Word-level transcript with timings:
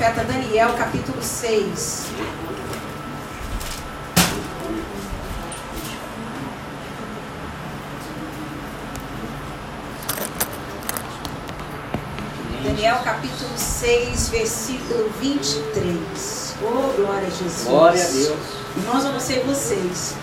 profeta 0.00 0.24
Daniel, 0.24 0.72
capítulo 0.78 1.22
6. 1.22 2.06
Daniel 12.64 12.96
capítulo 13.04 13.50
6, 13.54 14.28
versículo 14.30 15.10
23. 15.20 16.56
Oh, 16.62 16.96
glória 16.96 17.26
a 17.26 17.30
Jesus. 17.30 17.64
Glória 17.66 18.02
a 18.02 18.08
Deus. 18.08 18.38
Irmãos, 18.78 19.04
eu 19.04 19.12
não 19.12 19.20
sei 19.20 19.40
vocês. 19.40 20.14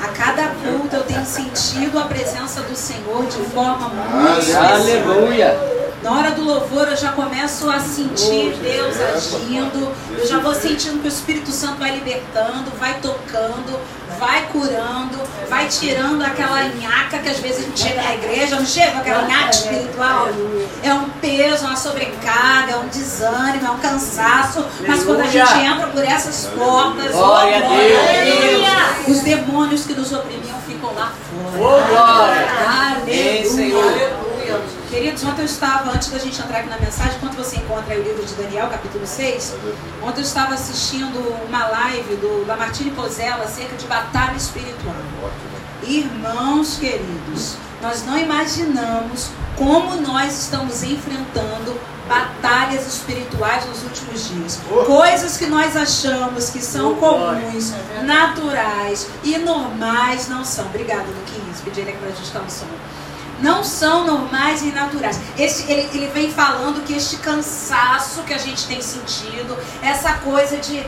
A 0.00 0.06
cada 0.08 0.50
culto 0.50 0.94
eu 0.94 1.02
tenho 1.02 1.26
sentido 1.26 1.98
a 1.98 2.04
presença 2.04 2.60
do 2.62 2.76
Senhor 2.76 3.26
de 3.26 3.42
forma 3.50 3.88
muito 3.88 4.38
especial. 4.38 4.74
Aleluia. 4.74 5.79
Na 6.02 6.12
hora 6.12 6.30
do 6.30 6.42
louvor 6.42 6.88
eu 6.88 6.96
já 6.96 7.12
começo 7.12 7.68
a 7.68 7.78
sentir 7.78 8.54
Deus 8.62 8.96
agindo, 8.98 9.94
eu 10.16 10.26
já 10.26 10.38
vou 10.38 10.54
sentindo 10.54 10.98
que 11.00 11.06
o 11.06 11.08
Espírito 11.08 11.50
Santo 11.50 11.78
vai 11.78 11.94
libertando, 11.94 12.70
vai 12.78 12.94
tocando, 13.02 13.78
vai 14.18 14.46
curando, 14.46 15.18
vai 15.50 15.68
tirando 15.68 16.22
aquela 16.22 16.62
nhaca 16.68 17.18
que 17.18 17.28
às 17.28 17.38
vezes 17.38 17.58
a 17.58 17.62
gente 17.64 17.80
chega 17.80 18.02
na 18.02 18.14
igreja, 18.14 18.56
não 18.56 18.64
chega 18.64 18.98
aquela 18.98 19.22
nhaca 19.28 19.50
espiritual. 19.50 20.28
É 20.82 20.94
um 20.94 21.10
peso, 21.20 21.66
uma 21.66 21.76
sobrecarga, 21.76 22.72
é 22.72 22.76
um 22.76 22.88
desânimo, 22.88 23.66
é 23.66 23.70
um 23.70 23.78
cansaço. 23.78 24.64
Mas 24.88 25.04
quando 25.04 25.20
a 25.20 25.26
gente 25.26 25.58
entra 25.58 25.86
por 25.88 26.02
essas 26.02 26.46
portas, 26.46 27.12
Glória 27.12 27.58
a 27.58 27.68
oh, 27.68 29.06
Deus. 29.06 29.18
os 29.18 29.22
demônios 29.22 29.84
que 29.84 29.92
nos 29.92 30.10
oprimiam 30.12 30.58
ficam 30.66 30.94
lá 30.94 31.12
fora. 31.30 31.56
Ô, 31.56 31.88
glória. 31.88 32.48
Aleluia. 32.66 33.02
Amém, 33.02 33.44
Senhor. 33.44 34.29
Queridos, 34.90 35.22
ontem 35.22 35.42
eu 35.42 35.46
estava, 35.46 35.92
antes 35.92 36.08
da 36.10 36.18
gente 36.18 36.40
entrar 36.42 36.58
aqui 36.58 36.68
na 36.68 36.76
mensagem, 36.76 37.14
enquanto 37.14 37.36
você 37.36 37.58
encontra 37.58 37.94
aí 37.94 38.00
o 38.00 38.02
livro 38.02 38.26
de 38.26 38.34
Daniel, 38.34 38.66
capítulo 38.66 39.06
6, 39.06 39.54
ontem 40.02 40.18
eu 40.18 40.24
estava 40.24 40.54
assistindo 40.54 41.16
uma 41.46 41.64
live 41.68 42.16
do 42.16 42.44
Lamartine 42.44 42.90
Pozella 42.90 43.44
acerca 43.44 43.76
de 43.76 43.86
batalha 43.86 44.36
espiritual. 44.36 44.96
Irmãos 45.84 46.76
queridos, 46.80 47.54
nós 47.80 48.04
não 48.04 48.18
imaginamos 48.18 49.30
como 49.56 49.94
nós 50.00 50.36
estamos 50.36 50.82
enfrentando 50.82 51.78
batalhas 52.08 52.84
espirituais 52.88 53.64
nos 53.66 53.84
últimos 53.84 54.28
dias. 54.28 54.58
Coisas 54.86 55.36
que 55.36 55.46
nós 55.46 55.76
achamos 55.76 56.50
que 56.50 56.60
são 56.60 56.96
comuns, 56.96 57.72
naturais 58.02 59.06
e 59.22 59.38
normais 59.38 60.26
não 60.28 60.44
são. 60.44 60.66
Obrigada, 60.66 61.04
Luquinhas. 61.04 61.60
Pedi 61.62 61.82
ele 61.82 61.90
aqui 61.90 61.98
pra 62.00 62.10
gente 62.10 62.32
dar 62.32 62.40
um 62.40 62.50
som 62.50 62.66
não 63.40 63.64
são 63.64 64.06
normais 64.06 64.62
e 64.62 64.66
naturais. 64.66 65.18
Esse, 65.38 65.70
ele, 65.70 65.88
ele 65.94 66.06
vem 66.08 66.30
falando 66.30 66.84
que 66.84 66.92
este 66.92 67.16
cansaço 67.16 68.22
que 68.22 68.34
a 68.34 68.38
gente 68.38 68.66
tem 68.66 68.80
sentido, 68.80 69.56
essa 69.82 70.14
coisa 70.14 70.58
de 70.58 70.84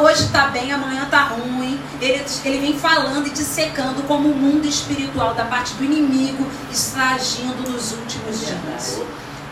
hoje 0.00 0.24
está 0.24 0.46
bem, 0.48 0.72
amanhã 0.72 1.02
está 1.02 1.24
ruim, 1.24 1.80
ele, 2.00 2.24
ele 2.44 2.58
vem 2.58 2.78
falando 2.78 3.26
e 3.26 3.30
dissecando 3.30 4.02
como 4.04 4.28
o 4.28 4.34
mundo 4.34 4.66
espiritual 4.66 5.34
da 5.34 5.44
parte 5.44 5.74
do 5.74 5.84
inimigo 5.84 6.46
está 6.70 7.14
agindo 7.14 7.68
nos 7.68 7.92
últimos 7.92 8.40
dias. 8.40 9.02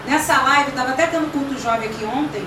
Nessa 0.06 0.40
live, 0.42 0.70
estava 0.70 0.90
até 0.90 1.06
tendo 1.06 1.30
culto 1.32 1.60
jovem 1.60 1.88
aqui 1.88 2.04
ontem, 2.04 2.46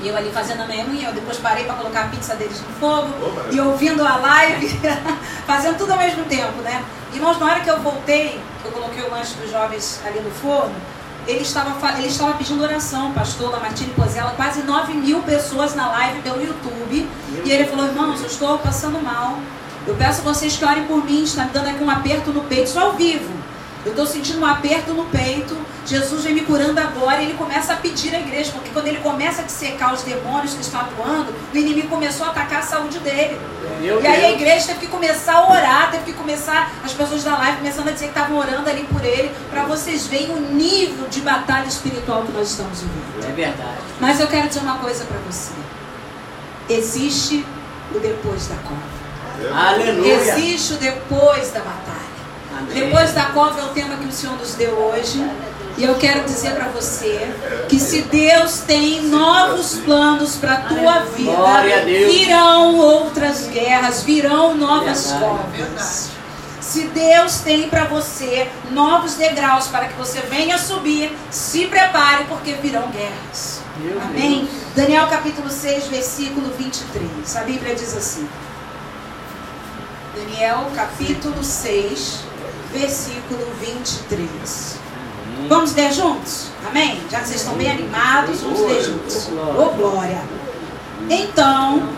e 0.00 0.08
eu 0.08 0.16
ali 0.16 0.30
fazendo 0.30 0.62
a 0.62 0.66
minha 0.66 0.84
unha, 0.84 1.08
eu 1.08 1.14
depois 1.14 1.38
parei 1.38 1.64
para 1.64 1.74
colocar 1.74 2.04
a 2.04 2.08
pizza 2.08 2.34
deles 2.34 2.60
no 2.60 2.74
fogo, 2.74 3.12
e 3.50 3.60
ouvindo 3.60 4.04
a 4.06 4.16
live, 4.16 4.80
fazendo 5.46 5.78
tudo 5.78 5.92
ao 5.92 5.98
mesmo 5.98 6.24
tempo, 6.24 6.60
né? 6.62 6.84
Irmãos, 7.14 7.38
na 7.38 7.46
hora 7.46 7.60
que 7.60 7.70
eu 7.70 7.78
voltei, 7.80 8.40
que 8.62 8.68
eu 8.68 8.72
coloquei 8.72 9.02
o 9.02 9.10
lanche 9.10 9.34
dos 9.34 9.50
jovens 9.50 10.00
ali 10.04 10.20
no 10.20 10.30
forno, 10.30 10.74
ele 11.26 11.42
estava, 11.42 11.98
ele 11.98 12.08
estava 12.08 12.32
pedindo 12.34 12.62
oração, 12.62 13.12
pastor 13.12 13.50
Lamartine 13.50 13.92
Pozella, 13.94 14.32
quase 14.34 14.62
9 14.62 14.94
mil 14.94 15.22
pessoas 15.22 15.74
na 15.74 15.88
live 15.88 16.22
pelo 16.22 16.42
YouTube. 16.42 17.08
E 17.44 17.50
ele 17.50 17.64
falou, 17.66 17.86
irmãos, 17.86 18.20
eu 18.20 18.26
estou 18.26 18.58
passando 18.58 19.00
mal. 19.02 19.38
Eu 19.86 19.94
peço 19.94 20.20
a 20.20 20.24
vocês 20.24 20.56
que 20.56 20.64
orem 20.64 20.84
por 20.84 21.04
mim, 21.04 21.22
está 21.24 21.44
me 21.44 21.50
dando 21.50 21.68
aqui 21.68 21.84
um 21.84 21.90
aperto 21.90 22.32
no 22.32 22.42
peito, 22.42 22.64
isso 22.64 22.78
ao 22.78 22.92
vivo. 22.92 23.41
Eu 23.84 23.90
estou 23.90 24.06
sentindo 24.06 24.40
um 24.40 24.46
aperto 24.46 24.92
no 24.92 25.06
peito. 25.06 25.56
Jesus 25.84 26.22
vem 26.22 26.34
me 26.34 26.42
curando 26.42 26.78
agora. 26.78 27.20
E 27.20 27.24
ele 27.24 27.34
começa 27.34 27.72
a 27.72 27.76
pedir 27.76 28.14
à 28.14 28.20
igreja, 28.20 28.52
porque 28.52 28.70
quando 28.70 28.86
ele 28.86 28.98
começa 29.00 29.42
a 29.42 29.44
dissecar 29.44 29.92
os 29.92 30.02
demônios 30.02 30.54
que 30.54 30.60
estão 30.62 30.80
atuando, 30.80 31.34
o 31.52 31.56
inimigo 31.56 31.88
começou 31.88 32.26
a 32.26 32.30
atacar 32.30 32.60
a 32.60 32.62
saúde 32.62 33.00
dele. 33.00 33.40
Meu 33.80 34.00
E 34.00 34.06
aí 34.06 34.24
a 34.24 34.28
Deus. 34.28 34.40
igreja 34.40 34.66
teve 34.68 34.80
que 34.80 34.86
começar 34.86 35.34
a 35.34 35.50
orar, 35.50 35.90
teve 35.90 36.04
que 36.04 36.12
começar, 36.12 36.70
as 36.84 36.92
pessoas 36.92 37.24
da 37.24 37.36
live 37.38 37.56
começando 37.58 37.88
a 37.88 37.90
dizer 37.90 38.04
que 38.06 38.10
estavam 38.12 38.38
orando 38.38 38.70
ali 38.70 38.84
por 38.84 39.04
ele, 39.04 39.32
para 39.50 39.64
vocês 39.64 40.06
verem 40.06 40.30
o 40.30 40.40
nível 40.40 41.08
de 41.08 41.20
batalha 41.20 41.66
espiritual 41.66 42.22
que 42.22 42.30
nós 42.30 42.50
estamos 42.50 42.78
vivendo. 42.80 43.28
É 43.28 43.32
verdade. 43.32 43.78
Mas 43.98 44.20
eu 44.20 44.28
quero 44.28 44.46
dizer 44.46 44.60
uma 44.60 44.78
coisa 44.78 45.04
para 45.04 45.18
você: 45.28 45.50
existe 46.68 47.44
o 47.94 47.98
depois 47.98 48.46
da 48.46 48.56
cova, 48.56 49.68
Aleluia. 49.68 50.14
existe 50.14 50.74
o 50.74 50.76
depois 50.76 51.50
da 51.50 51.60
batalha. 51.60 52.01
Depois 52.72 53.12
da 53.12 53.26
cova 53.26 53.60
é 53.60 53.64
o 53.64 53.68
tema 53.68 53.96
que 53.96 54.06
o 54.06 54.12
Senhor 54.12 54.36
nos 54.36 54.54
deu 54.54 54.72
hoje. 54.72 55.24
E 55.78 55.84
eu 55.84 55.94
quero 55.94 56.24
dizer 56.24 56.54
para 56.54 56.68
você 56.68 57.34
que 57.68 57.80
se 57.80 58.02
Deus 58.02 58.58
tem 58.58 59.02
novos 59.04 59.76
planos 59.76 60.36
para 60.36 60.52
a 60.54 60.60
tua 60.62 60.98
vida, 61.16 61.32
virão 61.84 62.76
outras 62.76 63.46
guerras, 63.48 64.02
virão 64.02 64.54
novas 64.54 65.12
covas. 65.12 66.10
Se 66.60 66.84
Deus 66.88 67.40
tem 67.40 67.68
para 67.68 67.84
você 67.84 68.48
novos 68.70 69.14
degraus 69.14 69.66
para 69.68 69.86
que 69.88 69.94
você 69.94 70.20
venha 70.20 70.58
subir, 70.58 71.16
se 71.30 71.66
prepare 71.66 72.24
porque 72.24 72.52
virão 72.52 72.88
guerras. 72.88 73.60
Amém? 74.04 74.48
Daniel 74.76 75.06
capítulo 75.08 75.50
6, 75.50 75.88
versículo 75.88 76.52
23. 76.58 77.36
A 77.36 77.40
Bíblia 77.40 77.74
diz 77.74 77.96
assim. 77.96 78.28
Daniel 80.14 80.70
capítulo 80.74 81.42
6, 81.42 82.20
versículo 82.72 83.46
23. 83.60 84.78
Vamos 85.48 85.74
ler 85.74 85.92
juntos? 85.92 86.48
Amém? 86.66 87.00
Já 87.10 87.20
que 87.20 87.28
vocês 87.28 87.40
estão 87.40 87.54
bem 87.54 87.70
animados, 87.70 88.40
vamos 88.40 88.60
ler 88.60 88.82
juntos. 88.82 89.28
Ô 89.28 89.70
glória! 89.76 90.22
Então 91.10 91.88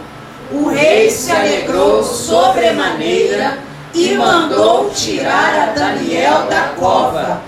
o 0.50 0.68
rei 0.68 1.10
se 1.10 1.30
alegrou 1.30 2.02
sobremaneira 2.02 3.58
e 3.94 4.14
mandou 4.14 4.90
tirar 4.90 5.68
a 5.68 5.72
Daniel 5.72 6.46
da 6.48 6.74
cova. 6.76 7.42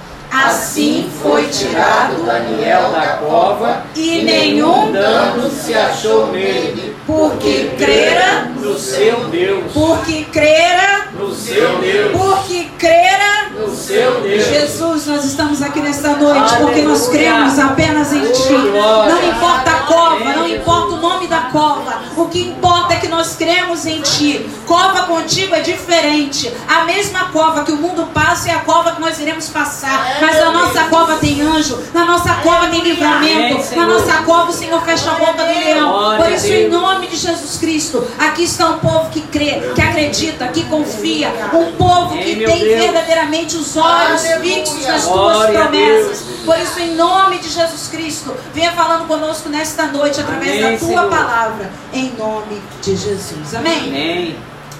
Assim 0.44 1.10
foi 1.22 1.46
tirado 1.48 2.22
Daniel 2.24 2.90
da 2.90 3.06
cova 3.16 3.84
e 3.94 4.22
nenhum 4.22 4.92
dano 4.92 5.50
se 5.50 5.72
achou 5.72 6.30
nele, 6.30 6.94
porque 7.06 7.70
crera, 7.78 8.50
no 8.60 8.78
seu 8.78 9.28
Deus, 9.28 9.72
porque 9.72 10.24
crera, 10.24 11.08
no 11.18 11.34
seu 11.34 11.78
Deus, 11.78 12.12
porque 12.12 12.68
crera. 12.78 13.50
no 13.58 13.74
seu 13.74 14.20
Deus. 14.20 14.44
Jesus, 14.46 15.06
nós 15.06 15.24
estamos 15.24 15.62
aqui 15.62 15.80
nesta 15.80 16.10
noite 16.10 16.56
porque 16.56 16.82
nós 16.82 17.08
cremos 17.08 17.58
apenas 17.58 18.12
em 18.12 18.20
Ti. 18.20 18.52
Não 18.52 19.28
importa 19.28 19.70
a 19.70 19.80
cova, 19.86 20.24
não 20.24 20.46
importa 20.46 20.94
o 20.94 21.00
nome 21.00 21.26
da 21.26 21.40
cova. 21.52 22.02
O 22.16 22.26
que 22.26 22.42
importa 22.42 22.94
é 22.94 22.96
que 22.96 23.08
nós 23.08 23.36
cremos 23.36 23.86
em 23.86 24.00
Ti. 24.02 24.35
Cova 24.66 25.02
contigo 25.02 25.54
é 25.54 25.60
diferente. 25.60 26.52
A 26.68 26.84
mesma 26.84 27.26
cova 27.30 27.64
que 27.64 27.72
o 27.72 27.76
mundo 27.76 28.08
passa 28.12 28.50
é 28.50 28.54
a 28.54 28.60
cova 28.60 28.92
que 28.92 29.00
nós 29.00 29.18
iremos 29.18 29.48
passar. 29.48 30.18
Mas 30.20 30.36
na 30.36 30.50
nossa 30.50 30.84
cova 30.84 31.16
tem 31.16 31.40
anjo, 31.40 31.78
na 31.92 32.04
nossa 32.04 32.34
cova 32.34 32.68
tem 32.68 32.82
livramento, 32.82 33.74
na 33.74 33.86
nossa 33.86 34.22
cova 34.22 34.50
o 34.50 34.52
Senhor 34.52 34.82
fecha 34.82 35.10
a 35.10 35.14
boca 35.14 35.44
do 35.44 35.44
leão. 35.44 36.16
Por 36.16 36.30
isso, 36.30 36.46
em 36.46 36.68
nome 36.68 37.06
de 37.06 37.16
Jesus 37.16 37.58
Cristo, 37.58 38.06
aqui 38.18 38.44
está 38.44 38.68
um 38.68 38.78
povo 38.78 39.10
que 39.10 39.20
crê, 39.22 39.60
que 39.74 39.80
acredita, 39.80 40.48
que 40.48 40.64
confia. 40.64 41.32
Um 41.52 41.72
povo 41.72 42.16
que 42.16 42.36
tem 42.36 42.64
verdadeiramente 42.64 43.56
os 43.56 43.76
olhos 43.76 44.22
fixos 44.40 44.86
nas 44.86 45.06
tuas 45.06 45.50
promessas. 45.50 46.36
Por 46.44 46.56
isso, 46.58 46.78
em 46.78 46.94
nome 46.94 47.38
de 47.38 47.48
Jesus 47.48 47.88
Cristo, 47.88 48.34
venha 48.54 48.72
falando 48.72 49.06
conosco 49.08 49.48
nesta 49.48 49.86
noite 49.86 50.20
através 50.20 50.80
da 50.80 50.86
tua 50.86 51.02
palavra, 51.08 51.70
em 51.92 52.12
nome 52.16 52.62
de 52.80 52.96
Jesus. 52.96 53.54
Amém? 53.54 53.88
Amém. 53.88 54.35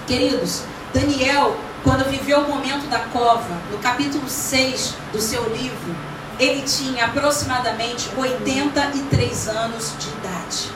Queridos, 0.06 0.62
Daniel, 0.94 1.58
quando 1.82 2.08
viveu 2.08 2.38
o 2.38 2.49
momento 2.49 2.88
da 2.88 3.00
cova, 3.00 3.61
no 3.73 3.79
capítulo 3.79 4.29
6 4.29 4.94
do 5.12 5.20
seu 5.20 5.43
livro, 5.53 5.97
ele 6.38 6.62
tinha 6.62 7.06
aproximadamente 7.06 8.08
83 8.17 9.49
anos 9.49 9.94
de 9.99 10.08
idade. 10.08 10.70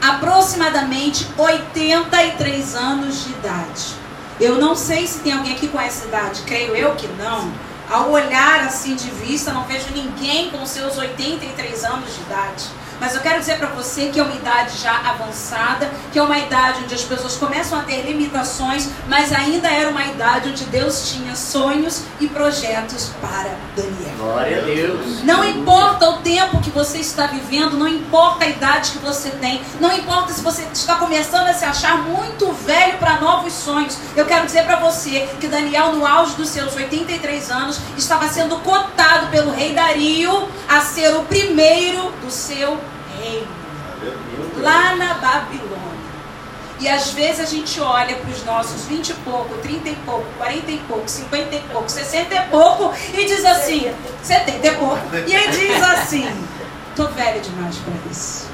Aproximadamente 0.00 1.26
83 1.36 2.76
anos 2.76 3.24
de 3.24 3.30
idade. 3.30 3.94
Eu 4.40 4.54
não 4.60 4.76
sei 4.76 5.04
se 5.08 5.18
tem 5.18 5.32
alguém 5.32 5.54
aqui 5.54 5.66
com 5.66 5.80
essa 5.80 6.06
idade, 6.06 6.42
creio 6.46 6.76
eu 6.76 6.94
que 6.94 7.08
não. 7.08 7.50
Ao 7.90 8.08
olhar 8.10 8.60
assim 8.60 8.94
de 8.94 9.10
vista, 9.10 9.52
não 9.52 9.64
vejo 9.64 9.86
ninguém 9.92 10.50
com 10.50 10.64
seus 10.64 10.96
83 10.96 11.84
anos 11.84 12.14
de 12.14 12.20
idade. 12.20 12.64
Mas 13.00 13.14
eu 13.14 13.20
quero 13.20 13.38
dizer 13.38 13.58
para 13.58 13.68
você 13.68 14.08
que 14.08 14.18
é 14.18 14.22
uma 14.22 14.34
idade 14.34 14.78
já 14.78 14.96
avançada, 15.08 15.90
que 16.12 16.18
é 16.18 16.22
uma 16.22 16.38
idade 16.38 16.80
onde 16.84 16.94
as 16.94 17.02
pessoas 17.02 17.36
começam 17.36 17.78
a 17.78 17.82
ter 17.82 18.02
limitações, 18.02 18.88
mas 19.06 19.32
ainda 19.32 19.68
era 19.68 19.88
uma 19.88 20.04
idade 20.04 20.50
onde 20.50 20.64
Deus 20.64 21.10
tinha 21.10 21.34
sonhos 21.36 22.02
e 22.20 22.26
projetos 22.26 23.10
para 23.20 23.56
Daniel. 23.76 24.16
Glória 24.18 24.58
a 24.58 24.64
Deus. 24.64 25.22
Não 25.22 25.44
importa 25.44 26.08
o 26.10 26.18
tempo 26.18 26.60
que 26.60 26.70
você 26.70 26.98
está 26.98 27.26
vivendo, 27.26 27.76
não 27.76 27.88
importa 27.88 28.44
a 28.44 28.48
idade 28.48 28.90
que 28.90 28.98
você 28.98 29.30
tem, 29.30 29.62
não 29.80 29.92
importa 29.96 30.32
se 30.32 30.40
você 30.40 30.62
está 30.72 30.96
começando 30.96 31.48
a 31.48 31.54
se 31.54 31.64
achar 31.64 31.98
muito 31.98 32.52
velho 32.52 32.98
para 32.98 33.20
novos 33.20 33.52
sonhos. 33.52 33.96
Eu 34.16 34.26
quero 34.26 34.46
dizer 34.46 34.64
para 34.64 34.76
você 34.76 35.28
que 35.40 35.46
Daniel, 35.46 35.92
no 35.92 36.06
auge 36.06 36.34
dos 36.34 36.48
seus 36.48 36.74
83 36.74 37.50
anos, 37.50 37.78
estava 37.96 38.28
sendo 38.28 38.56
cotado 38.56 39.28
pelo 39.28 39.52
rei 39.52 39.72
Dario 39.72 40.48
a 40.68 40.80
ser 40.80 41.14
o 41.14 41.22
primeiro 41.22 42.12
do 42.22 42.30
seu 42.30 42.78
reino, 43.18 43.46
lá 44.58 44.96
na 44.96 45.14
Babilônia. 45.14 45.88
E 46.80 46.88
às 46.88 47.10
vezes 47.10 47.40
a 47.40 47.44
gente 47.44 47.80
olha 47.80 48.14
para 48.16 48.30
os 48.30 48.44
nossos 48.44 48.84
20 48.84 49.08
e 49.08 49.14
pouco, 49.14 49.56
30 49.58 49.88
e 49.88 49.96
pouco, 49.96 50.26
40 50.38 50.70
e 50.70 50.78
pouco, 50.86 51.08
50 51.08 51.56
e 51.56 51.60
pouco, 51.72 51.90
60 51.90 52.34
e 52.34 52.40
pouco 52.48 52.94
e 53.14 53.24
diz 53.24 53.44
assim, 53.44 53.92
70 54.22 54.66
e 54.66 54.74
pouco, 54.76 54.98
e 55.26 55.34
aí 55.34 55.50
diz 55.50 55.82
assim, 55.82 56.30
tô 56.94 57.08
velha 57.08 57.40
demais 57.40 57.76
para 57.78 57.94
isso. 58.10 58.47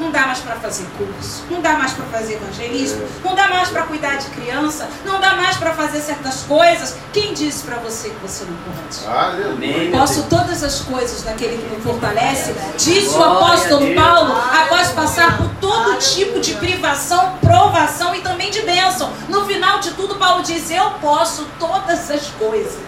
Não 0.00 0.10
dá 0.10 0.26
mais 0.26 0.38
para 0.38 0.56
fazer 0.56 0.86
curso, 0.96 1.44
não 1.50 1.60
dá 1.60 1.74
mais 1.74 1.92
para 1.92 2.06
fazer 2.06 2.36
evangelismo, 2.36 3.06
não 3.22 3.34
dá 3.34 3.48
mais 3.48 3.68
para 3.68 3.82
cuidar 3.82 4.16
de 4.16 4.28
criança, 4.30 4.88
não 5.04 5.20
dá 5.20 5.34
mais 5.34 5.58
para 5.58 5.74
fazer 5.74 6.00
certas 6.00 6.42
coisas. 6.44 6.96
Quem 7.12 7.34
disse 7.34 7.64
para 7.64 7.76
você 7.76 8.08
que 8.08 8.16
você 8.16 8.44
não 8.44 8.56
pode? 8.56 9.44
Amém. 9.44 9.90
Posso 9.90 10.22
todas 10.22 10.64
as 10.64 10.80
coisas 10.80 11.22
daquele 11.22 11.58
que 11.58 11.76
me 11.76 11.82
fortalece, 11.82 12.54
disse 12.78 13.14
o 13.14 13.22
apóstolo. 13.22 13.94
Paulo, 13.94 14.32
após 14.62 14.88
passar 14.92 15.36
por 15.36 15.50
todo 15.60 15.98
tipo 15.98 16.40
de 16.40 16.54
privação, 16.54 17.36
provação 17.38 18.14
e 18.14 18.22
também 18.22 18.50
de 18.50 18.62
bênção. 18.62 19.12
No 19.28 19.44
final 19.44 19.80
de 19.80 19.90
tudo, 19.90 20.14
Paulo 20.14 20.42
diz: 20.42 20.70
Eu 20.70 20.92
posso 20.92 21.46
todas 21.58 22.10
as 22.10 22.26
coisas 22.38 22.80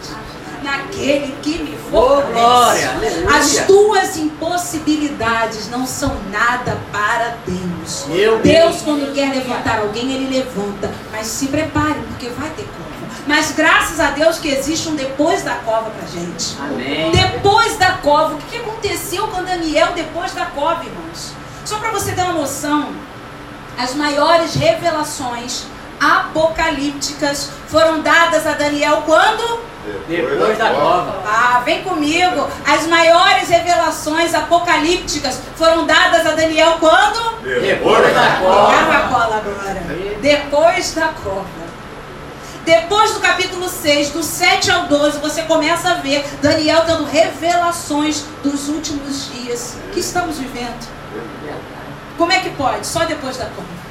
naquele 0.63 1.35
que 1.43 1.59
me 1.59 1.77
fortalece. 1.91 2.89
As 3.35 3.67
tuas 3.67 4.17
impossibilidades 4.17 5.69
não 5.71 5.87
são 5.87 6.17
nada 6.31 6.79
para 6.91 7.37
Deus. 7.47 8.07
Meu 8.09 8.39
Deus, 8.39 8.43
Deus. 8.43 8.83
quando 8.83 9.15
quer 9.15 9.35
levantar 9.35 9.81
alguém, 9.81 10.13
ele 10.13 10.39
levanta. 10.39 10.91
Mas 11.11 11.27
se 11.27 11.47
prepare, 11.49 12.01
porque 12.09 12.29
vai 12.29 12.51
ter 12.51 12.65
cova. 12.65 12.93
Mas 13.27 13.53
graças 13.53 14.01
a 14.01 14.11
Deus 14.11 14.39
que 14.39 14.49
existe 14.49 14.89
um 14.89 14.97
depois 14.97 15.43
da 15.43 15.55
cova 15.57 15.91
pra 15.91 16.07
gente. 16.09 16.57
Amém. 16.61 17.13
Depois 17.13 17.77
da 17.77 17.93
cova. 17.93 18.35
O 18.35 18.39
que 18.39 18.47
que 18.47 18.57
aconteceu 18.57 19.29
com 19.29 19.45
Daniel 19.45 19.93
depois 19.95 20.33
da 20.33 20.47
cova, 20.47 20.85
irmãos? 20.85 21.33
Só 21.65 21.79
para 21.79 21.91
você 21.91 22.13
ter 22.13 22.23
uma 22.23 22.33
noção, 22.33 22.93
as 23.79 23.95
maiores 23.95 24.55
revelações 24.55 25.65
apocalípticas 26.01 27.51
foram 27.69 28.01
dadas 28.01 28.47
a 28.47 28.53
Daniel 28.53 29.03
quando? 29.07 29.61
Depois 30.09 30.59
da 30.59 30.71
cova. 30.71 31.23
Ah, 31.27 31.63
vem 31.65 31.83
comigo. 31.83 32.49
As 32.67 32.87
maiores 32.87 33.49
revelações 33.49 34.33
apocalípticas 34.35 35.41
foram 35.57 35.87
dadas 35.87 36.27
a 36.27 36.33
Daniel 36.33 36.77
quando? 36.79 37.43
Depois 37.43 38.15
da 38.15 38.21
Agarra 38.21 38.39
cova. 38.41 38.97
a 38.97 39.09
cola 39.09 39.37
agora. 39.39 39.83
Depois 40.21 40.95
da 40.95 41.09
cova. 41.09 41.63
Depois 42.65 43.13
do 43.15 43.19
capítulo 43.21 43.69
6, 43.69 44.11
do 44.11 44.23
7 44.23 44.71
ao 44.71 44.85
12, 44.87 45.19
você 45.19 45.43
começa 45.43 45.91
a 45.91 45.95
ver 45.95 46.25
Daniel 46.41 46.85
tendo 46.87 47.05
revelações 47.05 48.25
dos 48.45 48.69
últimos 48.69 49.33
dias 49.33 49.77
que 49.93 49.99
estamos 49.99 50.39
vivendo. 50.39 50.87
Como 52.17 52.31
é 52.31 52.39
que 52.39 52.51
pode? 52.51 52.87
Só 52.87 53.05
depois 53.05 53.37
da 53.37 53.47
cova. 53.47 53.82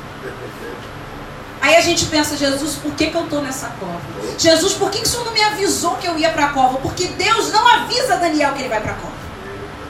Aí 1.62 1.76
a 1.76 1.82
gente 1.82 2.06
pensa, 2.08 2.36
Jesus, 2.36 2.76
por 2.76 2.92
que, 2.94 3.08
que 3.08 3.16
eu 3.16 3.24
estou 3.24 3.42
nessa 3.42 3.68
cova? 3.80 4.02
Jesus, 4.38 4.74
por 4.74 4.90
que, 4.90 5.00
que 5.00 5.06
o 5.06 5.10
Senhor 5.10 5.26
não 5.26 5.32
me 5.32 5.44
avisou 5.44 5.96
que 5.98 6.08
eu 6.08 6.18
ia 6.18 6.32
para 6.32 6.48
a 6.48 6.50
cova? 6.50 6.80
Porque 6.80 7.06
Deus 7.06 7.52
não 7.52 7.68
avisa 7.68 8.18
Daniel 8.18 8.54
que 8.54 8.62
ele 8.62 8.70
vai 8.70 8.82
para 8.82 8.94
a 8.94 8.96
cova. 8.96 9.14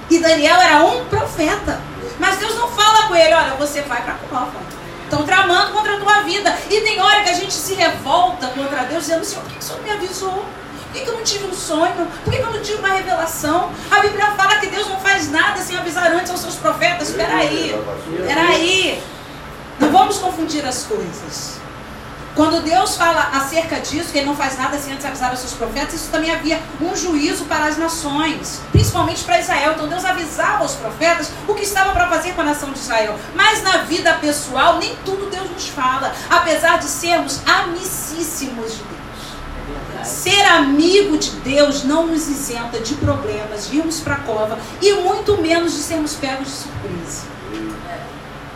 E 0.10 0.20
Daniel 0.20 0.60
era 0.60 0.84
um 0.84 1.06
profeta. 1.06 1.80
Mas 2.20 2.38
Deus 2.38 2.56
não 2.56 2.68
fala 2.68 3.08
com 3.08 3.16
ele, 3.16 3.34
olha, 3.34 3.54
você 3.56 3.82
vai 3.84 4.02
para 4.02 4.14
a 4.14 4.18
cova. 4.18 4.60
Estão 5.06 5.24
tramando 5.24 5.72
contra 5.72 5.96
a 5.96 6.00
tua 6.00 6.22
vida. 6.24 6.54
E 6.70 6.82
tem 6.82 7.02
hora 7.02 7.24
que 7.24 7.30
a 7.30 7.34
gente 7.34 7.54
se 7.54 7.74
revolta 7.74 8.48
contra 8.48 8.84
Deus, 8.84 9.04
dizendo, 9.04 9.24
Senhor, 9.24 9.42
por 9.42 9.52
que, 9.52 9.58
que 9.58 9.64
o 9.64 9.68
Senhor 9.68 9.78
não 9.78 9.86
me 9.86 9.92
avisou? 9.92 10.46
Por 10.92 10.94
que, 10.94 11.00
que 11.06 11.10
eu 11.10 11.14
não 11.16 11.24
tive 11.24 11.46
um 11.46 11.54
sonho? 11.54 12.08
Por 12.26 12.34
que, 12.34 12.38
que 12.38 12.46
eu 12.46 12.52
não 12.52 12.62
tive 12.62 12.80
uma 12.80 12.90
revelação? 12.90 13.72
A 13.90 14.00
Bíblia 14.02 14.32
fala 14.32 14.58
que 14.58 14.68
Deus 14.68 14.90
não 14.90 15.00
faz 15.00 15.32
nada 15.32 15.62
sem 15.62 15.78
avisar 15.78 16.12
antes 16.12 16.30
aos 16.30 16.42
seus 16.42 16.56
profetas. 16.56 17.10
Espera 17.10 17.38
aí. 17.38 17.74
Peraí. 18.28 19.04
Não 19.80 19.90
vamos 19.90 20.18
confundir 20.18 20.66
as 20.66 20.84
coisas. 20.84 21.61
Quando 22.36 22.62
Deus 22.64 22.96
fala 22.96 23.30
acerca 23.34 23.82
disso, 23.82 24.12
que 24.12 24.18
ele 24.18 24.28
não 24.28 24.36
faz 24.36 24.58
nada 24.58 24.78
sem 24.78 24.94
antes 24.94 25.06
avisar 25.06 25.34
os 25.34 25.40
seus 25.40 25.52
profetas, 25.54 25.96
isso 25.96 26.10
também 26.10 26.32
havia 26.32 26.62
um 26.80 26.96
juízo 26.96 27.44
para 27.46 27.66
as 27.66 27.78
nações, 27.78 28.62
principalmente 28.72 29.24
para 29.24 29.40
Israel. 29.40 29.74
Então 29.74 29.88
Deus 29.88 30.06
avisava 30.06 30.64
aos 30.64 30.76
profetas 30.76 31.30
o 31.48 31.54
que 31.54 31.64
estava 31.64 31.92
para 31.92 32.08
fazer 32.08 32.34
com 32.34 32.42
a 32.42 32.46
nação 32.46 32.72
de 32.72 32.80
Israel. 32.80 33.20
Mas 33.36 33.62
na 33.64 33.80
vida 33.80 34.14
pessoal, 34.14 34.78
nem 34.78 34.96
tudo 35.04 35.30
Deus 35.30 35.50
nos 35.52 35.68
fala, 35.68 36.14
apesar 36.30 36.80
de 36.80 36.86
sermos 36.86 37.42
amicíssimos 37.46 38.78
de 38.78 38.84
Deus. 38.84 40.08
Ser 40.08 40.42
amigo 40.46 41.18
de 41.18 41.32
Deus 41.32 41.84
não 41.84 42.08
nos 42.08 42.28
isenta 42.28 42.80
de 42.80 42.96
problemas, 42.96 43.70
de 43.70 43.78
irmos 43.78 44.00
para 44.00 44.16
a 44.16 44.20
cova 44.20 44.58
e 44.82 44.94
muito 44.94 45.40
menos 45.42 45.74
de 45.74 45.80
sermos 45.80 46.16
pegos 46.16 46.48
de 46.48 46.54
surpresa. 46.54 47.41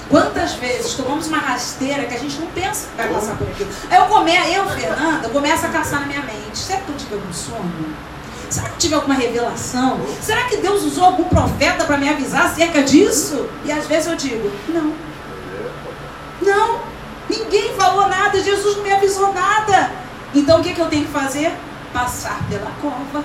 Quantas 0.10 0.54
vezes 0.54 0.94
tomamos 0.94 1.28
uma 1.28 1.40
rasteira 1.40 2.04
que 2.04 2.13
a 2.13 2.19
gente 2.19 2.40
não 2.40 2.48
pensa 2.48 2.88
que 2.88 2.98
vai 2.98 3.07
passar 3.10 3.36
por 3.38 3.48
aquilo? 3.48 3.69
Aí 3.90 3.98
eu, 3.98 4.06
come, 4.06 4.31
eu 4.31 4.69
Fernanda, 4.69 5.30
começo 5.30 5.66
a 5.66 5.69
caçar 5.69 6.02
na 6.02 6.06
minha 6.06 6.22
mente. 6.22 6.57
Será 6.57 6.80
que 6.81 6.90
eu 6.90 6.96
tive 6.96 7.16
algum 7.16 7.34
sonho? 7.34 7.96
Será 8.50 8.69
que 8.69 8.78
tive 8.78 8.94
alguma 8.94 9.16
revelação? 9.16 10.00
Será 10.22 10.44
que 10.44 10.57
Deus 10.57 10.84
usou 10.84 11.06
algum 11.06 11.24
profeta 11.24 11.86
para 11.86 11.98
me 11.98 12.07
avisar 12.07 12.46
acerca 12.46 12.84
disso? 12.84 13.50
E 13.66 13.72
às 13.72 13.88
vezes 13.88 14.07
eu 14.07 14.16
digo, 14.16 14.52
não. 14.69 14.94
Não. 16.42 16.80
Ninguém 17.28 17.74
falou 17.74 18.08
nada, 18.08 18.40
Jesus 18.42 18.78
não 18.78 18.84
me 18.84 18.92
avisou 18.92 19.34
nada. 19.34 19.92
Então 20.34 20.60
o 20.60 20.63
que, 20.63 20.74
que 20.74 20.80
eu 20.80 20.88
tenho 20.88 21.06
que 21.06 21.12
fazer? 21.12 21.51
Passar 21.92 22.40
pela 22.48 22.72
cova. 22.81 23.24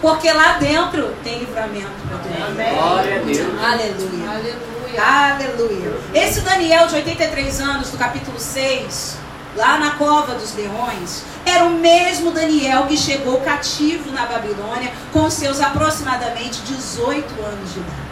Porque 0.00 0.32
lá 0.32 0.58
dentro 0.58 1.14
tem 1.24 1.40
livramento 1.40 1.90
para 2.08 2.18
tu. 2.18 2.28
Glória 2.74 3.16
a 3.16 3.18
Deus. 3.18 3.38
Aleluia. 3.62 4.30
Aleluia. 4.30 4.81
Aleluia. 4.98 5.96
Esse 6.14 6.40
Daniel 6.42 6.86
de 6.86 6.96
83 6.96 7.60
anos, 7.60 7.90
do 7.90 7.96
capítulo 7.96 8.38
6, 8.38 9.16
lá 9.56 9.78
na 9.78 9.92
cova 9.92 10.34
dos 10.34 10.54
leões, 10.54 11.24
era 11.46 11.64
o 11.64 11.70
mesmo 11.70 12.30
Daniel 12.30 12.86
que 12.86 12.96
chegou 12.96 13.40
cativo 13.40 14.12
na 14.12 14.26
Babilônia 14.26 14.92
com 15.12 15.30
seus 15.30 15.60
aproximadamente 15.60 16.60
18 16.62 17.42
anos 17.42 17.72
de 17.72 17.80
idade. 17.80 18.02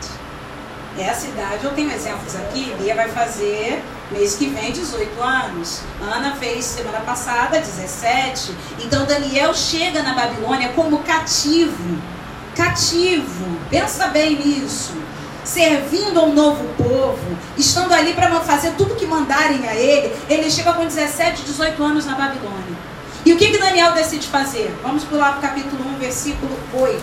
Essa 0.99 1.29
idade, 1.29 1.65
eu 1.65 1.73
tenho 1.73 1.91
exemplos 1.93 2.35
aqui, 2.37 2.75
Lia 2.81 2.95
vai 2.95 3.09
fazer 3.09 3.83
mês 4.11 4.35
que 4.35 4.47
vem 4.47 4.73
18 4.73 5.23
anos. 5.23 5.83
Ana 6.01 6.35
fez 6.37 6.65
semana 6.65 7.01
passada 7.01 7.61
17. 7.61 8.55
Então 8.81 9.05
Daniel 9.05 9.55
chega 9.55 10.03
na 10.03 10.15
Babilônia 10.15 10.71
como 10.71 10.99
cativo. 11.01 11.99
Cativo. 12.57 13.47
Pensa 13.71 14.09
bem 14.09 14.37
nisso 14.37 15.00
servindo 15.53 16.21
a 16.21 16.23
um 16.23 16.33
novo 16.33 16.65
povo, 16.77 17.19
estando 17.59 17.93
ali 17.93 18.13
para 18.13 18.29
fazer 18.41 18.71
tudo 18.79 18.95
que 18.95 19.05
mandarem 19.05 19.69
a 19.69 19.75
ele, 19.75 20.15
ele 20.29 20.49
chega 20.49 20.73
com 20.73 20.87
17, 20.87 21.43
18 21.43 21.83
anos 21.83 22.07
na 22.07 22.15
Babilônia. 22.15 22.79
E 23.27 23.33
o 23.33 23.37
que, 23.37 23.51
que 23.51 23.59
Daniel 23.59 23.93
decide 23.93 24.29
fazer? 24.29 24.73
Vamos 24.81 25.03
pular 25.05 25.33
para 25.33 25.39
o 25.39 25.43
capítulo 25.43 25.85
1, 25.97 25.99
versículo 25.99 26.57
8. 26.73 27.01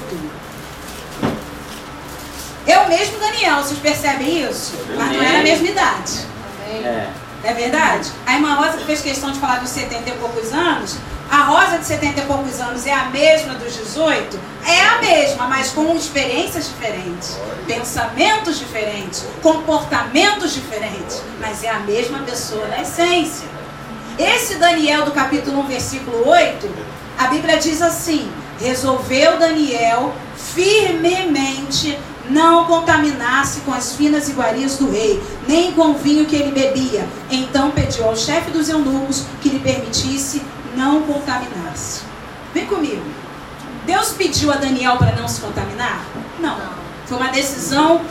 É 2.65 2.79
o 2.79 2.87
mesmo 2.87 3.19
Daniel, 3.19 3.57
vocês 3.57 3.79
percebem 3.79 4.43
isso? 4.43 4.73
Mas 4.97 5.11
não 5.11 5.21
era 5.21 5.39
a 5.39 5.43
mesma 5.43 5.67
idade. 5.67 6.25
Amém. 6.65 6.85
É. 6.85 7.09
É 7.43 7.53
verdade? 7.53 8.11
A 8.25 8.33
irmã 8.33 8.55
Rosa 8.55 8.77
que 8.77 8.85
fez 8.85 9.01
questão 9.01 9.31
de 9.31 9.39
falar 9.39 9.59
dos 9.59 9.69
70 9.69 10.09
e 10.09 10.13
poucos 10.13 10.51
anos, 10.53 10.97
a 11.29 11.43
Rosa 11.43 11.77
de 11.77 11.85
70 11.85 12.21
e 12.21 12.25
poucos 12.25 12.59
anos 12.59 12.85
é 12.85 12.93
a 12.93 13.05
mesma 13.05 13.55
dos 13.55 13.75
18? 13.75 14.39
É 14.65 14.81
a 14.81 15.01
mesma, 15.01 15.47
mas 15.47 15.71
com 15.71 15.93
experiências 15.95 16.67
diferentes, 16.67 17.37
pensamentos 17.65 18.57
diferentes, 18.57 19.25
comportamentos 19.41 20.53
diferentes, 20.53 21.21
mas 21.39 21.63
é 21.63 21.69
a 21.69 21.79
mesma 21.79 22.19
pessoa 22.19 22.65
na 22.67 22.81
essência. 22.81 23.47
Esse 24.17 24.55
Daniel 24.55 25.05
do 25.05 25.11
capítulo 25.11 25.59
1, 25.61 25.67
versículo 25.67 26.27
8, 26.27 26.69
a 27.19 27.27
Bíblia 27.27 27.57
diz 27.57 27.81
assim: 27.81 28.31
Resolveu 28.59 29.37
Daniel 29.37 30.13
firmemente 30.35 31.97
não 32.29 32.65
contaminar-se 32.65 33.61
com 33.61 33.73
as 33.73 33.93
finas 33.93 34.27
iguarias 34.29 34.77
do 34.77 34.89
rei, 34.91 35.21
nem 35.47 35.71
com 35.71 35.91
o 35.91 35.93
vinho 35.93 36.25
que 36.25 36.35
ele 36.35 36.51
bebia. 36.51 37.07
Então 37.29 37.71
pediu 37.71 38.05
ao 38.05 38.15
chefe 38.15 38.51
dos 38.51 38.69
eunucos 38.69 39.25
que 39.41 39.49
lhe 39.49 39.59
permitisse 39.59 40.41
não 40.77 41.01
contaminar-se. 41.01 42.03
Vem 42.53 42.67
comigo. 42.67 43.03
Deus 43.85 44.11
pediu 44.11 44.51
a 44.51 44.57
Daniel 44.57 44.97
para 44.97 45.15
não 45.15 45.27
se 45.27 45.41
contaminar? 45.41 46.05
Não. 46.39 46.57
Foi 47.05 47.17
uma 47.17 47.29
decisão 47.29 48.01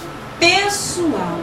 pessoal. 0.41 1.39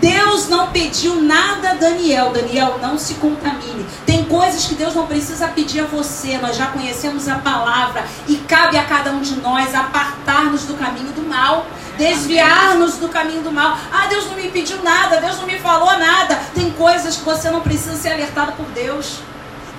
Deus 0.00 0.48
não 0.48 0.70
pediu 0.72 1.22
nada 1.22 1.70
a 1.70 1.74
Daniel. 1.74 2.30
Daniel, 2.30 2.78
não 2.82 2.98
se 2.98 3.14
contamine. 3.14 3.86
Tem 4.04 4.24
coisas 4.24 4.64
que 4.64 4.74
Deus 4.74 4.94
não 4.94 5.06
precisa 5.06 5.48
pedir 5.48 5.80
a 5.80 5.84
você. 5.84 6.36
Nós 6.38 6.56
já 6.56 6.66
conhecemos 6.66 7.28
a 7.28 7.36
palavra. 7.36 8.04
E 8.28 8.36
cabe 8.36 8.76
a 8.76 8.84
cada 8.84 9.10
um 9.12 9.20
de 9.20 9.36
nós 9.36 9.74
apartar-nos 9.74 10.64
do 10.64 10.74
caminho 10.74 11.12
do 11.12 11.22
mal. 11.22 11.66
Desviar-nos 11.96 12.96
do 12.96 13.08
caminho 13.08 13.42
do 13.42 13.52
mal. 13.52 13.78
Ah, 13.90 14.06
Deus 14.06 14.26
não 14.26 14.34
me 14.34 14.50
pediu 14.50 14.82
nada. 14.82 15.20
Deus 15.20 15.38
não 15.38 15.46
me 15.46 15.58
falou 15.58 15.98
nada. 15.98 16.38
Tem 16.54 16.70
coisas 16.72 17.16
que 17.16 17.24
você 17.24 17.50
não 17.50 17.60
precisa 17.60 17.96
ser 17.96 18.12
alertado 18.12 18.52
por 18.52 18.66
Deus. 18.66 19.20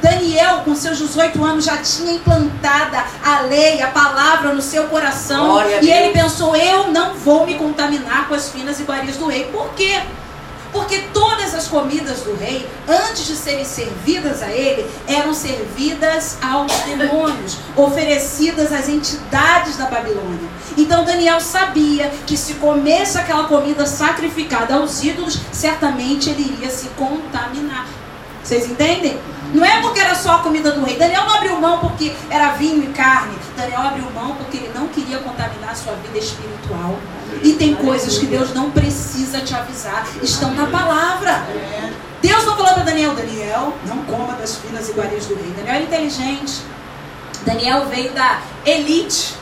Daniel, 0.01 0.61
com 0.63 0.75
seus 0.75 0.97
18 0.97 1.43
anos, 1.43 1.65
já 1.65 1.77
tinha 1.77 2.13
implantada 2.13 3.03
a 3.23 3.41
lei, 3.41 3.81
a 3.81 3.87
palavra 3.87 4.53
no 4.53 4.61
seu 4.61 4.85
coração. 4.85 5.45
Glória 5.45 5.79
e 5.81 5.89
ele 5.89 6.13
pensou: 6.13 6.55
eu 6.55 6.91
não 6.91 7.15
vou 7.15 7.45
me 7.45 7.55
contaminar 7.55 8.27
com 8.27 8.35
as 8.35 8.49
finas 8.49 8.79
iguarias 8.79 9.17
do 9.17 9.27
rei. 9.27 9.45
Por 9.45 9.69
quê? 9.73 10.01
Porque 10.71 10.99
todas 11.13 11.55
as 11.55 11.67
comidas 11.67 12.19
do 12.19 12.35
rei, 12.35 12.67
antes 12.87 13.25
de 13.25 13.35
serem 13.35 13.65
servidas 13.65 14.43
a 14.43 14.51
ele, 14.51 14.85
eram 15.07 15.33
servidas 15.33 16.37
aos 16.41 16.71
demônios, 16.81 17.57
oferecidas 17.75 18.71
às 18.71 18.87
entidades 18.89 19.77
da 19.77 19.85
Babilônia. 19.85 20.49
Então 20.77 21.03
Daniel 21.03 21.39
sabia 21.39 22.11
que 22.27 22.37
se 22.37 22.55
comesse 22.55 23.17
aquela 23.17 23.45
comida 23.45 23.85
sacrificada 23.85 24.75
aos 24.75 25.03
ídolos, 25.03 25.39
certamente 25.51 26.29
ele 26.29 26.43
iria 26.43 26.69
se 26.69 26.89
contaminar. 26.89 27.87
Vocês 28.43 28.69
entendem? 28.69 29.19
Não 29.53 29.63
é 29.63 29.81
porque 29.81 29.99
era 29.99 30.13
só 30.15 30.35
a 30.35 30.39
comida 30.39 30.71
do 30.71 30.83
rei. 30.83 30.97
Daniel 30.97 31.25
não 31.25 31.35
abriu 31.35 31.59
mão 31.59 31.79
porque 31.79 32.13
era 32.29 32.53
vinho 32.53 32.83
e 32.83 32.87
carne. 32.93 33.35
Daniel 33.55 33.81
abriu 33.81 34.05
mão 34.11 34.35
porque 34.35 34.57
ele 34.57 34.71
não 34.75 34.87
queria 34.87 35.19
contaminar 35.19 35.71
a 35.71 35.75
sua 35.75 35.93
vida 35.93 36.17
espiritual. 36.17 36.97
E 37.41 37.53
tem 37.53 37.75
coisas 37.75 38.17
que 38.17 38.25
Deus 38.25 38.53
não 38.53 38.71
precisa 38.71 39.39
te 39.41 39.53
avisar. 39.53 40.05
Estão 40.21 40.53
na 40.53 40.67
palavra. 40.67 41.45
Deus 42.21 42.45
não 42.45 42.57
falou 42.57 42.73
para 42.73 42.83
Daniel, 42.83 43.13
Daniel, 43.13 43.73
não 43.85 44.03
coma 44.05 44.33
das 44.33 44.55
finas 44.57 44.89
iguarias 44.89 45.25
do 45.27 45.35
rei. 45.35 45.53
Daniel 45.55 45.75
era 45.75 45.83
inteligente. 45.83 46.61
Daniel 47.45 47.85
veio 47.85 48.11
da 48.11 48.41
elite. 48.65 49.35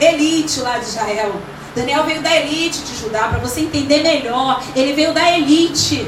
Elite 0.00 0.60
lá 0.60 0.78
de 0.78 0.86
Israel. 0.86 1.34
Daniel 1.74 2.04
veio 2.04 2.22
da 2.22 2.34
elite 2.34 2.82
de 2.82 2.96
Judá, 2.96 3.28
para 3.28 3.38
você 3.38 3.60
entender 3.60 4.02
melhor. 4.02 4.62
Ele 4.76 4.92
veio 4.92 5.12
da 5.12 5.30
elite. 5.36 6.06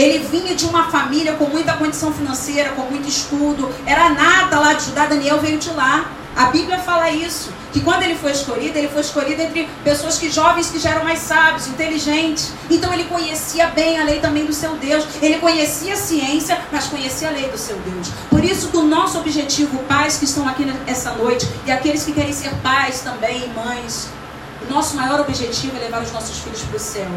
Ele 0.00 0.18
vinha 0.18 0.54
de 0.54 0.64
uma 0.64 0.90
família 0.90 1.34
com 1.34 1.44
muita 1.44 1.74
condição 1.74 2.10
financeira, 2.10 2.70
com 2.70 2.80
muito 2.84 3.06
estudo. 3.06 3.70
Era 3.84 4.08
nada 4.08 4.58
lá 4.58 4.72
de 4.72 4.86
Judá. 4.86 5.04
Daniel 5.04 5.38
veio 5.40 5.58
de 5.58 5.68
lá. 5.72 6.06
A 6.34 6.46
Bíblia 6.46 6.78
fala 6.78 7.10
isso, 7.10 7.52
que 7.70 7.80
quando 7.80 8.04
ele 8.04 8.14
foi 8.14 8.30
escolhido, 8.32 8.78
ele 8.78 8.88
foi 8.88 9.02
escolhido 9.02 9.42
entre 9.42 9.68
pessoas 9.84 10.16
que 10.16 10.30
jovens 10.30 10.70
que 10.70 10.78
já 10.78 10.90
eram 10.90 11.04
mais 11.04 11.18
sábios, 11.18 11.66
inteligentes. 11.66 12.50
Então 12.70 12.94
ele 12.94 13.04
conhecia 13.04 13.66
bem 13.66 14.00
a 14.00 14.04
lei 14.04 14.20
também 14.20 14.46
do 14.46 14.54
seu 14.54 14.74
Deus. 14.76 15.04
Ele 15.20 15.38
conhecia 15.38 15.92
a 15.92 15.96
ciência, 15.96 16.58
mas 16.72 16.86
conhecia 16.86 17.28
a 17.28 17.32
lei 17.32 17.50
do 17.50 17.58
seu 17.58 17.76
Deus. 17.80 18.08
Por 18.30 18.42
isso, 18.42 18.68
do 18.68 18.82
nosso 18.84 19.18
objetivo, 19.18 19.76
pais 19.82 20.16
que 20.16 20.24
estão 20.24 20.48
aqui 20.48 20.64
essa 20.86 21.10
noite 21.12 21.46
e 21.66 21.70
aqueles 21.70 22.04
que 22.04 22.12
querem 22.12 22.32
ser 22.32 22.54
pais 22.62 23.00
também, 23.00 23.52
mães, 23.52 24.08
o 24.66 24.72
nosso 24.72 24.96
maior 24.96 25.20
objetivo 25.20 25.76
é 25.76 25.80
levar 25.80 26.00
os 26.00 26.10
nossos 26.10 26.38
filhos 26.38 26.62
para 26.62 26.76
o 26.76 26.80
céu. 26.80 27.10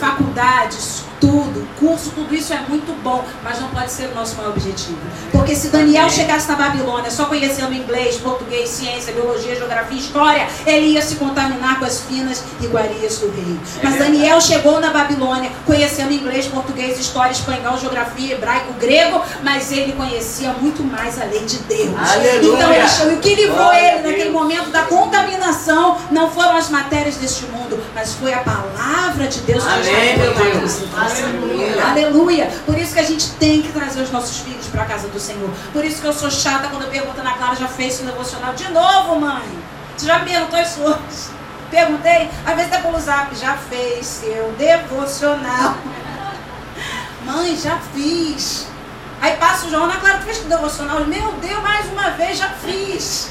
Faculdades, 0.00 1.04
tudo, 1.24 1.66
curso, 1.78 2.10
tudo 2.10 2.34
isso 2.34 2.52
é 2.52 2.60
muito 2.68 2.92
bom, 3.02 3.24
mas 3.42 3.58
não 3.58 3.68
pode 3.68 3.90
ser 3.90 4.08
o 4.08 4.14
nosso 4.14 4.36
maior 4.36 4.50
objetivo. 4.50 4.98
Porque 5.32 5.56
se 5.56 5.68
Daniel 5.68 6.10
chegasse 6.10 6.46
na 6.48 6.54
Babilônia 6.54 7.10
só 7.10 7.24
conhecendo 7.24 7.72
inglês, 7.72 8.16
português, 8.16 8.68
ciência, 8.68 9.12
biologia, 9.14 9.56
geografia, 9.56 9.98
história, 9.98 10.46
ele 10.66 10.88
ia 10.88 11.00
se 11.00 11.16
contaminar 11.16 11.78
com 11.78 11.86
as 11.86 12.02
finas 12.02 12.44
iguarias 12.60 13.18
do 13.18 13.30
rei. 13.30 13.58
Mas 13.82 13.96
Daniel 13.96 14.38
chegou 14.40 14.80
na 14.80 14.90
Babilônia 14.90 15.50
conhecendo 15.64 16.12
inglês, 16.12 16.46
português, 16.46 16.98
história, 16.98 17.32
espanhol, 17.32 17.78
geografia, 17.78 18.34
hebraico, 18.34 18.74
grego, 18.74 19.22
mas 19.42 19.72
ele 19.72 19.92
conhecia 19.92 20.52
muito 20.52 20.82
mais 20.84 21.18
a 21.20 21.24
lei 21.24 21.44
de 21.44 21.56
Deus. 21.60 21.94
Aleluia. 21.96 22.54
Então 22.54 22.72
ele 22.72 23.14
o 23.14 23.20
que 23.20 23.34
livrou 23.34 23.56
Glória 23.56 23.94
ele 23.94 24.02
naquele 24.02 24.22
Deus. 24.24 24.32
momento 24.32 24.70
da 24.70 24.82
contaminação 24.82 25.96
não 26.10 26.30
foram 26.30 26.56
as 26.56 26.68
matérias 26.68 27.16
deste 27.16 27.46
mundo, 27.46 27.82
mas 27.94 28.12
foi 28.14 28.34
a 28.34 28.40
palavra 28.40 29.26
de 29.26 29.40
Deus 29.40 29.62
que 29.62 29.70
Amém, 29.70 30.18
meu 30.18 30.34
Deus. 30.34 30.80
Aleluia. 31.22 31.86
Aleluia. 31.86 32.50
Por 32.66 32.76
isso 32.78 32.94
que 32.94 33.00
a 33.00 33.04
gente 33.04 33.30
tem 33.32 33.62
que 33.62 33.72
trazer 33.72 34.02
os 34.02 34.10
nossos 34.10 34.38
filhos 34.38 34.66
para 34.66 34.82
a 34.82 34.86
casa 34.86 35.08
do 35.08 35.20
Senhor. 35.20 35.50
Por 35.72 35.84
isso 35.84 36.00
que 36.00 36.06
eu 36.06 36.12
sou 36.12 36.30
chata 36.30 36.68
quando 36.68 36.90
pergunta 36.90 37.22
na 37.22 37.34
Clara, 37.34 37.54
já 37.54 37.68
fez 37.68 37.94
seu 37.94 38.06
devocional? 38.06 38.54
De 38.54 38.70
novo, 38.70 39.20
mãe. 39.20 39.42
Você 39.96 40.06
já 40.06 40.18
me 40.18 40.30
perguntou 40.30 40.58
isso 40.58 40.80
hoje? 40.80 41.34
Perguntei? 41.70 42.30
Às 42.44 42.56
vezes 42.56 42.72
até 42.72 42.82
pelo 42.82 43.00
zap, 43.00 43.34
já 43.36 43.56
fez 43.56 44.06
seu 44.06 44.52
devocional. 44.58 45.76
Mãe, 47.24 47.56
já 47.56 47.78
fiz. 47.94 48.66
Aí 49.20 49.36
passa 49.36 49.66
o 49.66 49.70
João, 49.70 49.86
na 49.86 49.96
Clara, 49.96 50.18
tu 50.18 50.24
fez 50.24 50.38
teu 50.38 50.48
devocional? 50.48 51.00
Meu 51.06 51.32
Deus, 51.32 51.62
mais 51.62 51.90
uma 51.90 52.10
vez, 52.10 52.38
já 52.38 52.48
fiz. 52.48 53.30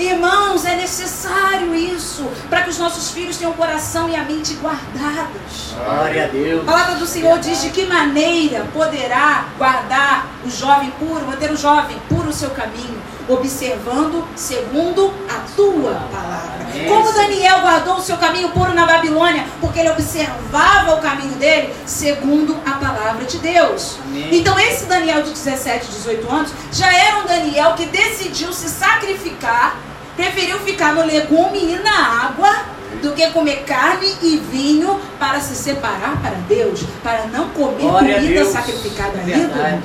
Irmãos, 0.00 0.64
é 0.64 0.76
necessário 0.76 1.74
isso 1.74 2.26
para 2.48 2.62
que 2.62 2.70
os 2.70 2.78
nossos 2.78 3.10
filhos 3.10 3.36
tenham 3.36 3.52
o 3.52 3.54
coração 3.54 4.08
e 4.08 4.16
a 4.16 4.24
mente 4.24 4.54
guardados. 4.54 5.74
Glória 5.84 6.24
a 6.24 6.28
Deus. 6.28 6.62
A 6.62 6.64
palavra 6.64 6.94
do 6.94 7.06
Senhor 7.06 7.38
diz 7.38 7.60
de 7.60 7.68
que 7.68 7.84
maneira 7.84 8.66
poderá 8.72 9.44
guardar 9.58 10.26
o 10.42 10.50
jovem 10.50 10.90
puro, 10.92 11.26
manter 11.26 11.50
o 11.50 11.56
jovem 11.56 11.98
puro 12.08 12.30
o 12.30 12.32
seu 12.32 12.48
caminho, 12.50 12.98
observando 13.28 14.26
segundo 14.34 15.12
a 15.28 15.40
tua 15.54 15.92
palavra. 16.10 16.60
Como 16.88 17.12
Daniel 17.12 17.60
guardou 17.60 17.96
o 17.96 18.02
seu 18.02 18.16
caminho 18.16 18.48
puro 18.50 18.72
na 18.72 18.86
Babilônia, 18.86 19.44
porque 19.60 19.80
ele 19.80 19.90
observava 19.90 20.94
o 20.94 21.00
caminho 21.00 21.34
dele 21.34 21.74
segundo 21.84 22.56
a 22.64 22.72
palavra 22.72 23.24
de 23.26 23.38
Deus. 23.38 23.98
Amém. 24.04 24.36
Então 24.36 24.58
esse 24.58 24.86
Daniel 24.86 25.22
de 25.22 25.30
17, 25.30 25.86
18 25.88 26.30
anos 26.30 26.52
já 26.72 26.90
era 26.90 27.18
um 27.18 27.26
Daniel 27.26 27.74
que 27.74 27.86
decidiu 27.86 28.52
se 28.52 28.68
sacrificar, 28.68 29.76
preferiu 30.20 30.58
ficar 30.58 30.94
no 30.94 31.04
legume 31.04 31.58
e 31.58 31.78
na 31.82 32.26
água 32.26 32.66
do 33.00 33.12
que 33.12 33.26
comer 33.30 33.64
carne 33.64 34.14
e 34.20 34.36
vinho 34.36 35.00
para 35.18 35.40
se 35.40 35.54
separar 35.54 36.20
para 36.20 36.34
Deus, 36.46 36.80
para 37.02 37.26
não 37.28 37.48
comer 37.50 37.80
Glória 37.80 38.14
comida 38.16 38.44
sacrificada 38.44 39.18
a 39.18 39.22
ídolo. 39.22 39.82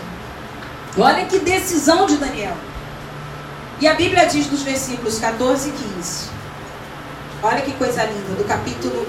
Olha 0.98 1.26
que 1.26 1.40
decisão 1.40 2.06
de 2.06 2.18
Daniel. 2.18 2.56
E 3.80 3.88
a 3.88 3.94
Bíblia 3.94 4.26
diz 4.26 4.52
nos 4.52 4.62
versículos 4.62 5.20
14 5.20 5.70
e 5.70 5.72
15. 5.72 6.30
Olha 7.42 7.62
que 7.62 7.72
coisa 7.74 8.04
linda, 8.04 8.36
do 8.38 8.44
capítulo 8.46 9.06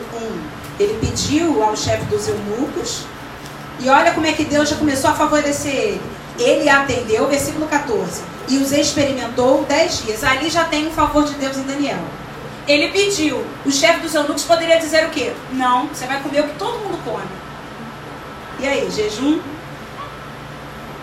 1. 0.79 0.83
Ele 0.83 0.99
pediu 1.01 1.63
ao 1.63 1.77
chefe 1.77 2.05
dos 2.05 2.29
eunucos. 2.29 3.05
E 3.81 3.89
olha 3.89 4.13
como 4.13 4.27
é 4.27 4.33
que 4.33 4.45
Deus 4.45 4.69
já 4.69 4.77
começou 4.77 5.11
a 5.11 5.15
favorecer 5.15 5.75
ele. 5.75 6.01
Ele 6.39 6.69
atendeu, 6.69 7.27
versículo 7.29 7.67
14. 7.67 8.36
E 8.49 8.59
os 8.59 8.73
experimentou 8.73 9.65
10 9.65 10.05
dias. 10.05 10.25
Ali 10.25 10.49
já 10.51 10.65
tem 10.65 10.87
o 10.87 10.91
favor 10.91 11.25
de 11.25 11.35
Deus 11.35 11.57
em 11.57 11.63
Daniel. 11.63 11.99
Ele 12.67 12.89
pediu. 12.89 13.45
O 13.65 13.71
chefe 13.71 14.01
dos 14.01 14.15
eunucos 14.15 14.45
poderia 14.45 14.79
dizer 14.79 15.07
o 15.07 15.11
quê? 15.11 15.33
Não, 15.53 15.87
você 15.89 16.07
vai 16.07 16.21
comer 16.21 16.41
o 16.41 16.49
que 16.49 16.59
todo 16.59 16.79
mundo 16.79 16.99
come. 17.05 17.27
E 18.59 18.67
aí, 18.67 18.91
jejum? 18.91 19.41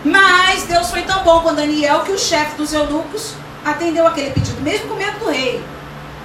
Mas 0.03 0.63
Deus 0.63 0.89
foi 0.89 1.03
tão 1.03 1.23
bom 1.23 1.41
com 1.41 1.53
Daniel 1.53 2.01
que 2.01 2.11
o 2.11 2.19
chefe 2.19 2.55
dos 2.55 2.73
eunucos 2.73 3.33
atendeu 3.63 4.05
aquele 4.05 4.31
pedido, 4.31 4.61
mesmo 4.61 4.89
com 4.89 4.95
medo 4.95 5.19
do 5.19 5.29
rei. 5.29 5.63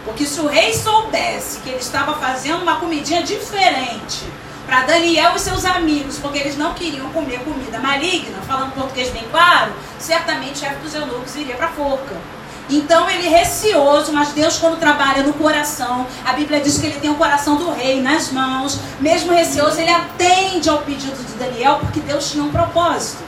Porque 0.04 0.24
se 0.24 0.40
o 0.40 0.46
rei 0.46 0.74
soubesse 0.74 1.60
que 1.60 1.68
ele 1.68 1.78
estava 1.78 2.14
fazendo 2.14 2.62
uma 2.62 2.80
comidinha 2.80 3.22
diferente 3.22 4.24
para 4.68 4.82
Daniel 4.82 5.32
e 5.34 5.40
seus 5.40 5.64
amigos, 5.64 6.18
porque 6.18 6.38
eles 6.38 6.58
não 6.58 6.74
queriam 6.74 7.08
comer 7.08 7.40
comida 7.40 7.78
maligna, 7.78 8.36
falando 8.46 8.74
português 8.74 9.08
bem 9.08 9.24
claro, 9.30 9.72
certamente 9.98 10.56
o 10.56 10.58
chefe 10.58 10.76
dos 10.82 10.94
eunucos 10.94 11.34
iria 11.36 11.56
para 11.56 11.68
a 11.68 11.70
forca. 11.70 12.14
Então 12.68 13.08
ele 13.08 13.30
receoso, 13.30 14.12
mas 14.12 14.28
Deus 14.28 14.58
quando 14.58 14.78
trabalha 14.78 15.22
no 15.22 15.32
coração, 15.32 16.06
a 16.22 16.34
Bíblia 16.34 16.60
diz 16.60 16.76
que 16.76 16.84
ele 16.84 17.00
tem 17.00 17.10
o 17.10 17.14
coração 17.14 17.56
do 17.56 17.72
rei 17.72 18.02
nas 18.02 18.30
mãos, 18.30 18.78
mesmo 19.00 19.32
receoso, 19.32 19.80
ele 19.80 19.90
atende 19.90 20.68
ao 20.68 20.82
pedido 20.82 21.16
de 21.16 21.32
Daniel, 21.42 21.78
porque 21.80 22.00
Deus 22.00 22.30
tinha 22.30 22.44
um 22.44 22.50
propósito. 22.50 23.22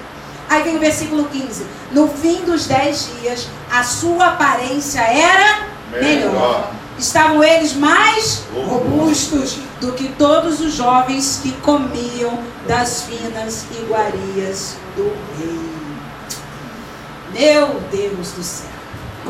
Aí 0.46 0.62
vem 0.62 0.76
o 0.76 0.80
versículo 0.80 1.24
15. 1.24 1.64
No 1.90 2.06
fim 2.06 2.44
dos 2.44 2.66
dez 2.66 3.08
dias, 3.18 3.48
a 3.72 3.82
sua 3.82 4.26
aparência 4.26 5.00
era 5.00 5.60
melhor. 5.90 6.32
Melhor. 6.32 6.79
Estavam 7.00 7.42
eles 7.42 7.72
mais 7.72 8.42
Robustos. 8.54 9.56
do 9.80 9.92
que 9.92 10.08
todos 10.18 10.60
os 10.60 10.74
jovens 10.74 11.40
que 11.42 11.50
comiam 11.62 12.38
das 12.68 13.04
finas 13.04 13.64
iguarias 13.72 14.76
do 14.94 15.10
rei. 15.38 15.70
Meu 17.32 17.80
Deus 17.90 18.32
do 18.32 18.42
céu. 18.42 18.79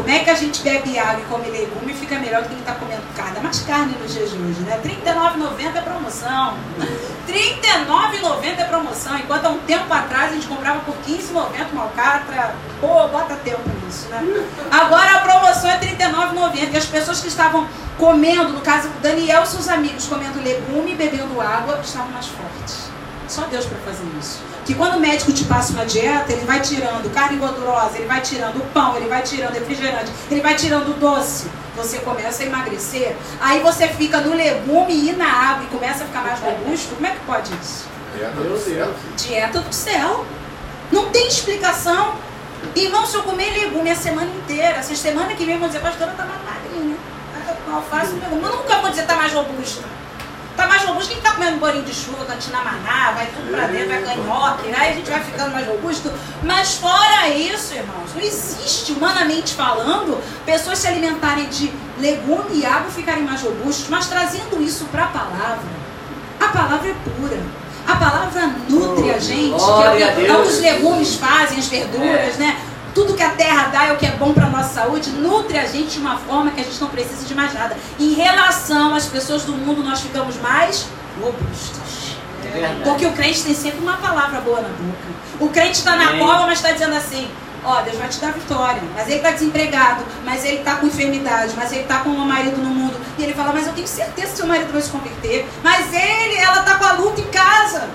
Como 0.00 0.10
é 0.10 0.20
que 0.20 0.30
a 0.30 0.34
gente 0.34 0.62
bebe 0.62 0.98
água 0.98 1.20
e 1.20 1.24
come 1.24 1.50
legume 1.50 1.92
e 1.92 1.94
fica 1.94 2.18
melhor 2.18 2.40
do 2.40 2.48
que 2.48 2.54
quem 2.54 2.60
está 2.60 2.72
comendo 2.72 3.02
carne? 3.14 3.36
É 3.36 3.40
mais 3.40 3.60
carne 3.60 3.94
nos 4.00 4.14
dias 4.14 4.30
de 4.30 4.38
hoje, 4.38 4.60
né? 4.62 4.80
R$ 4.82 4.96
39,90 5.04 5.76
é 5.76 5.80
promoção. 5.82 6.54
R$ 7.28 7.58
39,90 7.62 8.58
é 8.58 8.64
promoção. 8.64 9.18
Enquanto 9.18 9.44
há 9.44 9.48
um 9.50 9.58
tempo 9.58 9.92
atrás 9.92 10.30
a 10.30 10.34
gente 10.34 10.46
comprava 10.46 10.80
por 10.80 10.94
R$ 10.94 11.18
15,90 11.18 11.72
uma 11.72 11.82
alcatra. 11.82 12.54
Pô, 12.80 13.08
bota 13.08 13.34
tempo 13.44 13.60
nisso, 13.84 14.08
né? 14.08 14.24
Agora 14.72 15.16
a 15.16 15.20
promoção 15.20 15.68
é 15.68 15.76
R$ 15.76 15.96
39,90. 15.96 16.72
E 16.72 16.76
as 16.78 16.86
pessoas 16.86 17.20
que 17.20 17.28
estavam 17.28 17.68
comendo, 17.98 18.54
no 18.54 18.62
caso, 18.62 18.88
Daniel 19.02 19.42
e 19.42 19.46
seus 19.46 19.68
amigos 19.68 20.06
comendo 20.06 20.42
legume 20.42 20.92
e 20.92 20.94
bebendo 20.94 21.38
água, 21.42 21.78
estavam 21.84 22.10
mais 22.10 22.26
fortes. 22.26 22.89
Só 23.30 23.42
Deus 23.42 23.64
para 23.64 23.78
fazer 23.78 24.04
isso. 24.18 24.40
Que 24.66 24.74
quando 24.74 24.96
o 24.96 25.00
médico 25.00 25.32
te 25.32 25.44
passa 25.44 25.72
uma 25.72 25.86
dieta, 25.86 26.32
ele 26.32 26.44
vai 26.44 26.60
tirando 26.60 27.08
carne 27.14 27.38
gordurosa, 27.38 27.96
ele 27.96 28.06
vai 28.06 28.20
tirando 28.20 28.56
o 28.56 28.66
pão, 28.74 28.96
ele 28.96 29.06
vai 29.06 29.22
tirando 29.22 29.52
refrigerante, 29.52 30.10
ele 30.28 30.40
vai 30.40 30.56
tirando 30.56 30.90
o 30.90 30.94
doce. 30.94 31.48
Você 31.76 31.98
começa 32.00 32.42
a 32.42 32.46
emagrecer. 32.46 33.16
Aí 33.40 33.60
você 33.60 33.86
fica 33.86 34.20
no 34.20 34.34
legume 34.34 35.10
e 35.10 35.12
na 35.12 35.32
água 35.32 35.64
e 35.64 35.66
começa 35.68 36.02
a 36.02 36.06
ficar 36.08 36.22
mais 36.22 36.40
robusto. 36.40 36.96
Como 36.96 37.06
é 37.06 37.12
que 37.12 37.20
pode 37.20 37.52
isso? 37.62 37.86
Dieta 38.16 38.40
do 38.40 38.58
céu. 38.58 38.94
Dieta 39.16 39.60
do 39.60 39.72
céu. 39.72 40.26
Não 40.90 41.10
tem 41.10 41.28
explicação. 41.28 42.14
Irmão, 42.74 43.06
se 43.06 43.14
eu 43.14 43.22
comer 43.22 43.50
legume 43.52 43.90
a 43.90 43.96
semana 43.96 44.28
inteira, 44.28 44.78
essa 44.78 44.94
semana 44.96 45.34
que 45.34 45.44
vem 45.44 45.56
vão 45.56 45.68
dizer, 45.68 45.80
pastora, 45.80 46.10
tá 46.16 46.24
mais 46.24 46.42
magrinha. 46.42 46.96
Tá 47.32 47.74
alface, 47.76 48.12
legume. 48.14 48.42
Eu 48.42 48.56
nunca 48.56 48.78
vou 48.80 48.90
dizer, 48.90 49.06
tá 49.06 49.14
mais 49.14 49.32
robusta. 49.32 49.99
Tá 50.56 50.66
mais 50.66 50.82
robusto. 50.84 51.12
Quem 51.12 51.22
tá 51.22 51.32
comendo 51.32 51.58
bolinho 51.58 51.84
de 51.84 51.94
chuva, 51.94 52.24
cantina 52.24 52.58
maná, 52.58 53.12
vai 53.12 53.26
tudo 53.26 53.50
pra 53.50 53.66
dentro, 53.66 53.88
vai 53.88 54.02
canhoque, 54.02 54.72
aí 54.74 54.90
a 54.90 54.92
gente 54.92 55.10
vai 55.10 55.22
ficando 55.22 55.52
mais 55.52 55.66
robusto. 55.66 56.12
Mas 56.42 56.74
fora 56.74 57.28
isso, 57.28 57.74
irmãos, 57.74 58.14
não 58.14 58.20
existe, 58.20 58.92
humanamente 58.92 59.54
falando, 59.54 60.22
pessoas 60.44 60.78
se 60.78 60.86
alimentarem 60.86 61.46
de 61.48 61.72
legume 61.98 62.60
e 62.60 62.66
água 62.66 62.90
ficarem 62.90 63.22
mais 63.22 63.42
robustos, 63.42 63.88
mas 63.88 64.06
trazendo 64.06 64.62
isso 64.62 64.84
para 64.86 65.04
a 65.04 65.08
palavra. 65.08 65.80
A 66.40 66.48
palavra 66.48 66.88
é 66.90 66.94
pura. 66.94 67.40
A 67.86 67.96
palavra 67.96 68.54
nutre 68.68 69.10
a 69.10 69.18
gente, 69.18 69.56
que 69.56 69.82
é 69.82 70.12
o 70.12 70.14
que 70.16 70.26
é 70.26 70.36
os 70.36 70.60
legumes 70.60 71.16
fazem, 71.16 71.58
as 71.58 71.66
verduras, 71.66 72.36
né? 72.36 72.56
Tudo 73.00 73.14
que 73.14 73.22
a 73.22 73.30
terra 73.30 73.68
dá 73.68 73.86
é 73.86 73.92
o 73.94 73.96
que 73.96 74.04
é 74.04 74.10
bom 74.10 74.34
para 74.34 74.44
a 74.44 74.50
nossa 74.50 74.74
saúde, 74.74 75.08
nutre 75.08 75.56
a 75.56 75.64
gente 75.64 75.92
de 75.92 75.98
uma 76.00 76.18
forma 76.18 76.50
que 76.50 76.60
a 76.60 76.64
gente 76.64 76.78
não 76.78 76.88
precisa 76.88 77.26
de 77.26 77.34
mais 77.34 77.54
nada. 77.54 77.74
Em 77.98 78.12
relação 78.12 78.94
às 78.94 79.06
pessoas 79.06 79.42
do 79.44 79.54
mundo, 79.54 79.82
nós 79.82 80.02
ficamos 80.02 80.36
mais 80.36 80.86
robustos. 81.18 82.16
É 82.44 82.82
Porque 82.84 83.06
o 83.06 83.12
crente 83.12 83.42
tem 83.42 83.54
sempre 83.54 83.80
uma 83.80 83.96
palavra 83.96 84.42
boa 84.42 84.60
na 84.60 84.68
boca. 84.68 84.98
O 85.40 85.48
crente 85.48 85.78
está 85.78 85.96
na 85.96 86.18
cova, 86.18 86.44
mas 86.44 86.58
está 86.58 86.72
dizendo 86.72 86.94
assim: 86.94 87.26
Ó, 87.64 87.80
Deus 87.80 87.96
vai 87.96 88.08
te 88.08 88.20
dar 88.20 88.32
vitória. 88.32 88.82
Mas 88.94 89.06
ele 89.06 89.16
está 89.16 89.30
desempregado, 89.30 90.04
mas 90.22 90.44
ele 90.44 90.58
está 90.58 90.76
com 90.76 90.86
enfermidade, 90.86 91.54
mas 91.56 91.72
ele 91.72 91.80
está 91.80 92.00
com 92.00 92.10
um 92.10 92.26
marido 92.26 92.58
no 92.58 92.68
mundo. 92.68 93.00
E 93.16 93.24
ele 93.24 93.32
fala: 93.32 93.54
Mas 93.54 93.66
eu 93.66 93.72
tenho 93.72 93.88
certeza 93.88 94.32
que 94.32 94.36
seu 94.36 94.46
marido 94.46 94.70
vai 94.70 94.82
se 94.82 94.90
converter. 94.90 95.48
Mas 95.62 95.90
ele, 95.90 96.36
ela 96.36 96.60
está 96.60 96.74
com 96.74 96.84
a 96.84 96.92
luta 96.92 97.18
em 97.18 97.28
casa. 97.28 97.88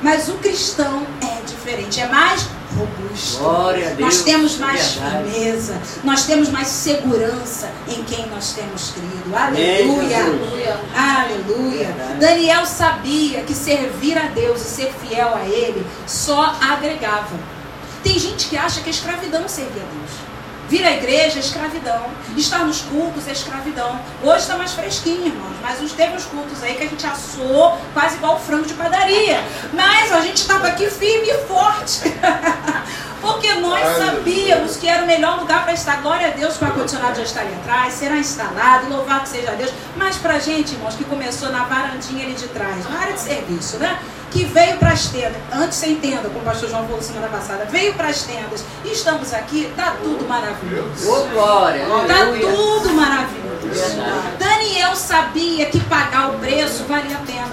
Mas 0.00 0.28
o 0.28 0.34
cristão 0.34 1.04
é 1.22 1.44
diferente, 1.44 2.00
é 2.00 2.06
mais 2.06 2.48
robusto. 2.78 3.42
Deus. 3.96 3.98
Nós 3.98 4.22
temos 4.22 4.56
mais 4.58 4.92
firmeza, 4.94 5.80
nós 6.04 6.26
temos 6.26 6.48
mais 6.48 6.68
segurança 6.68 7.70
em 7.88 8.02
quem 8.04 8.26
nós 8.28 8.52
temos 8.52 8.90
crido. 8.90 9.34
Aleluia. 9.34 10.18
Aleluia. 10.18 10.80
Aleluia. 10.96 11.96
Daniel 12.20 12.64
sabia 12.64 13.42
que 13.42 13.54
servir 13.54 14.16
a 14.16 14.28
Deus 14.28 14.60
e 14.60 14.64
ser 14.64 14.92
fiel 14.92 15.34
a 15.34 15.44
Ele 15.44 15.84
só 16.06 16.56
agregava. 16.60 17.36
Tem 18.02 18.18
gente 18.18 18.48
que 18.48 18.56
acha 18.56 18.80
que 18.80 18.88
a 18.88 18.92
escravidão 18.92 19.44
é 19.44 19.48
servir 19.48 19.80
a 19.80 19.84
Deus. 19.84 20.27
Vir 20.68 20.84
à 20.84 20.92
igreja 20.92 21.38
é 21.38 21.40
escravidão. 21.40 22.06
Estar 22.36 22.58
nos 22.58 22.82
cultos 22.82 23.26
é 23.26 23.32
escravidão. 23.32 23.98
Hoje 24.22 24.40
está 24.40 24.56
mais 24.56 24.72
fresquinho, 24.72 25.26
irmãos. 25.26 25.56
Mas 25.62 25.80
os 25.80 25.92
teve 25.92 26.14
os 26.14 26.26
cultos 26.26 26.62
aí 26.62 26.74
que 26.74 26.84
a 26.84 26.86
gente 26.86 27.06
assou 27.06 27.78
quase 27.94 28.16
igual 28.16 28.38
frango 28.38 28.66
de 28.66 28.74
padaria. 28.74 29.42
Mas 29.72 30.12
a 30.12 30.20
gente 30.20 30.36
estava 30.36 30.68
aqui 30.68 30.90
firme 30.90 31.26
e 31.26 31.38
forte. 31.46 32.02
Porque 33.20 33.52
nós 33.54 33.96
sabíamos 33.96 34.76
que 34.76 34.86
era 34.86 35.02
o 35.02 35.06
melhor 35.06 35.40
lugar 35.40 35.64
para 35.64 35.72
estar. 35.72 36.02
Glória 36.02 36.28
a 36.28 36.30
Deus 36.30 36.56
que 36.58 36.64
o 36.64 36.66
ar-condicionado 36.66 37.16
já 37.16 37.22
está 37.22 37.40
ali 37.40 37.54
atrás, 37.54 37.94
será 37.94 38.16
instalado, 38.16 38.90
louvado 38.90 39.26
seja 39.26 39.52
Deus. 39.52 39.72
Mas 39.96 40.18
para 40.18 40.34
a 40.34 40.38
gente, 40.38 40.74
irmãos, 40.74 40.94
que 40.94 41.04
começou 41.04 41.50
na 41.50 41.64
varandinha 41.64 42.24
ali 42.24 42.34
de 42.34 42.46
trás, 42.48 42.88
na 42.88 43.00
área 43.00 43.14
de 43.14 43.20
serviço, 43.20 43.78
né? 43.78 43.98
Que 44.30 44.44
veio 44.44 44.76
para 44.78 44.90
as 44.90 45.06
tendas, 45.06 45.36
antes 45.52 45.78
você 45.78 45.88
entenda, 45.88 46.28
como 46.28 46.40
o 46.40 46.44
pastor 46.44 46.68
João 46.68 46.86
falou 46.86 47.02
semana 47.02 47.28
passada, 47.28 47.64
veio 47.66 47.94
para 47.94 48.08
as 48.08 48.22
tendas 48.22 48.64
e 48.84 48.92
estamos 48.92 49.32
aqui, 49.32 49.72
tá 49.76 49.96
tudo 50.02 50.26
maravilhoso. 50.28 51.10
Oh, 51.10 51.28
glória! 51.32 51.84
Tá 52.06 52.26
tudo 52.26 52.92
maravilhoso. 52.94 53.48
Daniel 54.38 54.94
sabia 54.96 55.66
que 55.66 55.80
pagar 55.80 56.30
o 56.30 56.38
preço 56.38 56.84
valia 56.84 57.16
a 57.16 57.20
pena. 57.20 57.50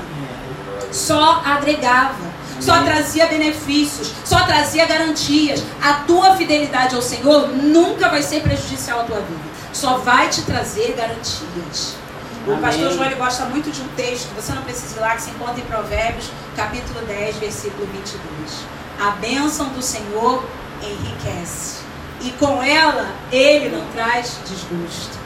Só 0.91 1.41
agregava. 1.45 2.35
Só 2.59 2.81
trazia 2.83 3.27
benefícios, 3.27 4.13
só 4.23 4.45
trazia 4.45 4.85
garantias. 4.85 5.61
A 5.81 5.95
tua 6.05 6.37
fidelidade 6.37 6.95
ao 6.95 7.01
Senhor 7.01 7.49
nunca 7.49 8.07
vai 8.07 8.21
ser 8.21 8.41
prejudicial 8.41 9.01
à 9.01 9.03
tua 9.03 9.17
vida. 9.17 9.41
Só 9.73 9.97
vai 9.97 10.29
te 10.29 10.41
trazer 10.43 10.95
garantias. 10.97 11.97
O 12.47 12.57
pastor 12.57 12.91
João 12.91 13.05
ele 13.05 13.15
gosta 13.15 13.45
muito 13.45 13.71
de 13.71 13.81
um 13.81 13.87
texto, 13.89 14.27
você 14.35 14.53
não 14.53 14.61
precisa 14.61 14.97
ir 14.97 14.99
lá, 14.99 15.15
que 15.15 15.23
se 15.23 15.31
encontra 15.31 15.59
em 15.59 15.65
Provérbios, 15.65 16.29
capítulo 16.55 17.03
10, 17.05 17.37
versículo 17.37 17.87
22. 17.87 18.21
A 18.99 19.11
bênção 19.11 19.69
do 19.69 19.81
Senhor 19.81 20.43
enriquece, 20.79 21.83
e 22.21 22.29
com 22.31 22.61
ela 22.61 23.15
ele 23.31 23.75
não 23.75 23.85
traz 23.87 24.37
desgosto. 24.47 25.24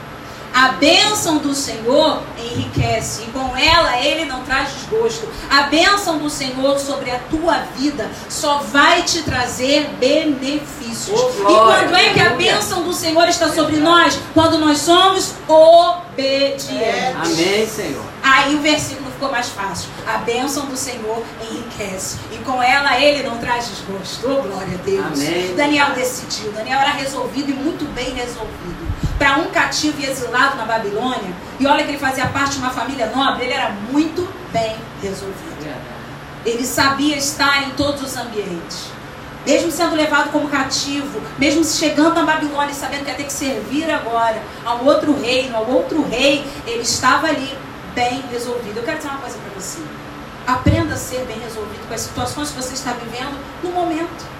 A 0.52 0.72
bênção 0.72 1.38
do 1.38 1.54
Senhor 1.54 2.22
enriquece 2.38 3.22
e 3.22 3.26
com 3.30 3.56
ela 3.56 3.98
ele 3.98 4.24
não 4.24 4.42
traz 4.42 4.70
desgosto. 4.72 5.28
A 5.48 5.62
bênção 5.62 6.18
do 6.18 6.28
Senhor 6.28 6.78
sobre 6.78 7.10
a 7.10 7.18
tua 7.30 7.58
vida 7.76 8.10
só 8.28 8.58
vai 8.58 9.02
te 9.02 9.22
trazer 9.22 9.88
benefícios. 9.98 11.18
Oh, 11.18 11.50
e 11.50 11.54
quando 11.54 11.96
é 11.96 12.12
que 12.12 12.20
a 12.20 12.30
bênção 12.30 12.82
do 12.82 12.92
Senhor 12.92 13.28
está 13.28 13.48
sobre 13.48 13.76
nós? 13.76 14.18
Quando 14.34 14.58
nós 14.58 14.78
somos 14.78 15.34
obedientes. 15.46 16.68
Amém, 17.14 17.66
Senhor. 17.66 18.04
Aí 18.22 18.54
o 18.54 18.60
versículo 18.60 19.10
ficou 19.12 19.30
mais 19.30 19.48
fácil. 19.48 19.88
A 20.06 20.18
bênção 20.18 20.66
do 20.66 20.76
Senhor 20.76 21.22
enriquece. 21.48 22.18
E 22.32 22.38
com 22.38 22.60
ela 22.62 23.00
ele 23.00 23.22
não 23.22 23.38
traz 23.38 23.68
desgosto. 23.68 24.26
Oh, 24.26 24.42
glória 24.42 24.74
a 24.74 24.84
Deus. 24.84 25.06
Amém. 25.06 25.54
Daniel 25.54 25.90
decidiu. 25.94 26.50
Daniel 26.52 26.80
era 26.80 26.90
resolvido 26.90 27.50
e 27.50 27.54
muito 27.54 27.84
bem 27.94 28.12
resolvido 28.14 28.89
para 29.20 29.36
um 29.36 29.50
cativo 29.50 30.00
e 30.00 30.06
exilado 30.06 30.56
na 30.56 30.64
Babilônia, 30.64 31.30
e 31.58 31.66
olha 31.66 31.84
que 31.84 31.90
ele 31.90 31.98
fazia 31.98 32.26
parte 32.28 32.52
de 32.52 32.60
uma 32.60 32.70
família 32.70 33.12
nobre, 33.14 33.44
ele 33.44 33.52
era 33.52 33.68
muito 33.68 34.26
bem 34.50 34.78
resolvido. 35.02 35.50
Ele 36.42 36.64
sabia 36.64 37.18
estar 37.18 37.64
em 37.64 37.70
todos 37.72 38.02
os 38.02 38.16
ambientes. 38.16 38.86
Mesmo 39.46 39.70
sendo 39.70 39.94
levado 39.94 40.30
como 40.30 40.48
cativo, 40.48 41.20
mesmo 41.38 41.62
chegando 41.62 42.14
na 42.14 42.24
Babilônia 42.24 42.72
e 42.72 42.74
sabendo 42.74 43.04
que 43.04 43.10
ia 43.10 43.16
ter 43.16 43.24
que 43.24 43.32
servir 43.32 43.90
agora 43.90 44.40
ao 44.64 44.86
outro 44.86 45.12
reino, 45.20 45.54
ao 45.54 45.68
outro 45.68 46.02
rei, 46.08 46.42
ele 46.66 46.80
estava 46.80 47.26
ali 47.26 47.54
bem 47.94 48.24
resolvido. 48.32 48.78
Eu 48.78 48.84
quero 48.84 48.96
dizer 48.96 49.10
uma 49.10 49.18
coisa 49.18 49.36
para 49.36 49.60
você. 49.60 49.80
Aprenda 50.46 50.94
a 50.94 50.96
ser 50.96 51.26
bem 51.26 51.38
resolvido 51.38 51.86
com 51.86 51.92
as 51.92 52.00
situações 52.00 52.50
que 52.50 52.56
você 52.56 52.72
está 52.72 52.92
vivendo 52.92 53.38
no 53.62 53.70
momento. 53.70 54.39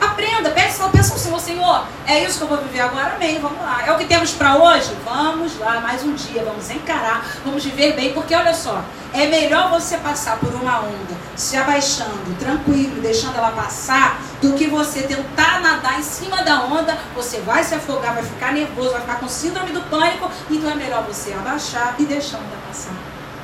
Aprenda, 0.00 0.50
peça, 0.50 0.88
peça 0.88 1.12
ao 1.12 1.18
Senhor, 1.18 1.40
Senhor, 1.40 1.84
é 2.06 2.24
isso 2.24 2.38
que 2.38 2.44
eu 2.44 2.48
vou 2.48 2.58
viver 2.58 2.80
agora, 2.80 3.14
amém, 3.14 3.38
vamos 3.40 3.60
lá. 3.60 3.82
É 3.86 3.92
o 3.92 3.96
que 3.96 4.04
temos 4.04 4.32
para 4.32 4.56
hoje? 4.56 4.90
Vamos 5.04 5.58
lá, 5.58 5.80
mais 5.80 6.02
um 6.02 6.12
dia, 6.12 6.42
vamos 6.44 6.70
encarar, 6.70 7.24
vamos 7.44 7.64
viver 7.64 7.94
bem, 7.94 8.12
porque 8.12 8.34
olha 8.34 8.54
só, 8.54 8.82
é 9.12 9.26
melhor 9.26 9.70
você 9.70 9.96
passar 9.98 10.38
por 10.38 10.54
uma 10.54 10.80
onda, 10.80 11.14
se 11.34 11.56
abaixando, 11.56 12.36
tranquilo, 12.38 13.00
deixando 13.00 13.36
ela 13.36 13.50
passar, 13.50 14.20
do 14.40 14.52
que 14.52 14.66
você 14.66 15.02
tentar 15.02 15.60
nadar 15.60 15.98
em 15.98 16.02
cima 16.02 16.42
da 16.42 16.64
onda, 16.64 16.96
você 17.14 17.40
vai 17.40 17.64
se 17.64 17.74
afogar, 17.74 18.14
vai 18.14 18.22
ficar 18.22 18.52
nervoso, 18.52 18.90
vai 18.90 19.00
ficar 19.00 19.20
com 19.20 19.28
síndrome 19.28 19.72
do 19.72 19.80
pânico, 19.82 20.30
então 20.50 20.70
é 20.70 20.74
melhor 20.74 21.04
você 21.04 21.32
abaixar 21.32 21.94
e 21.98 22.04
deixar 22.04 22.36
a 22.36 22.40
onda 22.40 22.56
passar. 22.66 22.94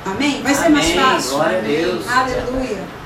Amém? 0.05 0.41
Vai 0.41 0.53
ser 0.53 0.65
amém. 0.65 0.95
mais 0.95 1.13
fácil. 1.13 1.37
Glória 1.37 1.59
a 1.59 1.61
Deus. 1.61 2.07
Aleluia. 2.07 3.02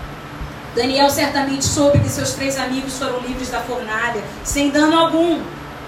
Daniel 0.77 1.09
certamente 1.09 1.65
soube 1.65 1.97
que 1.97 2.07
seus 2.07 2.33
três 2.33 2.55
amigos 2.55 2.99
foram 2.99 3.19
livres 3.21 3.49
da 3.49 3.61
fornalha, 3.61 4.23
sem 4.43 4.69
dano 4.69 4.95
algum. 4.95 5.41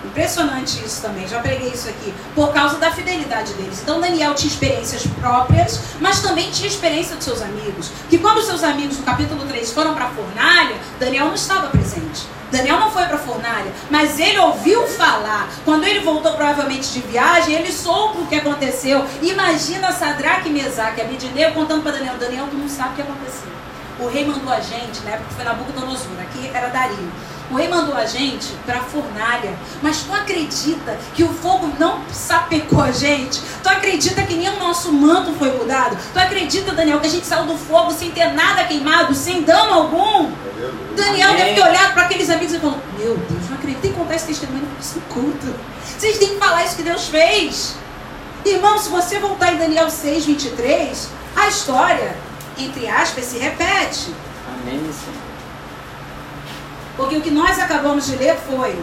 Impressionante 0.03 0.83
isso 0.83 0.99
também, 0.99 1.27
já 1.27 1.39
preguei 1.41 1.69
isso 1.69 1.87
aqui, 1.87 2.11
por 2.33 2.51
causa 2.51 2.77
da 2.77 2.91
fidelidade 2.91 3.53
deles. 3.53 3.81
Então 3.83 4.01
Daniel 4.01 4.33
tinha 4.33 4.51
experiências 4.51 5.05
próprias, 5.21 5.79
mas 5.99 6.23
também 6.23 6.49
tinha 6.49 6.67
experiência 6.67 7.15
dos 7.15 7.23
seus 7.23 7.39
amigos. 7.43 7.91
Que 8.09 8.17
quando 8.17 8.41
seus 8.41 8.63
amigos, 8.63 8.97
no 8.97 9.03
capítulo 9.03 9.45
3, 9.45 9.71
foram 9.71 9.93
para 9.93 10.05
a 10.05 10.09
fornalha, 10.09 10.75
Daniel 10.99 11.27
não 11.27 11.35
estava 11.35 11.67
presente. 11.67 12.25
Daniel 12.51 12.79
não 12.79 12.89
foi 12.89 13.03
para 13.03 13.17
a 13.17 13.19
fornalha, 13.19 13.71
mas 13.91 14.19
ele 14.19 14.39
ouviu 14.39 14.87
falar. 14.87 15.51
Quando 15.65 15.83
ele 15.83 15.99
voltou 15.99 16.33
provavelmente 16.33 16.93
de 16.93 17.01
viagem, 17.01 17.53
ele 17.53 17.71
soube 17.71 18.23
o 18.23 18.25
que 18.25 18.33
aconteceu. 18.33 19.05
Imagina 19.21 19.91
Sadraque, 19.91 20.49
Mesaque 20.49 20.99
e 20.99 21.03
Abidineu 21.03 21.51
contando 21.51 21.83
para 21.83 21.91
Daniel, 21.91 22.15
Daniel, 22.19 22.47
tu 22.49 22.57
não 22.57 22.67
sabe 22.67 22.93
o 22.93 22.95
que 22.95 23.01
aconteceu 23.03 23.58
o 23.99 24.07
rei 24.07 24.25
mandou 24.25 24.51
a 24.51 24.59
gente, 24.59 25.01
na 25.03 25.11
época 25.11 25.29
foi 25.35 25.43
Nabucodonosor, 25.43 26.11
aqui 26.21 26.49
era 26.53 26.69
Dario. 26.69 27.11
O 27.51 27.55
rei 27.55 27.67
mandou 27.67 27.95
a 27.95 28.05
gente 28.05 28.47
para 28.65 28.77
a 28.77 28.83
fornalha. 28.83 29.55
Mas 29.81 30.03
tu 30.03 30.13
acredita 30.13 30.97
que 31.15 31.23
o 31.23 31.29
fogo 31.29 31.73
não 31.79 32.01
sapecou 32.11 32.81
a 32.81 32.91
gente? 32.91 33.41
Tu 33.63 33.69
acredita 33.69 34.21
que 34.23 34.35
nem 34.35 34.49
o 34.49 34.59
nosso 34.59 34.91
manto 34.91 35.33
foi 35.33 35.51
mudado? 35.57 35.97
Tu 36.13 36.19
acredita, 36.19 36.73
Daniel, 36.73 36.99
que 36.99 37.07
a 37.07 37.09
gente 37.09 37.25
saiu 37.25 37.45
do 37.45 37.57
fogo 37.57 37.91
sem 37.91 38.11
ter 38.11 38.33
nada 38.33 38.65
queimado, 38.65 39.15
sem 39.15 39.41
dano 39.41 39.73
algum? 39.73 40.31
Daniel 40.95 41.35
deve 41.35 41.55
ter 41.55 41.61
olhado 41.61 41.93
para 41.93 42.03
aqueles 42.03 42.29
amigos 42.29 42.53
e 42.53 42.59
falou: 42.59 42.77
Meu 42.97 43.17
Deus, 43.17 43.49
não 43.49 43.57
acredito 43.57 43.85
em 43.87 43.93
contar 43.93 44.15
esse 44.15 44.27
testemunho, 44.27 44.67
se 44.79 44.99
conta. 45.09 45.47
Vocês 45.97 46.19
têm 46.19 46.29
que 46.29 46.37
falar 46.37 46.63
isso 46.63 46.75
que 46.75 46.83
Deus 46.83 47.07
fez. 47.07 47.75
Irmão, 48.45 48.77
se 48.77 48.89
você 48.89 49.17
voltar 49.19 49.53
em 49.53 49.57
Daniel 49.57 49.89
6, 49.89 50.25
23, 50.25 51.09
a 51.35 51.47
história, 51.47 52.15
entre 52.65 52.87
aspas, 52.87 53.25
se 53.25 53.37
repete. 53.37 54.13
Amém, 54.47 54.79
Senhor. 54.79 55.29
Porque 56.97 57.17
o 57.17 57.21
que 57.21 57.31
nós 57.31 57.57
acabamos 57.59 58.05
de 58.07 58.15
ler 58.17 58.35
foi 58.35 58.77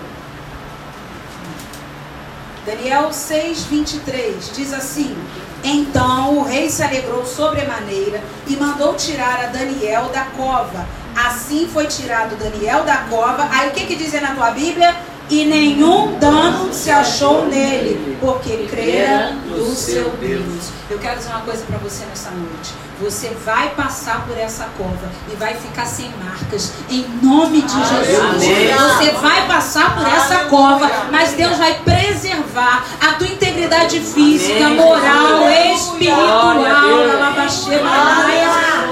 Daniel 2.67 3.12
6, 3.12 3.65
23 3.65 4.51
diz 4.57 4.73
assim: 4.73 5.17
Então 5.62 6.39
o 6.39 6.43
rei 6.43 6.69
se 6.69 6.83
alegrou 6.83 7.25
sobremaneira 7.25 8.21
e 8.49 8.57
mandou 8.57 8.95
tirar 8.95 9.45
a 9.45 9.47
Daniel 9.47 10.07
da 10.07 10.25
cova. 10.37 10.85
Assim 11.15 11.69
foi 11.73 11.87
tirado 11.87 12.37
Daniel 12.37 12.83
da 12.85 12.97
cova. 13.09 13.49
Aí 13.53 13.69
o 13.69 13.73
que, 13.73 13.87
que 13.87 13.95
diz 13.95 14.12
na 14.21 14.35
tua 14.35 14.51
Bíblia? 14.51 14.97
E 15.29 15.45
nenhum 15.45 16.19
dano 16.19 16.73
se 16.73 16.91
achou 16.91 17.47
nele, 17.47 18.17
porque 18.21 18.67
crera 18.71 19.33
no 19.47 19.75
seu 19.75 20.11
Deus. 20.21 20.71
Eu 20.89 20.99
quero 20.99 21.19
dizer 21.19 21.31
uma 21.31 21.41
coisa 21.41 21.65
para 21.65 21.79
você 21.79 22.05
nessa 22.05 22.31
noite. 22.31 22.73
Você 23.01 23.29
vai 23.45 23.71
passar 23.71 24.25
por 24.25 24.39
essa 24.39 24.69
cova 24.79 25.11
e 25.31 25.37
vai 25.37 25.55
ficar 25.55 25.85
sem 25.85 26.11
marcas, 26.25 26.73
em 26.89 27.05
nome 27.23 27.61
de 27.61 27.73
Jesus. 27.73 28.19
Amém. 28.21 28.73
Você 28.73 29.11
vai 29.21 29.47
passar 29.47 29.95
por 29.97 30.07
essa 30.07 30.45
cova, 30.45 30.91
mas 31.11 31.33
Deus 31.35 31.59
vai 31.59 31.75
preservar 31.81 32.87
a 33.01 33.12
tua 33.15 33.27
integridade 33.27 34.01
física, 34.01 34.69
moral, 34.71 35.51
espiritual. 35.75 36.55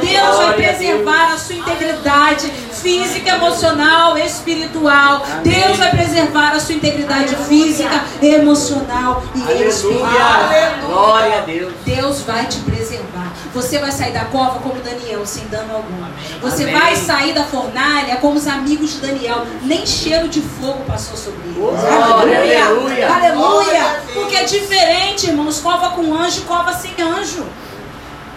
Deus 0.02 0.36
vai 0.36 0.52
preservar 0.54 1.32
a 1.32 1.38
sua 1.38 1.54
integridade 1.54 2.52
física, 2.84 3.30
emocional, 3.36 4.18
espiritual. 4.18 5.24
Deus 5.42 5.78
vai 5.78 5.90
preservar 5.90 6.50
a 6.52 6.60
sua 6.60 6.74
integridade 6.74 7.34
física, 7.48 8.04
emocional 8.20 9.24
e 9.34 9.40
Aleluia. 9.40 9.68
espiritual. 9.68 10.50
Glória 10.84 11.38
a 11.38 11.40
Deus. 11.40 11.72
Deus 11.82 12.20
vai 12.20 12.46
te 12.46 12.58
preservar. 12.60 13.32
Você 13.54 13.78
vai 13.78 13.90
sair 13.90 14.12
da 14.12 14.26
cova 14.26 14.58
como 14.58 14.74
Daniel, 14.82 15.24
sem 15.24 15.46
dano 15.46 15.76
algum. 15.76 15.94
Você 16.42 16.64
Amém. 16.64 16.78
vai 16.78 16.96
sair 16.96 17.32
da 17.32 17.44
fornalha 17.44 18.16
como 18.16 18.36
os 18.36 18.46
amigos 18.46 18.94
de 18.94 18.98
Daniel. 18.98 19.46
Nem 19.62 19.86
cheiro 19.86 20.28
de 20.28 20.42
fogo 20.42 20.84
passou 20.86 21.16
sobre 21.16 21.40
eles. 21.48 21.84
Aleluia. 21.84 22.66
Aleluia. 22.66 23.14
Aleluia. 23.14 24.02
Porque 24.12 24.36
é 24.36 24.44
diferente, 24.44 25.28
irmãos. 25.28 25.58
Cova 25.60 25.90
com 25.90 26.12
anjo 26.12 26.40
e 26.40 26.44
cova 26.44 26.74
sem 26.74 26.92
anjo. 27.00 27.46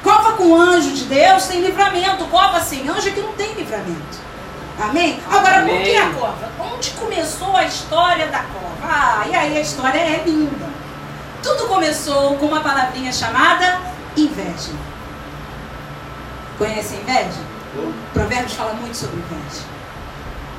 Cova 0.04 0.34
com 0.34 0.56
anjo 0.56 0.92
de 0.92 1.04
Deus 1.04 1.48
tem 1.48 1.60
livramento. 1.60 2.24
Cova 2.26 2.62
sem 2.62 2.88
anjo 2.88 3.10
é 3.10 3.12
que 3.12 3.20
não 3.20 3.34
tem 3.34 3.52
livramento. 3.54 4.27
Amém? 4.80 5.20
Agora, 5.30 5.60
Amém. 5.60 5.76
por 5.76 5.84
que 5.84 5.98
a 5.98 6.10
cova? 6.12 6.52
Onde 6.60 6.92
começou 6.92 7.56
a 7.56 7.64
história 7.66 8.28
da 8.28 8.40
cova? 8.40 8.68
Ah, 8.84 9.26
e 9.28 9.36
aí 9.36 9.58
a 9.58 9.62
história 9.62 10.00
é 10.00 10.24
linda. 10.26 10.68
Tudo 11.42 11.68
começou 11.68 12.36
com 12.38 12.46
uma 12.46 12.62
palavrinha 12.62 13.12
chamada 13.12 13.80
inveja. 14.16 14.72
Conhece 16.58 16.96
a 16.96 16.98
inveja? 17.00 17.40
Provérbios 18.14 18.54
fala 18.54 18.74
muito 18.74 18.96
sobre 18.96 19.18
inveja. 19.18 19.64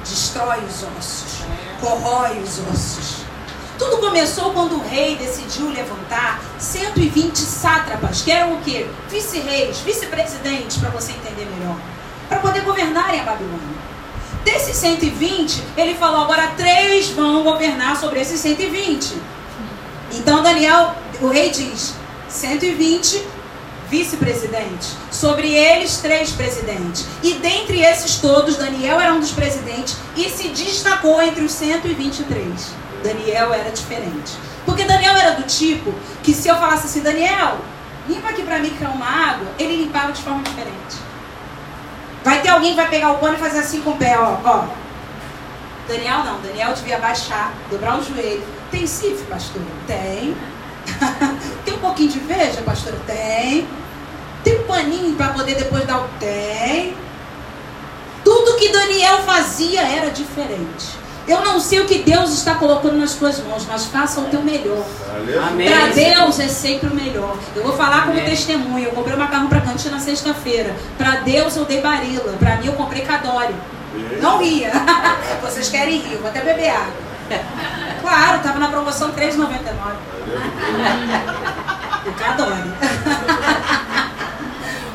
Destrói 0.00 0.59
os 0.64 0.85
ossos, 0.98 1.42
corrói 1.81 2.38
os 2.40 2.59
ossos. 2.72 3.24
Tudo 3.78 3.98
começou 3.98 4.52
quando 4.52 4.76
o 4.76 4.88
rei 4.88 5.16
decidiu 5.16 5.70
levantar 5.70 6.40
120 6.59 7.37
sátrapas, 7.37 8.22
que 8.22 8.33
eram 8.33 8.54
o 8.54 8.61
quê? 8.62 8.88
Vice-reis, 9.09 9.78
vice-presidentes, 9.81 10.78
para 10.78 10.90
você 10.90 11.12
entender 11.12 11.48
melhor, 11.57 11.76
para 12.28 12.38
poder 12.38 12.62
governarem 12.62 13.20
a 13.20 13.24
Babilônia. 13.24 13.78
Desses 14.48 14.76
120, 14.78 15.62
ele 15.76 15.94
falou: 15.96 16.22
agora 16.22 16.52
três 16.56 17.11
vão 17.11 17.42
governar 17.42 18.00
sobre 18.00 18.18
esses 18.18 18.40
120. 18.40 19.14
Então 20.14 20.42
Daniel, 20.42 20.94
o 21.20 21.28
rei 21.28 21.50
diz: 21.50 21.92
120 22.30 23.26
vice-presidentes. 23.90 24.96
Sobre 25.11 25.52
eles, 25.52 25.98
três 25.98 26.30
presidentes. 26.30 27.04
E 27.22 27.34
dentre 27.34 27.82
esses 27.82 28.16
todos, 28.16 28.56
Daniel 28.56 28.98
era 28.98 29.12
um 29.12 29.20
dos 29.20 29.32
presidentes 29.32 29.98
e 30.16 30.30
se 30.30 30.48
destacou 30.48 31.20
entre 31.20 31.44
os 31.44 31.52
123. 31.52 32.48
Daniel 33.04 33.52
era 33.52 33.70
diferente. 33.70 34.32
Porque 34.64 34.84
Daniel 34.84 35.14
era 35.14 35.32
do 35.32 35.42
tipo 35.42 35.92
que 36.22 36.32
se 36.32 36.48
eu 36.48 36.56
falasse 36.56 36.87
assim, 36.87 37.00
Daniel, 37.00 37.58
limpa 38.08 38.30
aqui 38.30 38.42
para 38.42 38.61
mim 38.61 38.70
que 38.70 38.82
é 38.82 38.88
uma 38.88 39.06
água, 39.06 39.48
ele 39.58 39.76
limpava 39.76 40.11
de 40.11 40.22
forma 40.22 40.42
diferente. 40.42 41.08
Vai 42.24 42.42
ter 42.42 42.48
alguém 42.48 42.70
que 42.70 42.76
vai 42.76 42.88
pegar 42.88 43.12
o 43.12 43.18
pano 43.18 43.35
e 43.35 43.38
fazer 43.38 43.59
assim 43.61 43.81
com 43.83 43.90
o 43.90 43.96
pé, 43.96 44.18
ó. 44.18 44.37
ó. 44.44 44.64
Daniel 45.87 46.18
não, 46.18 46.40
Daniel 46.40 46.74
devia 46.74 46.98
baixar, 46.98 47.54
dobrar 47.70 47.98
o 47.98 48.04
joelho. 48.04 48.44
Tem 48.70 48.87
cif, 48.87 49.24
pastor? 49.24 49.62
Tem. 49.87 50.37
Tem 51.64 51.74
um 51.74 51.78
pouquinho 51.78 52.11
de 52.11 52.18
veja, 52.18 52.61
pastor? 52.62 52.94
Tem. 53.07 53.66
Tem 54.44 54.61
um 54.61 54.64
paninho 54.64 55.16
para 55.16 55.33
poder 55.33 55.57
depois 55.57 55.85
dar 55.87 56.00
o 56.00 56.09
tem. 56.20 56.94
Tudo 58.24 58.57
que 58.57 58.68
Daniel 58.68 59.22
fazia 59.22 59.83
era 59.83 60.11
diferente. 60.11 60.96
Eu 61.29 61.45
não 61.45 61.61
sei 61.61 61.81
o 61.81 61.85
que 61.85 61.99
Deus 61.99 62.33
está 62.33 62.55
colocando 62.55 62.97
nas 62.97 63.12
tuas 63.12 63.38
mãos, 63.41 63.67
mas 63.69 63.85
faça 63.85 64.19
o 64.21 64.25
teu 64.25 64.41
melhor. 64.41 64.83
Para 65.69 65.88
Deus 65.93 66.41
é 66.41 66.49
sempre 66.49 66.88
o 66.88 66.95
melhor. 66.95 67.37
Eu 67.55 67.62
vou 67.62 67.77
falar 67.77 68.07
como 68.07 68.12
Amém. 68.12 68.25
testemunho. 68.25 68.87
Eu 68.87 68.93
comprei 68.93 69.14
macarrão 69.14 69.47
para 69.47 69.61
cantina 69.61 69.97
na 69.97 70.01
sexta-feira. 70.01 70.75
Para 70.97 71.17
Deus 71.17 71.55
eu 71.55 71.67
dei 71.67 71.83
barila. 71.83 72.33
Para 72.38 72.57
mim 72.57 72.69
eu 72.69 72.73
comprei 72.73 73.03
cadório. 73.03 73.55
Não 74.23 74.38
ria. 74.38 74.73
Vocês 75.43 75.69
querem 75.69 75.99
rir, 75.99 76.14
eu 76.14 76.21
vou 76.21 76.31
até 76.31 76.41
beber 76.41 76.71
água. 76.71 77.09
Claro, 78.01 78.37
estava 78.38 78.59
na 78.59 78.69
promoção 78.69 79.12
3,99. 79.12 79.49
O 82.07 82.12
cadório. 82.12 82.75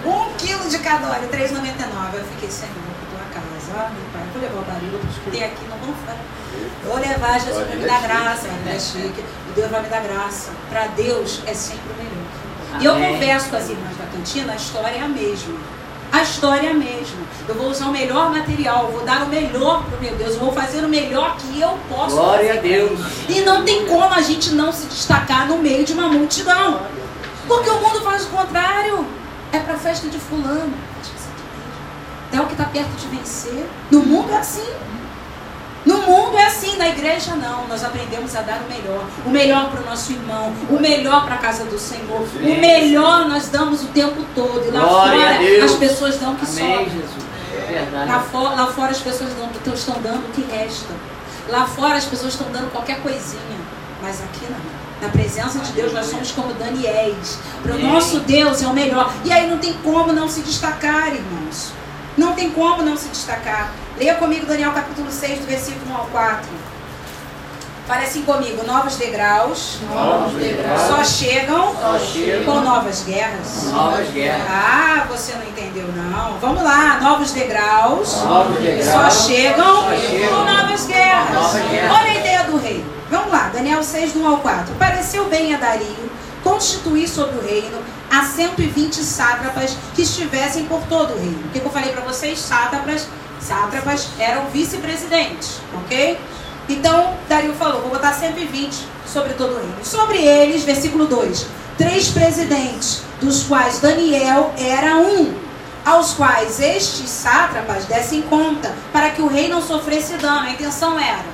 um 0.05 0.33
quilo 0.37 0.67
de 0.67 0.79
cadório, 0.79 1.27
3,99. 1.27 2.13
Eu 2.13 2.23
fiquei, 2.23 2.49
Senhor. 2.49 2.73
Ah, 3.75 3.89
meu 3.89 4.05
pai, 4.13 4.21
vou 4.31 4.41
levar 4.41 4.61
o 4.61 4.65
barilo, 4.65 4.99
tem 5.31 5.43
aqui, 5.43 5.65
não 5.67 5.77
vou 5.77 5.95
Vou 6.85 6.99
levar 6.99 7.39
Jesus 7.39 7.65
para 7.65 7.75
me 7.75 7.85
dar 7.85 8.01
graça, 8.01 8.47
é 8.67 8.79
chique. 8.79 9.19
E 9.19 9.51
Deus 9.55 9.71
vai 9.71 9.81
me 9.81 9.89
dar 9.89 10.01
graça. 10.01 10.51
Para 10.69 10.87
Deus 10.87 11.41
é 11.47 11.53
sempre 11.53 11.89
o 11.89 11.97
melhor. 11.97 12.79
E 12.79 12.85
eu 12.85 12.95
converso 12.95 13.49
com 13.49 13.55
as 13.55 13.69
irmãs 13.69 13.97
da 13.97 14.05
cantina, 14.05 14.53
a 14.53 14.55
história 14.55 14.97
é 14.97 15.01
a 15.01 15.07
mesma. 15.07 15.55
A 16.11 16.21
história 16.21 16.67
é 16.67 16.71
a 16.71 16.73
mesma. 16.75 17.21
Eu 17.47 17.55
vou 17.55 17.69
usar 17.69 17.87
o 17.87 17.91
melhor 17.91 18.29
material, 18.29 18.91
vou 18.91 19.03
dar 19.03 19.23
o 19.23 19.29
melhor 19.29 19.83
para 19.85 19.97
o 19.97 20.01
meu 20.01 20.15
Deus, 20.15 20.33
eu 20.33 20.39
vou 20.39 20.53
fazer 20.53 20.83
o 20.83 20.87
melhor 20.89 21.35
que 21.37 21.59
eu 21.59 21.75
posso 21.89 22.15
Glória 22.15 22.53
fazer. 22.53 22.59
a 22.59 22.61
Deus. 22.61 22.99
E 23.27 23.41
não 23.41 23.65
tem 23.65 23.87
como 23.87 24.13
a 24.13 24.21
gente 24.21 24.51
não 24.51 24.71
se 24.71 24.85
destacar 24.85 25.47
no 25.47 25.57
meio 25.57 25.83
de 25.83 25.93
uma 25.93 26.09
multidão. 26.09 26.81
Porque 27.47 27.69
o 27.69 27.79
mundo 27.81 28.01
faz 28.01 28.25
o 28.25 28.27
contrário. 28.27 29.07
É 29.51 29.59
para 29.59 29.77
festa 29.77 30.07
de 30.07 30.19
fulano. 30.19 30.73
É 32.33 32.41
o 32.41 32.47
que 32.47 32.53
está 32.53 32.65
perto 32.65 32.89
de 32.97 33.07
vencer. 33.15 33.69
No 33.91 33.99
mundo 33.99 34.31
é 34.31 34.37
assim. 34.37 34.67
No 35.85 35.97
mundo 35.97 36.37
é 36.37 36.45
assim, 36.45 36.77
na 36.77 36.89
igreja 36.89 37.35
não. 37.35 37.67
Nós 37.67 37.83
aprendemos 37.83 38.35
a 38.35 38.41
dar 38.41 38.61
o 38.61 38.73
melhor. 38.73 39.05
O 39.25 39.29
melhor 39.29 39.69
para 39.69 39.81
o 39.81 39.85
nosso 39.85 40.13
irmão, 40.13 40.53
o 40.69 40.79
melhor 40.79 41.25
para 41.25 41.35
a 41.35 41.37
casa 41.37 41.65
do 41.65 41.77
Senhor. 41.77 42.21
O 42.21 42.59
melhor 42.59 43.27
nós 43.27 43.49
damos 43.49 43.83
o 43.83 43.87
tempo 43.87 44.25
todo. 44.33 44.65
E 44.65 44.71
lá 44.71 44.81
Glória 44.81 45.19
fora 45.19 45.65
as 45.65 45.73
pessoas 45.73 46.17
dão 46.17 46.33
o 46.33 46.35
que 46.35 46.45
Amém. 46.45 47.03
É. 47.69 48.05
Lá, 48.07 48.19
fora, 48.19 48.55
lá 48.55 48.67
fora 48.67 48.91
as 48.91 48.99
pessoas 48.99 49.31
dão, 49.33 49.73
estão 49.73 50.01
dando 50.01 50.27
o 50.27 50.31
que 50.31 50.41
resta. 50.41 50.93
Lá 51.49 51.65
fora 51.65 51.95
as 51.95 52.05
pessoas 52.05 52.33
estão 52.33 52.51
dando 52.51 52.71
qualquer 52.71 53.01
coisinha. 53.01 53.59
Mas 54.01 54.21
aqui 54.21 54.45
não. 54.49 54.83
Na 55.01 55.09
presença 55.09 55.59
de 55.59 55.73
Deus 55.73 55.91
nós 55.91 56.05
somos 56.05 56.31
como 56.31 56.53
Daniéis. 56.53 57.37
Para 57.61 57.75
o 57.75 57.79
nosso 57.79 58.21
Deus 58.21 58.63
é 58.63 58.67
o 58.67 58.73
melhor. 58.73 59.13
E 59.25 59.31
aí 59.31 59.49
não 59.49 59.57
tem 59.57 59.73
como 59.83 60.13
não 60.13 60.29
se 60.29 60.41
destacar, 60.41 61.13
irmãos. 61.13 61.73
Não 62.17 62.33
tem 62.33 62.51
como 62.51 62.83
não 62.83 62.95
se 62.95 63.09
destacar. 63.09 63.71
Leia 63.97 64.15
comigo 64.15 64.45
Daniel 64.45 64.71
capítulo 64.71 65.11
6, 65.11 65.39
do 65.39 65.45
versículo 65.47 65.93
1 65.93 65.97
ao 65.97 66.05
4. 66.07 66.73
Fale 67.87 68.05
assim 68.05 68.21
comigo, 68.21 68.65
novos 68.65 68.95
degraus, 68.95 69.79
novos 69.93 70.41
degraus 70.41 70.81
só, 70.83 71.03
chegam 71.03 71.75
só 71.75 71.99
chegam 71.99 72.45
com 72.45 72.61
novas 72.61 73.03
guerras. 73.03 73.65
Novas 73.65 74.09
guerras. 74.09 74.41
Ah, 74.49 75.05
você 75.09 75.33
não 75.33 75.43
entendeu 75.43 75.89
não. 75.93 76.37
Vamos 76.39 76.63
lá, 76.63 77.01
novos 77.01 77.31
degraus, 77.31 78.23
novos 78.23 78.57
degraus 78.57 79.13
só, 79.13 79.27
chegam 79.27 79.83
só 79.83 79.95
chegam 79.97 80.29
com 80.29 80.43
novas 80.45 80.85
guerras. 80.85 81.33
novas 81.33 81.69
guerras. 81.69 81.91
Olha 81.91 82.11
a 82.11 82.15
ideia 82.15 82.43
do 82.45 82.57
rei. 82.57 82.85
Vamos 83.11 83.31
lá, 83.31 83.49
Daniel 83.53 83.83
6, 83.83 84.13
do 84.13 84.21
1 84.21 84.27
ao 84.27 84.37
4. 84.37 84.75
Pareceu 84.75 85.25
bem 85.25 85.53
a 85.53 85.57
Dario 85.57 86.09
constituir 86.41 87.07
sobre 87.07 87.37
o 87.37 87.41
reino 87.45 87.77
a 88.13 88.23
120 88.23 89.03
sátrapas 89.03 89.75
que 89.95 90.03
estivessem 90.03 90.65
por 90.65 90.81
todo 90.83 91.15
o 91.15 91.17
reino. 91.17 91.43
O 91.45 91.49
que 91.49 91.59
eu 91.59 91.71
falei 91.71 91.91
para 91.91 92.01
vocês? 92.01 92.37
Sátrapas 92.37 93.07
sátrapas 93.39 94.07
eram 94.19 94.45
vice-presidentes, 94.51 95.59
ok? 95.75 96.17
Então, 96.69 97.13
Dario 97.27 97.53
falou, 97.55 97.81
vou 97.81 97.89
botar 97.89 98.13
120 98.13 98.87
sobre 99.05 99.33
todo 99.33 99.55
o 99.55 99.57
reino. 99.57 99.75
Sobre 99.83 100.17
eles, 100.17 100.63
versículo 100.63 101.05
2, 101.07 101.45
três 101.77 102.09
presidentes, 102.09 103.01
dos 103.19 103.43
quais 103.43 103.79
Daniel 103.79 104.53
era 104.57 104.97
um, 104.97 105.33
aos 105.83 106.13
quais 106.13 106.59
estes 106.59 107.09
sátrapas 107.09 107.85
dessem 107.85 108.21
conta, 108.21 108.73
para 108.93 109.09
que 109.09 109.21
o 109.21 109.27
rei 109.27 109.49
não 109.49 109.61
sofresse 109.61 110.13
dano. 110.13 110.47
A 110.47 110.51
intenção 110.51 110.97
era, 110.97 111.25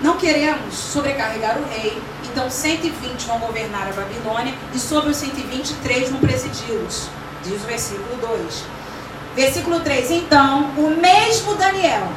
Não 0.00 0.18
queremos 0.18 0.74
sobrecarregar 0.74 1.58
o 1.58 1.64
rei, 1.68 2.00
então 2.24 2.50
120 2.50 3.26
vão 3.26 3.38
governar 3.38 3.88
a 3.88 3.92
Babilônia 3.92 4.54
e 4.74 4.78
sobre 4.78 5.10
os 5.10 5.16
123 5.16 6.10
vão 6.10 6.20
presidi-los. 6.20 7.08
Diz 7.42 7.62
o 7.62 7.66
versículo 7.66 8.16
2. 8.20 8.64
Versículo 9.34 9.80
3. 9.80 10.10
Então, 10.10 10.70
o 10.76 10.90
mesmo 11.00 11.54
Daniel 11.54 12.08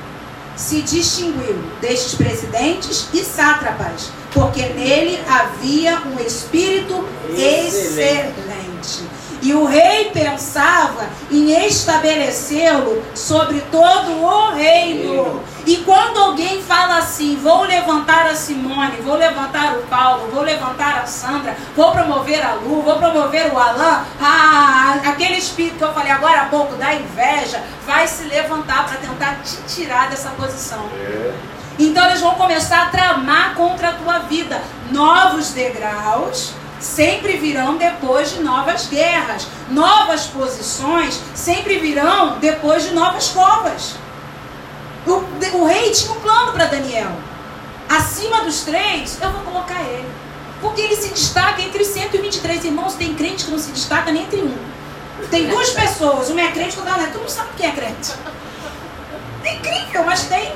se 0.55 0.81
distinguiu 0.81 1.57
destes 1.79 2.15
presidentes 2.15 3.07
e 3.13 3.23
sátrapas, 3.23 4.09
porque 4.33 4.61
nele 4.61 5.19
havia 5.27 6.01
um 6.01 6.19
espírito 6.19 7.07
excelente. 7.29 8.39
excelente 8.39 9.19
e 9.41 9.53
o 9.53 9.65
rei 9.65 10.11
pensava 10.11 11.07
em 11.31 11.65
estabelecê-lo 11.65 13.01
sobre 13.15 13.61
todo 13.71 14.21
o 14.21 14.51
reino. 14.51 15.41
E 15.69 15.77
quando 15.85 16.17
alguém 16.17 16.63
fala 16.63 16.97
assim, 16.97 17.35
vou 17.35 17.61
levantar 17.61 18.25
a 18.25 18.33
Simone, 18.33 19.01
vou 19.03 19.15
levantar 19.15 19.77
o 19.77 19.83
Paulo, 19.83 20.27
vou 20.31 20.41
levantar 20.41 20.97
a 20.97 21.05
Sandra, 21.05 21.55
vou 21.75 21.91
promover 21.91 22.43
a 22.43 22.53
Lu, 22.53 22.81
vou 22.81 22.95
promover 22.95 23.53
o 23.53 23.59
Alain, 23.59 24.03
ah, 24.19 24.99
aquele 25.05 25.35
espírito 25.35 25.77
que 25.77 25.83
eu 25.83 25.93
falei 25.93 26.11
agora 26.11 26.41
há 26.41 26.45
pouco 26.45 26.73
da 26.73 26.91
inveja 26.95 27.63
vai 27.85 28.07
se 28.07 28.23
levantar 28.23 28.87
para 28.87 28.97
tentar 28.97 29.43
te 29.43 29.57
tirar 29.71 30.09
dessa 30.09 30.31
posição. 30.31 30.89
É. 30.91 31.35
Então 31.77 32.03
eles 32.07 32.19
vão 32.19 32.33
começar 32.33 32.87
a 32.87 32.89
tramar 32.89 33.53
contra 33.53 33.89
a 33.89 33.93
tua 33.93 34.19
vida 34.21 34.59
novos 34.89 35.51
degraus 35.51 36.51
sempre 36.79 37.37
virão 37.37 37.77
depois 37.77 38.31
de 38.31 38.41
novas 38.41 38.87
guerras. 38.87 39.45
Novas 39.69 40.25
posições 40.25 41.21
sempre 41.35 41.77
virão 41.77 42.39
depois 42.39 42.85
de 42.85 42.95
novas 42.95 43.27
covas. 43.27 43.95
O, 45.09 45.57
o 45.57 45.65
rei 45.65 45.91
tinha 45.91 46.11
um 46.11 46.19
plano 46.19 46.53
para 46.53 46.65
Daniel. 46.65 47.11
Acima 47.89 48.43
dos 48.43 48.61
três, 48.61 49.17
eu 49.19 49.31
vou 49.31 49.41
colocar 49.41 49.81
ele. 49.81 50.07
Porque 50.61 50.81
ele 50.81 50.95
se 50.95 51.09
destaca 51.09 51.61
entre 51.61 51.83
123 51.83 52.65
irmãos. 52.65 52.93
Tem 52.93 53.15
crente 53.15 53.45
que 53.45 53.51
não 53.51 53.57
se 53.57 53.71
destaca 53.71 54.11
nem 54.11 54.23
entre 54.23 54.41
um. 54.41 54.55
Tem 55.31 55.47
duas 55.47 55.71
pessoas, 55.71 56.29
uma 56.29 56.41
é 56.41 56.51
crente, 56.51 56.77
outra 56.77 56.97
não 56.97 57.05
é. 57.05 57.07
Tu 57.07 57.17
não 57.17 57.27
sabe 57.27 57.49
quem 57.57 57.67
é 57.67 57.71
crente. 57.71 58.13
É 59.43 59.55
incrível, 59.55 60.03
mas 60.05 60.23
tem. 60.23 60.53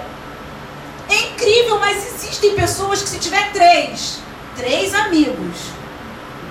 É 1.09 1.21
incrível, 1.29 1.79
mas 1.79 2.05
existem 2.13 2.55
pessoas 2.55 3.01
que 3.01 3.09
se 3.09 3.19
tiver 3.19 3.51
três, 3.51 4.19
três 4.55 4.93
amigos, 4.93 5.57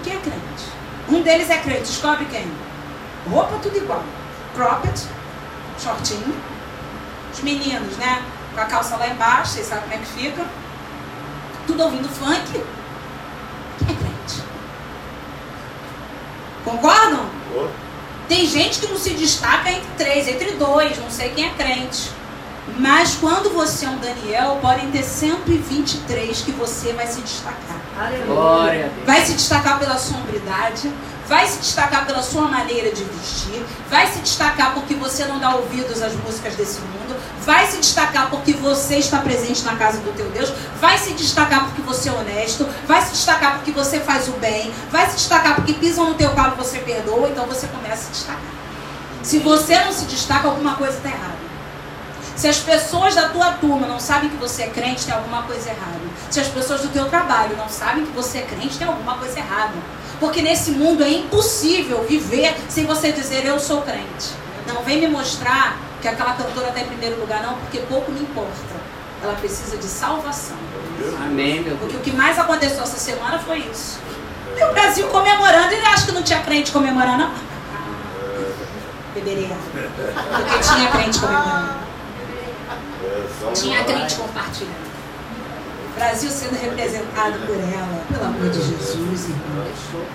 quem 0.03 0.15
é 0.15 0.17
crente? 0.17 0.65
Um 1.09 1.23
deles 1.23 1.51
é 1.51 1.59
crente. 1.59 1.83
Descobre 1.83 2.25
quem? 2.27 2.51
Roupa 3.31 3.59
tudo 3.63 3.77
igual. 3.77 4.03
Cropped, 4.55 5.03
shortinho. 5.83 6.52
Os 7.33 7.41
meninos, 7.41 7.97
né? 7.97 8.23
Com 8.55 8.61
a 8.61 8.65
calça 8.65 8.97
lá 8.97 9.09
embaixo, 9.09 9.53
vocês 9.53 9.67
sabem 9.67 9.85
como 9.85 9.95
é 9.95 9.99
que 9.99 10.07
fica. 10.07 10.45
Tudo 11.67 11.85
ouvindo 11.85 12.09
funk. 12.09 12.65
Quem 13.79 13.89
é 13.89 13.99
crente? 13.99 14.43
Concordam? 16.65 17.27
Oh. 17.57 17.69
Tem 18.29 18.47
gente 18.47 18.81
que 18.81 18.87
não 18.87 18.99
se 18.99 19.11
destaca 19.11 19.71
entre 19.71 19.89
três, 19.97 20.29
entre 20.29 20.53
dois, 20.53 20.99
não 20.99 21.11
sei 21.11 21.31
quem 21.31 21.47
é 21.47 21.51
crente. 21.51 22.11
Mas 22.79 23.15
quando 23.17 23.53
você 23.53 23.85
é 23.85 23.89
um 23.89 23.99
Daniel, 23.99 24.59
podem 24.61 24.91
ter 24.91 25.03
123 25.03 26.41
que 26.43 26.53
você 26.53 26.93
vai 26.93 27.07
se 27.07 27.21
destacar. 27.21 27.81
Glória. 28.27 28.91
Vai 29.05 29.25
se 29.25 29.35
destacar 29.35 29.79
pela 29.79 29.99
sombridade, 29.99 30.91
vai 31.29 31.47
se 31.47 31.59
destacar 31.59 32.07
pela 32.07 32.23
sua 32.23 32.43
maneira 32.43 32.93
de 32.93 33.05
vestir, 33.05 33.63
vai 33.91 34.07
se 34.07 34.21
destacar 34.21 34.75
porque 34.75 34.95
você 34.95 35.25
não 35.25 35.39
dá 35.39 35.55
ouvidos 35.57 36.01
às 36.01 36.15
músicas 36.15 36.55
desse 36.57 36.81
mundo, 36.81 36.92
vai 37.45 37.67
se 37.67 37.79
destacar 37.79 38.31
porque 38.31 38.53
você 38.53 38.97
está 38.97 39.19
presente 39.19 39.63
na 39.63 39.77
casa 39.77 39.99
do 39.99 40.13
teu 40.17 40.29
Deus, 40.31 40.53
vai 40.81 40.97
se 40.99 41.13
destacar 41.13 41.67
porque 41.67 41.83
você 41.83 42.09
é 42.09 42.13
honesto, 42.13 42.69
vai 42.87 43.03
se 43.03 43.13
destacar 43.13 43.57
porque 43.57 43.73
você 43.73 44.01
faz 44.01 44.29
o 44.29 44.33
bem, 44.33 44.73
vai 44.91 45.09
se 45.09 45.17
destacar 45.17 45.57
porque 45.57 45.75
pisam 45.75 46.09
no 46.09 46.15
teu 46.15 46.31
calo 46.31 46.57
você 46.57 46.79
perdoa, 46.79 47.29
então 47.29 47.47
você 47.47 47.67
começa 47.67 47.95
a 47.95 47.97
se 47.97 48.11
destacar. 48.13 48.43
Se 49.23 49.39
você 49.39 49.79
não 49.79 49.93
se 49.93 50.05
destaca, 50.07 50.49
alguma 50.49 50.75
coisa 50.75 50.97
está 50.97 51.09
errada. 51.09 51.43
Se 52.35 52.49
as 52.49 52.59
pessoas 52.59 53.15
da 53.15 53.29
tua 53.29 53.53
turma 53.53 53.87
não 53.87 54.01
sabem 54.01 54.31
que 54.31 54.37
você 54.37 54.63
é 54.63 54.69
crente, 54.69 55.05
tem 55.05 55.15
alguma 55.15 55.43
coisa 55.43 55.69
errada. 55.69 56.01
Se 56.31 56.41
as 56.41 56.49
pessoas 56.49 56.81
do 56.81 56.89
teu 56.89 57.05
trabalho 57.05 57.57
não 57.57 57.69
sabem 57.69 58.05
que 58.05 58.13
você 58.13 58.39
é 58.39 58.43
crente, 58.43 58.79
tem 58.79 58.87
alguma 58.87 59.17
coisa 59.19 59.39
errada. 59.39 59.75
Porque 60.19 60.41
nesse 60.41 60.71
mundo 60.73 61.05
é 61.05 61.11
impossível 61.11 62.05
viver 62.09 62.57
sem 62.69 62.87
você 62.87 63.13
dizer 63.13 63.45
eu 63.45 63.61
sou 63.61 63.83
crente. 63.83 64.31
Não 64.67 64.83
vem 64.83 65.01
me 65.01 65.09
mostrar 65.09 65.77
que 66.03 66.09
aquela 66.09 66.33
cantora 66.35 66.69
está 66.69 66.81
em 66.81 66.87
primeiro 66.87 67.21
lugar, 67.21 67.43
não, 67.45 67.55
porque 67.59 67.79
pouco 67.79 68.11
me 68.11 68.21
importa. 68.21 68.75
Ela 69.23 69.35
precisa 69.35 69.77
de 69.77 69.85
salvação. 69.85 70.57
Amém, 71.25 71.63
meu 71.63 71.77
Deus. 71.77 71.79
Porque 71.79 71.97
o 71.97 72.01
que 72.01 72.11
mais 72.11 72.37
aconteceu 72.39 72.83
essa 72.83 72.99
semana 72.99 73.39
foi 73.39 73.61
isso. 73.61 74.01
E 74.59 74.65
o 74.65 74.73
Brasil 74.73 75.09
comemorando, 75.09 75.73
ele 75.73 75.87
acha 75.87 76.07
que 76.07 76.13
não 76.13 76.25
tinha 76.25 76.41
crente 76.41 76.73
comemorando, 76.73 77.19
não. 77.19 77.33
Beberia. 79.15 79.57
Porque 79.73 80.59
tinha 80.59 80.91
crente 80.91 81.21
comemorando. 81.21 81.75
Tinha 83.55 83.85
crente 83.85 84.15
compartilhando. 84.17 84.93
O 85.93 85.95
Brasil 85.95 86.31
sendo 86.31 86.61
representado 86.61 87.39
por 87.47 87.55
ela, 87.55 88.03
pelo 88.11 88.25
amor 88.25 88.51
de 88.51 88.59
Jesus, 88.59 89.29
irmãos. 89.29 90.13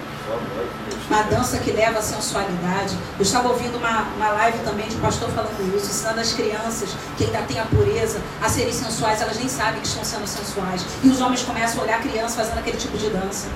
Uma 1.09 1.23
dança 1.23 1.57
que 1.59 1.71
leva 1.71 1.99
a 1.99 2.01
sensualidade. 2.01 2.97
Eu 3.17 3.23
estava 3.23 3.47
ouvindo 3.47 3.77
uma, 3.77 4.01
uma 4.15 4.29
live 4.29 4.59
também 4.59 4.87
de 4.87 4.95
um 4.95 4.99
pastor 4.99 5.29
falando 5.29 5.75
isso, 5.75 5.85
ensinando 5.85 6.19
as 6.19 6.33
crianças 6.33 6.89
que 7.17 7.23
ainda 7.23 7.41
têm 7.43 7.59
a 7.59 7.65
pureza 7.65 8.19
a 8.41 8.49
serem 8.49 8.73
sensuais, 8.73 9.21
elas 9.21 9.37
nem 9.37 9.47
sabem 9.47 9.79
que 9.79 9.87
estão 9.87 10.03
sendo 10.03 10.27
sensuais. 10.27 10.85
E 11.03 11.07
os 11.07 11.21
homens 11.21 11.43
começam 11.43 11.79
a 11.79 11.83
olhar 11.83 11.99
a 11.99 12.01
criança 12.01 12.35
fazendo 12.35 12.59
aquele 12.59 12.77
tipo 12.77 12.97
de 12.97 13.09
dança. 13.09 13.47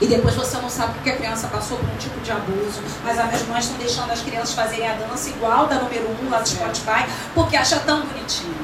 E 0.00 0.06
depois 0.06 0.34
você 0.34 0.58
não 0.58 0.68
sabe 0.68 0.92
porque 0.94 1.10
a 1.10 1.16
criança 1.16 1.48
passou 1.48 1.78
por 1.78 1.88
um 1.88 1.96
tipo 1.96 2.20
de 2.20 2.30
abuso. 2.30 2.82
Mas 3.02 3.18
as 3.18 3.42
mães 3.46 3.64
estão 3.64 3.78
deixando 3.78 4.10
as 4.10 4.20
crianças 4.20 4.54
fazerem 4.54 4.88
a 4.88 4.94
dança 4.94 5.30
igual 5.30 5.66
da 5.66 5.76
número 5.76 6.06
1 6.22 6.26
um 6.26 6.30
lá 6.30 6.40
do 6.40 6.48
Spotify, 6.48 7.06
porque 7.34 7.56
acha 7.56 7.78
tão 7.80 8.02
bonitinho. 8.02 8.54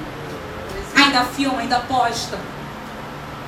Ainda 0.95 1.25
filma, 1.25 1.61
ainda 1.61 1.81
posta. 1.81 2.39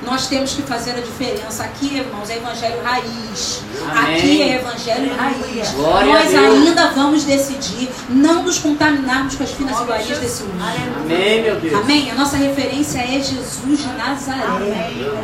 Nós 0.01 0.27
temos 0.27 0.53
que 0.53 0.61
fazer 0.61 0.91
a 0.91 1.01
diferença. 1.01 1.63
Aqui, 1.63 1.97
irmãos, 1.97 2.29
é 2.29 2.37
evangelho 2.37 2.81
raiz. 2.83 3.61
Amém. 3.89 4.17
Aqui 4.17 4.41
é 4.41 4.55
evangelho 4.55 5.15
raiz. 5.15 5.71
Glória 5.71 6.13
Nós 6.13 6.35
ainda 6.35 6.87
vamos 6.89 7.23
decidir 7.23 7.89
não 8.09 8.43
nos 8.43 8.59
contaminarmos 8.59 9.35
com 9.35 9.43
as 9.43 9.51
finas 9.51 9.79
iguarias 9.79 10.19
desse 10.19 10.43
mundo. 10.43 10.63
Amém, 11.03 11.41
meu 11.41 11.59
Deus. 11.59 11.73
Amém. 11.75 12.11
A 12.11 12.15
nossa 12.15 12.37
referência 12.37 12.99
é 12.99 13.21
Jesus 13.21 13.79
de 13.79 13.87
Nazaré. 13.97 14.43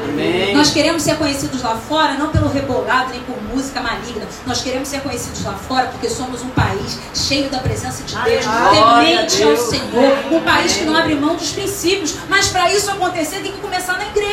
Amém. 0.09 0.55
Nós 0.55 0.71
queremos 0.71 1.03
ser 1.03 1.15
conhecidos 1.17 1.61
lá 1.61 1.75
fora, 1.75 2.13
não 2.13 2.29
pelo 2.29 2.49
rebolado 2.49 3.11
nem 3.11 3.21
por 3.21 3.41
música 3.53 3.81
maligna. 3.81 4.25
Nós 4.45 4.61
queremos 4.61 4.87
ser 4.87 5.01
conhecidos 5.01 5.43
lá 5.43 5.53
fora 5.53 5.87
porque 5.87 6.09
somos 6.09 6.41
um 6.41 6.49
país 6.49 6.97
cheio 7.13 7.49
da 7.49 7.59
presença 7.59 8.03
de 8.03 8.15
Deus, 8.15 8.45
temente 8.45 9.43
ao 9.43 9.57
Senhor. 9.57 10.17
Um 10.31 10.41
país 10.41 10.73
que 10.73 10.85
não 10.85 10.95
abre 10.95 11.15
mão 11.15 11.35
dos 11.35 11.51
princípios. 11.51 12.15
Mas 12.27 12.47
para 12.47 12.71
isso 12.73 12.89
acontecer, 12.89 13.41
tem 13.41 13.51
que 13.51 13.59
começar 13.59 13.97
na 13.97 14.05
igreja. 14.05 14.30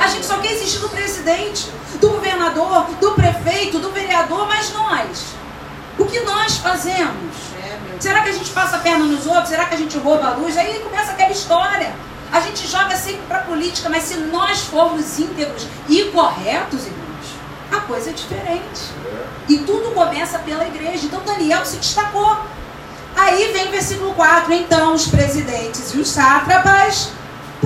A 0.00 0.06
gente 0.06 0.24
só 0.24 0.38
quer 0.38 0.52
existir 0.52 0.78
do 0.78 0.88
presidente, 0.88 1.70
do 2.00 2.08
governador, 2.08 2.86
do 3.00 3.12
prefeito, 3.12 3.78
do 3.78 3.90
vereador, 3.90 4.48
mas 4.48 4.72
nós. 4.72 5.26
O 5.98 6.06
que 6.06 6.20
nós 6.20 6.56
fazemos? 6.56 7.34
Será 8.00 8.22
que 8.22 8.30
a 8.30 8.32
gente 8.32 8.50
passa 8.50 8.76
a 8.76 8.78
perna 8.80 9.04
nos 9.04 9.26
outros? 9.26 9.48
Será 9.48 9.66
que 9.66 9.74
a 9.74 9.78
gente 9.78 9.98
rouba 9.98 10.28
a 10.28 10.30
luz? 10.32 10.56
Aí 10.56 10.78
começa 10.80 11.12
aquela 11.12 11.30
história. 11.30 11.94
A 12.32 12.40
gente 12.40 12.66
joga 12.66 12.96
sempre 12.96 13.22
para 13.28 13.38
a 13.38 13.42
política, 13.42 13.88
mas 13.88 14.04
se 14.04 14.16
nós 14.16 14.60
formos 14.60 15.18
íntegros 15.18 15.66
e 15.88 16.04
corretos, 16.04 16.86
irmãos, 16.86 17.26
a 17.70 17.80
coisa 17.80 18.10
é 18.10 18.12
diferente. 18.14 18.90
E 19.48 19.58
tudo 19.58 19.94
começa 19.94 20.38
pela 20.38 20.66
igreja. 20.66 21.06
Então 21.06 21.22
Daniel 21.24 21.64
se 21.64 21.76
destacou. 21.76 22.38
Aí 23.14 23.52
vem 23.52 23.68
o 23.68 23.70
versículo 23.70 24.14
4. 24.14 24.52
Então 24.54 24.94
os 24.94 25.06
presidentes 25.08 25.94
e 25.94 25.98
os 25.98 26.08
sátrapas 26.08 27.10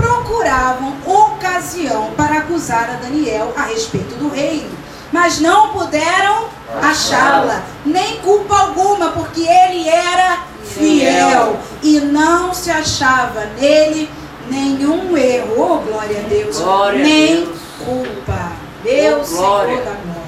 procuravam 0.01 0.95
ocasião 1.05 2.13
para 2.17 2.39
acusar 2.39 2.91
a 2.91 2.95
Daniel 2.95 3.53
a 3.57 3.63
respeito 3.63 4.15
do 4.17 4.29
reino, 4.31 4.71
mas 5.13 5.39
não 5.41 5.71
puderam 5.71 6.47
achá-la, 6.83 7.63
nem 7.85 8.19
culpa 8.21 8.57
alguma, 8.59 9.11
porque 9.11 9.43
ele 9.43 9.89
era 9.89 10.45
fiel 10.63 11.59
e 11.83 12.01
não 12.01 12.55
se 12.55 12.71
achava 12.71 13.47
nele 13.61 14.09
nenhum 14.49 15.17
erro. 15.17 15.55
Oh, 15.59 15.79
glória 15.81 16.21
a 16.21 16.29
Deus! 16.29 16.59
Glória 16.59 17.03
nem 17.03 17.33
a 17.33 17.37
Deus. 17.47 17.59
culpa. 17.85 18.53
Deus, 18.83 19.33
Oh, 19.33 19.37
glória. 19.37 19.77
Senhor 19.77 19.85
da 19.85 19.91
glória. 20.01 20.21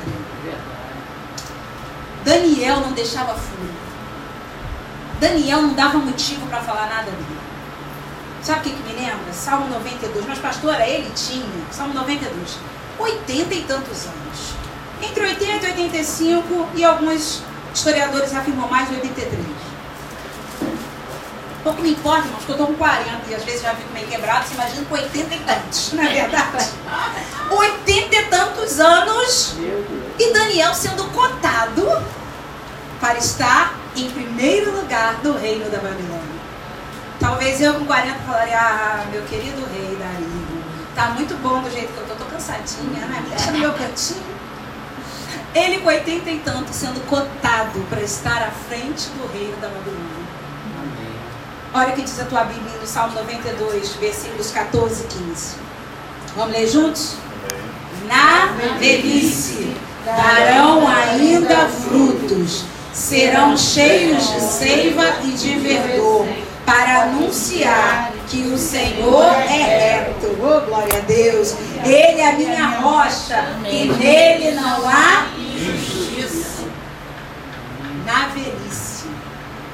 Daniel 2.25 2.81
não 2.81 2.93
deixava 2.93 3.35
furo. 3.35 3.73
Daniel 5.19 5.63
não 5.63 5.75
dava 5.75 5.99
motivo 5.99 6.47
para 6.47 6.61
falar 6.61 6.89
nada 6.89 7.11
dele. 7.11 7.42
Sabe 8.43 8.59
o 8.59 8.63
que, 8.63 8.71
que 8.71 8.83
me 8.83 9.01
lembra? 9.01 9.33
Salmo 9.33 9.69
92. 9.69 10.27
Mas, 10.27 10.39
pastora, 10.39 10.87
ele 10.87 11.11
tinha, 11.15 11.45
Salmo 11.71 11.95
92, 11.95 12.59
80 12.99 13.55
e 13.55 13.63
tantos 13.63 14.07
anos. 14.07 14.55
Entre 15.01 15.25
80 15.25 15.67
e 15.67 15.71
85, 15.71 16.69
e 16.75 16.85
alguns 16.85 17.43
historiadores 17.73 18.35
afirmam 18.35 18.69
mais 18.69 18.89
de 18.89 18.97
83. 18.97 19.43
Pouco 21.63 21.81
me 21.81 21.93
importa, 21.93 22.27
irmãos, 22.27 22.45
que 22.45 22.51
eu 22.51 22.55
estou 22.57 22.67
com 22.67 22.75
40 22.75 23.31
e 23.31 23.35
às 23.37 23.45
vezes 23.45 23.63
já 23.63 23.73
fico 23.75 23.93
meio 23.93 24.09
quebrado, 24.09 24.45
você 24.45 24.55
imagina 24.55 24.85
com 24.85 24.95
80 24.95 25.35
e 25.35 25.39
tantos, 25.39 25.93
não 25.93 26.03
é 26.03 26.09
verdade? 26.09 26.69
80 27.51 28.17
e 28.17 28.25
tantos 28.25 28.81
anos 28.81 29.55
e 30.19 30.33
Daniel 30.33 30.75
sendo 30.75 31.05
cotado 31.13 32.03
para 33.01 33.17
estar 33.19 33.75
em 33.95 34.11
primeiro 34.11 34.75
lugar 34.75 35.15
do 35.23 35.35
reino 35.35 35.71
da 35.71 35.79
Babilônia. 35.79 36.32
Talvez 37.23 37.61
eu 37.61 37.75
com 37.75 37.87
40 37.87 38.19
falaria, 38.27 38.59
ah, 38.59 39.05
meu 39.13 39.23
querido 39.23 39.65
rei 39.73 39.97
Dario, 39.97 40.65
tá 40.93 41.11
muito 41.11 41.41
bom 41.41 41.63
do 41.63 41.71
jeito 41.71 41.93
que 41.93 42.01
eu 42.01 42.07
tô, 42.09 42.17
tô 42.17 42.25
cansadinha, 42.25 43.07
né? 43.07 43.25
Deixa 43.29 43.53
no 43.53 43.59
meu 43.61 43.73
cantinho. 43.75 44.33
Ele 45.55 45.79
com 45.79 45.87
80 45.87 46.31
e 46.31 46.39
tanto 46.41 46.73
sendo 46.73 47.01
cotado 47.07 47.79
para 47.89 48.01
estar 48.01 48.43
à 48.43 48.51
frente 48.51 49.09
do 49.11 49.33
reino 49.33 49.57
da 49.59 49.69
Babilônia. 49.69 50.23
Olha 51.73 51.91
o 51.91 51.93
que 51.93 52.03
diz 52.03 52.19
a 52.19 52.25
tua 52.25 52.43
Bíblia 52.43 52.77
no 52.81 52.87
Salmo 52.89 53.15
92, 53.15 53.95
versículos 54.01 54.51
14 54.51 55.05
e 55.05 55.07
15. 55.07 55.55
Vamos 56.37 56.53
ler 56.53 56.67
juntos? 56.67 57.15
Na 58.09 58.47
velhice 58.81 59.77
darão 60.05 60.89
ainda 60.89 61.69
frutos, 61.69 62.65
serão 62.93 63.57
cheios 63.57 64.29
de 64.29 64.41
seiva 64.41 65.05
e 65.23 65.31
de 65.31 65.55
verdor, 65.61 66.27
para 66.65 67.03
anunciar 67.03 68.13
que 68.29 68.43
o 68.43 68.59
Senhor 68.59 69.25
é 69.25 70.05
reto. 70.05 70.37
Oh, 70.41 70.61
glória 70.67 70.99
a 70.99 71.01
Deus! 71.01 71.55
Ele 71.85 72.21
é 72.21 72.31
a 72.31 72.37
minha 72.37 72.67
rocha 72.81 73.45
e 73.65 73.85
nele 73.87 74.53
não 74.53 74.89
há 74.89 75.27
injustiça. 75.37 76.63
Na 78.05 78.29
velhice 78.29 79.07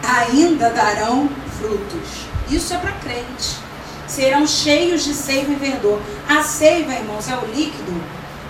ainda 0.03 0.71
darão 0.71 1.29
frutos. 1.59 2.27
Isso 2.51 2.73
é 2.75 2.79
para 2.79 2.93
crente. 2.93 3.59
Serão 4.07 4.47
cheios 4.47 5.05
de 5.05 5.13
seiva 5.13 5.53
e 5.53 5.57
verdor. 5.57 6.01
A 6.29 6.43
seiva, 6.43 6.95
irmãos, 6.95 7.29
é 7.29 7.37
o 7.37 7.45
líquido 7.47 8.03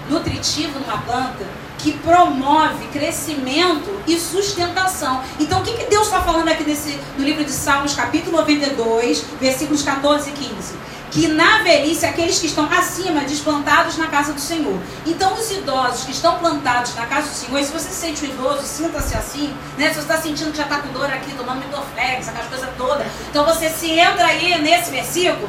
nutritivo 0.08 0.78
numa 0.78 0.98
planta 0.98 1.44
que 1.78 1.92
promove 1.92 2.86
crescimento 2.88 3.88
e 4.06 4.18
sustentação. 4.18 5.22
Então, 5.38 5.60
o 5.60 5.62
que, 5.62 5.72
que 5.72 5.86
Deus 5.86 6.06
está 6.06 6.20
falando 6.20 6.48
aqui 6.48 6.64
nesse, 6.64 6.98
no 7.16 7.24
livro 7.24 7.44
de 7.44 7.52
Salmos, 7.52 7.94
capítulo 7.94 8.36
92, 8.38 9.24
versículos 9.40 9.82
14 9.82 10.30
e 10.30 10.32
15? 10.32 10.88
que 11.10 11.26
na 11.28 11.62
velhice 11.62 12.04
aqueles 12.04 12.38
que 12.38 12.46
estão 12.46 12.70
acima 12.70 13.20
desplantados 13.22 13.96
na 13.96 14.08
casa 14.08 14.32
do 14.32 14.40
Senhor. 14.40 14.78
Então 15.06 15.34
os 15.34 15.50
idosos 15.50 16.04
que 16.04 16.12
estão 16.12 16.38
plantados 16.38 16.94
na 16.94 17.06
casa 17.06 17.28
do 17.28 17.34
Senhor, 17.34 17.62
se 17.62 17.72
você 17.72 17.88
se 17.88 17.94
sente 17.94 18.24
um 18.24 18.28
idoso, 18.28 18.62
sinta-se 18.62 19.16
assim, 19.16 19.54
né? 19.76 19.88
Se 19.88 19.94
você 19.94 20.00
está 20.00 20.18
sentindo 20.18 20.50
que 20.50 20.58
já 20.58 20.64
está 20.64 20.78
com 20.78 20.92
dor 20.92 21.06
aqui, 21.06 21.32
tomando 21.34 21.60
midoflex, 21.60 22.28
aquelas 22.28 22.48
coisas 22.48 22.68
todas, 22.76 23.06
então 23.30 23.44
você 23.44 23.70
se 23.70 23.90
entra 23.90 24.26
aí 24.26 24.60
nesse 24.60 24.90
versículo, 24.90 25.48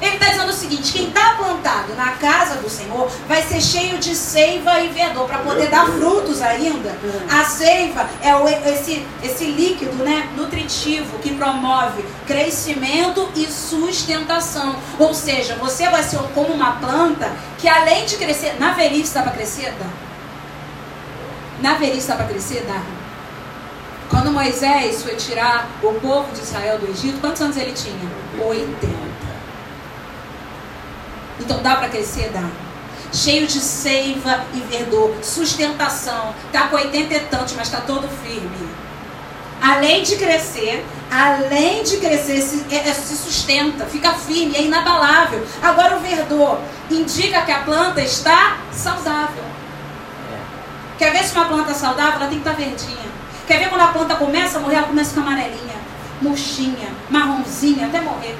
ele 0.00 0.16
está 0.16 0.28
dizendo 0.28 0.50
o 0.50 0.52
seguinte: 0.52 0.92
quem 0.92 1.08
está 1.08 1.34
plantado 1.34 1.94
na 1.94 2.12
casa 2.12 2.56
do 2.56 2.68
Senhor 2.68 3.08
vai 3.28 3.42
ser 3.42 3.60
cheio 3.60 3.98
de 3.98 4.14
seiva 4.14 4.80
e 4.80 4.88
verdor 4.88 5.26
para 5.26 5.38
poder 5.38 5.68
dar 5.68 5.86
frutos 5.86 6.42
ainda. 6.42 6.96
A 7.30 7.44
seiva 7.44 8.08
é 8.22 8.34
o, 8.34 8.48
esse, 8.48 9.06
esse 9.22 9.44
líquido 9.46 9.92
né, 10.04 10.28
nutritivo 10.36 11.18
que 11.18 11.34
promove 11.34 12.04
crescimento 12.26 13.28
e 13.34 13.46
sustentação. 13.46 14.76
Ou 14.98 15.14
seja, 15.14 15.56
você 15.56 15.88
vai 15.88 16.02
ser 16.02 16.18
como 16.34 16.52
uma 16.52 16.72
planta 16.72 17.30
que 17.58 17.68
além 17.68 18.04
de 18.04 18.16
crescer, 18.16 18.56
na 18.58 18.72
velhice 18.72 19.14
dá 19.14 19.22
para 19.22 19.32
crescer? 19.32 19.72
Dá. 19.78 19.86
Na 21.60 21.74
velhice 21.74 22.08
dá 22.08 22.16
para 22.16 22.26
crescer? 22.26 22.64
Dá. 22.66 22.80
Quando 24.08 24.30
Moisés 24.30 25.02
foi 25.02 25.16
tirar 25.16 25.68
o 25.82 25.92
povo 25.94 26.32
de 26.32 26.40
Israel 26.40 26.78
do 26.78 26.88
Egito, 26.88 27.20
quantos 27.20 27.42
anos 27.42 27.56
ele 27.56 27.72
tinha? 27.72 28.08
80. 28.38 29.25
Então 31.40 31.62
dá 31.62 31.76
para 31.76 31.88
crescer? 31.88 32.30
Dá. 32.32 32.48
Cheio 33.12 33.46
de 33.46 33.60
seiva 33.60 34.44
e 34.52 34.60
verdor, 34.60 35.14
sustentação. 35.22 36.34
Está 36.46 36.68
com 36.68 36.76
80 36.76 37.14
e 37.14 37.20
tantos, 37.20 37.54
mas 37.56 37.68
está 37.68 37.80
todo 37.80 38.08
firme. 38.22 38.68
Além 39.62 40.02
de 40.02 40.16
crescer, 40.16 40.84
além 41.10 41.82
de 41.82 41.96
crescer, 41.96 42.40
se, 42.42 42.64
é, 42.70 42.88
é, 42.88 42.92
se 42.92 43.16
sustenta, 43.16 43.86
fica 43.86 44.12
firme, 44.12 44.54
é 44.54 44.62
inabalável. 44.62 45.44
Agora 45.62 45.96
o 45.96 46.00
verdor 46.00 46.58
indica 46.90 47.42
que 47.42 47.52
a 47.52 47.60
planta 47.60 48.02
está 48.02 48.58
saudável. 48.72 49.44
Quer 50.98 51.12
ver 51.12 51.24
se 51.24 51.34
uma 51.34 51.46
planta 51.46 51.70
é 51.70 51.74
saudável? 51.74 52.20
Ela 52.20 52.28
tem 52.28 52.40
que 52.40 52.48
estar 52.48 52.52
tá 52.52 52.56
verdinha. 52.56 53.06
Quer 53.46 53.58
ver 53.58 53.68
quando 53.68 53.82
a 53.82 53.88
planta 53.88 54.14
começa 54.16 54.58
a 54.58 54.60
morrer? 54.60 54.76
Ela 54.76 54.86
começa 54.86 55.10
a 55.10 55.14
ficar 55.14 55.26
amarelinha, 55.26 55.76
murchinha, 56.20 56.88
marronzinha, 57.08 57.86
até 57.86 58.00
morrer. 58.00 58.36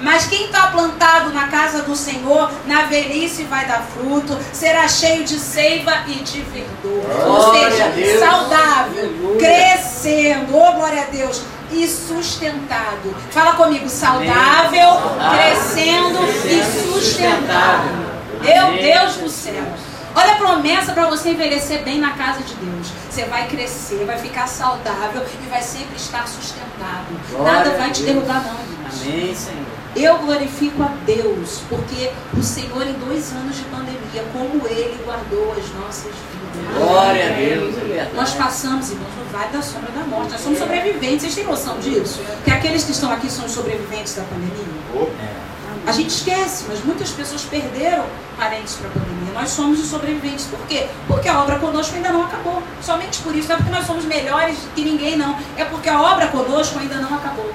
Mas 0.00 0.26
quem 0.26 0.46
está 0.46 0.68
plantado 0.68 1.32
na 1.32 1.48
casa 1.48 1.82
do 1.82 1.96
Senhor, 1.96 2.50
na 2.66 2.82
velhice 2.82 3.44
vai 3.44 3.66
dar 3.66 3.82
fruto, 3.82 4.36
será 4.52 4.86
cheio 4.88 5.24
de 5.24 5.38
seiva 5.38 6.04
e 6.06 6.14
de 6.14 6.42
verdor. 6.42 7.26
Ou 7.26 7.54
seja, 7.54 7.92
saudável, 8.18 9.04
Aleluia. 9.04 9.38
crescendo, 9.38 10.56
oh 10.56 10.72
glória 10.72 11.02
a 11.02 11.06
Deus, 11.06 11.42
e 11.70 11.86
sustentado. 11.88 13.14
Fala 13.30 13.52
comigo, 13.52 13.88
saudável, 13.88 14.90
crescendo 15.34 16.18
e 16.44 16.92
sustentado. 16.92 18.16
Meu 18.42 18.72
Deus 18.72 19.16
do 19.16 19.28
céu. 19.28 19.64
Olha 20.14 20.32
a 20.32 20.36
promessa 20.36 20.92
para 20.92 21.10
você 21.10 21.30
envelhecer 21.30 21.82
bem 21.82 22.00
na 22.00 22.12
casa 22.12 22.42
de 22.42 22.54
Deus. 22.54 22.88
Você 23.10 23.24
vai 23.24 23.46
crescer, 23.48 24.04
vai 24.06 24.18
ficar 24.18 24.46
saudável 24.46 25.22
e 25.22 25.48
vai 25.48 25.60
sempre 25.60 25.96
estar 25.96 26.26
sustentado. 26.26 27.06
Glória 27.30 27.52
Nada 27.52 27.70
vai 27.76 27.90
te 27.90 28.02
derrubar, 28.02 28.42
não. 28.42 28.56
Amém, 28.86 29.34
Senhor. 29.34 29.75
Eu 29.96 30.18
glorifico 30.18 30.82
a 30.82 30.88
Deus, 31.06 31.62
porque 31.70 32.10
o 32.36 32.42
Senhor, 32.42 32.86
em 32.86 32.92
dois 32.92 33.32
anos 33.32 33.56
de 33.56 33.62
pandemia, 33.64 34.24
como 34.30 34.66
Ele 34.68 35.02
guardou 35.02 35.52
as 35.52 35.72
nossas 35.80 36.12
vidas. 36.12 36.76
Glória 36.76 37.26
a 37.26 37.34
Deus. 37.34 37.74
É 37.78 38.10
Nós 38.14 38.34
passamos, 38.34 38.90
irmãos, 38.90 39.08
no 39.16 39.24
vale 39.32 39.50
da 39.52 39.62
sombra 39.62 39.90
da 39.92 40.04
morte. 40.04 40.32
Nós 40.32 40.40
somos 40.42 40.58
sobreviventes. 40.58 41.22
Vocês 41.22 41.34
têm 41.34 41.44
noção 41.44 41.78
disso? 41.78 42.20
Que 42.44 42.50
aqueles 42.50 42.84
que 42.84 42.92
estão 42.92 43.10
aqui 43.10 43.30
são 43.30 43.48
sobreviventes 43.48 44.14
da 44.14 44.22
pandemia? 44.24 44.76
A 45.86 45.92
gente 45.92 46.10
esquece, 46.10 46.64
mas 46.68 46.84
muitas 46.84 47.10
pessoas 47.10 47.42
perderam 47.42 48.04
parentes 48.36 48.74
para 48.74 48.88
a 48.88 48.92
pandemia. 48.92 49.32
Nós 49.32 49.50
somos 49.50 49.80
os 49.80 49.86
sobreviventes. 49.86 50.44
Por 50.46 50.58
quê? 50.66 50.88
Porque 51.06 51.28
a 51.28 51.42
obra 51.42 51.58
conosco 51.58 51.94
ainda 51.94 52.10
não 52.10 52.24
acabou. 52.24 52.62
Somente 52.82 53.20
por 53.20 53.34
isso. 53.34 53.48
Não 53.48 53.54
é 53.54 53.58
porque 53.58 53.72
nós 53.72 53.86
somos 53.86 54.04
melhores 54.04 54.58
que 54.74 54.84
ninguém, 54.84 55.16
não. 55.16 55.38
É 55.56 55.64
porque 55.64 55.88
a 55.88 56.00
obra 56.02 56.26
conosco 56.26 56.78
ainda 56.78 56.96
não 56.96 57.14
acabou. 57.14 57.50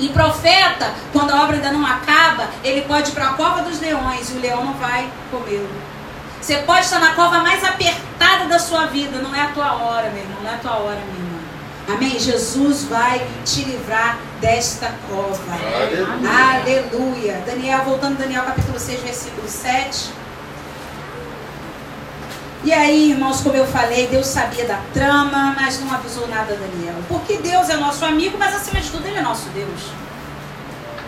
E 0.00 0.08
profeta, 0.08 0.92
quando 1.12 1.30
a 1.30 1.44
obra 1.44 1.56
ainda 1.56 1.70
não 1.70 1.86
acaba, 1.86 2.48
ele 2.64 2.82
pode 2.82 3.10
ir 3.10 3.14
para 3.14 3.28
a 3.28 3.32
cova 3.34 3.62
dos 3.62 3.80
leões 3.80 4.30
e 4.30 4.32
o 4.32 4.40
leão 4.40 4.64
não 4.64 4.74
vai 4.74 5.08
comê-lo. 5.30 5.68
Você 6.40 6.56
pode 6.58 6.80
estar 6.80 6.98
na 6.98 7.14
cova 7.14 7.40
mais 7.40 7.62
apertada 7.62 8.46
da 8.48 8.58
sua 8.58 8.86
vida, 8.86 9.18
não 9.18 9.34
é 9.34 9.42
a 9.42 9.48
tua 9.48 9.74
hora, 9.74 10.08
meu 10.10 10.22
irmão, 10.22 10.38
não 10.42 10.50
é 10.50 10.54
a 10.54 10.58
tua 10.58 10.72
hora, 10.72 10.96
minha 10.96 11.18
irmã. 11.18 11.38
Amém? 11.94 12.18
Jesus 12.18 12.84
vai 12.84 13.26
te 13.44 13.62
livrar 13.64 14.18
desta 14.40 14.90
cova. 15.08 15.52
Aleluia. 15.52 16.94
Aleluia. 16.94 17.42
Daniel, 17.44 17.84
voltando 17.84 18.16
Daniel 18.16 18.44
capítulo 18.44 18.78
6, 18.78 19.02
versículo 19.02 19.46
7. 19.46 20.19
E 22.62 22.74
aí, 22.74 23.12
irmãos, 23.12 23.40
como 23.40 23.56
eu 23.56 23.66
falei, 23.66 24.06
Deus 24.08 24.26
sabia 24.26 24.66
da 24.66 24.78
trama, 24.92 25.56
mas 25.58 25.80
não 25.80 25.90
avisou 25.90 26.28
nada 26.28 26.52
a 26.52 26.56
Daniel. 26.56 26.94
Porque 27.08 27.38
Deus 27.38 27.70
é 27.70 27.76
nosso 27.76 28.04
amigo, 28.04 28.36
mas 28.38 28.54
acima 28.54 28.80
de 28.80 28.90
tudo 28.90 29.06
ele 29.06 29.16
é 29.16 29.22
nosso 29.22 29.48
Deus. 29.48 29.80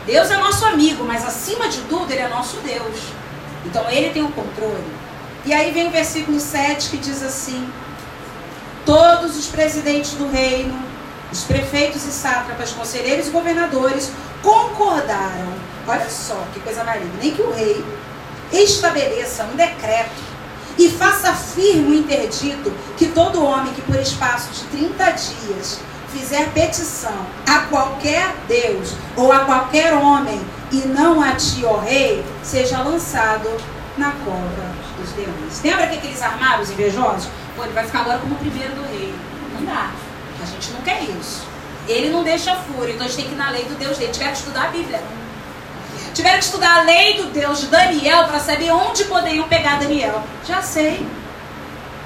Deus 0.06 0.30
é 0.30 0.36
nosso 0.38 0.64
amigo, 0.64 1.04
mas 1.04 1.26
acima 1.26 1.68
de 1.68 1.82
tudo 1.82 2.10
ele 2.10 2.22
é 2.22 2.28
nosso 2.28 2.56
Deus. 2.60 2.96
Então 3.66 3.88
ele 3.90 4.10
tem 4.10 4.22
o 4.22 4.32
controle. 4.32 4.92
E 5.44 5.52
aí 5.52 5.70
vem 5.72 5.88
o 5.88 5.90
versículo 5.90 6.40
7 6.40 6.88
que 6.88 6.96
diz 6.96 7.22
assim: 7.22 7.70
Todos 8.86 9.36
os 9.36 9.46
presidentes 9.46 10.12
do 10.12 10.30
reino, 10.30 10.82
os 11.30 11.44
prefeitos 11.44 12.06
e 12.06 12.12
sátrapas, 12.12 12.72
conselheiros 12.72 13.26
e 13.26 13.30
governadores 13.30 14.10
concordaram. 14.42 15.52
Olha 15.86 16.08
só 16.08 16.42
que 16.54 16.60
coisa 16.60 16.82
maligna. 16.82 17.12
Nem 17.20 17.34
que 17.34 17.42
o 17.42 17.52
rei 17.52 17.84
estabeleça 18.52 19.44
um 19.44 19.54
decreto 19.54 20.31
e 20.78 20.88
faça 20.90 21.32
firme 21.32 21.90
o 21.90 21.94
interdito 21.94 22.72
que 22.96 23.08
todo 23.08 23.44
homem 23.44 23.72
que 23.74 23.82
por 23.82 23.96
espaço 23.96 24.50
de 24.52 24.64
30 24.78 25.10
dias 25.10 25.80
fizer 26.12 26.50
petição 26.50 27.26
a 27.46 27.60
qualquer 27.60 28.34
Deus 28.46 28.94
ou 29.16 29.32
a 29.32 29.40
qualquer 29.40 29.94
homem 29.94 30.40
e 30.70 30.76
não 30.88 31.22
a 31.22 31.32
ti, 31.32 31.64
ó 31.64 31.78
rei, 31.78 32.24
seja 32.42 32.82
lançado 32.82 33.48
na 33.96 34.12
cova 34.12 34.72
dos 34.98 35.14
leões. 35.16 35.60
Lembra 35.62 35.86
que 35.86 35.96
aqueles 35.96 36.22
armaram 36.22 36.62
os 36.62 36.70
invejosos? 36.70 37.28
Pô, 37.56 37.64
ele 37.64 37.72
vai 37.72 37.84
ficar 37.84 38.00
agora 38.00 38.18
como 38.18 38.34
o 38.34 38.38
primeiro 38.38 38.74
do 38.74 38.82
rei. 38.82 39.14
Não 39.54 39.64
dá. 39.66 39.90
A 40.42 40.46
gente 40.46 40.72
não 40.72 40.80
quer 40.80 41.02
isso. 41.02 41.42
Ele 41.86 42.10
não 42.10 42.22
deixa 42.22 42.56
fúria, 42.56 42.92
então 42.92 43.04
a 43.04 43.08
gente 43.08 43.18
tem 43.18 43.26
que 43.28 43.34
ir 43.34 43.38
na 43.38 43.50
lei 43.50 43.64
do 43.64 43.78
Deus 43.78 43.98
dele. 43.98 44.12
Tiver 44.12 44.32
que 44.32 44.38
estudar 44.38 44.64
a 44.64 44.68
Bíblia. 44.68 45.02
Tiveram 46.14 46.38
que 46.38 46.44
estudar 46.44 46.80
a 46.80 46.82
lei 46.82 47.16
do 47.16 47.30
Deus 47.30 47.60
de 47.60 47.66
Daniel 47.68 48.24
para 48.24 48.38
saber 48.38 48.70
onde 48.70 49.04
poderiam 49.04 49.48
pegar 49.48 49.78
Daniel. 49.78 50.22
Já 50.46 50.60
sei. 50.60 51.06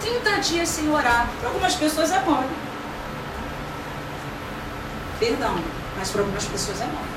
30 0.00 0.30
dias 0.40 0.68
sem 0.68 0.88
orar. 0.88 1.28
Para 1.40 1.48
algumas 1.48 1.74
pessoas 1.74 2.12
é 2.12 2.20
mole. 2.20 2.46
Perdão, 5.18 5.58
mas 5.98 6.10
para 6.10 6.20
algumas 6.20 6.44
pessoas 6.44 6.80
é 6.80 6.84
morte. 6.84 7.16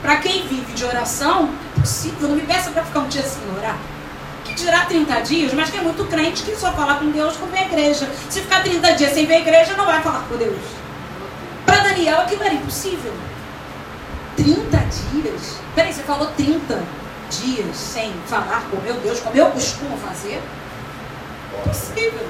Para 0.00 0.16
quem 0.18 0.46
vive 0.46 0.72
de 0.72 0.84
oração, 0.84 1.50
é 1.76 1.80
possível, 1.80 2.28
não 2.28 2.36
me 2.36 2.42
peça 2.42 2.70
para 2.70 2.84
ficar 2.84 3.00
um 3.00 3.08
dia 3.08 3.22
sem 3.22 3.42
orar. 3.56 3.76
Que 4.44 4.54
dirá 4.54 4.84
30 4.86 5.20
dias, 5.22 5.52
mas 5.52 5.70
tem 5.70 5.82
muito 5.82 6.04
crente 6.06 6.44
que 6.44 6.54
só 6.56 6.72
fala 6.72 6.94
com 6.94 7.10
Deus 7.10 7.36
quando 7.36 7.50
vem 7.50 7.64
a 7.64 7.66
igreja. 7.66 8.08
Se 8.30 8.40
ficar 8.40 8.62
30 8.62 8.92
dias 8.92 9.12
sem 9.12 9.26
ver 9.26 9.34
a 9.34 9.38
igreja, 9.40 9.74
não 9.76 9.84
vai 9.84 10.00
falar 10.00 10.24
com 10.28 10.36
Deus. 10.36 10.62
Para 11.66 11.78
Daniel 11.78 12.20
aquilo 12.20 12.44
era 12.44 12.54
impossível. 12.54 13.12
30 14.36 14.76
dias. 15.12 15.56
Peraí, 15.74 15.92
você 15.92 16.02
falou 16.02 16.28
30 16.36 16.82
dias 17.30 17.76
sem 17.76 18.12
falar 18.26 18.62
com 18.70 18.80
meu 18.80 18.94
Deus, 18.94 19.20
como 19.20 19.36
eu 19.36 19.46
costumo 19.46 19.96
fazer? 19.98 20.40
Impossível. 21.58 22.26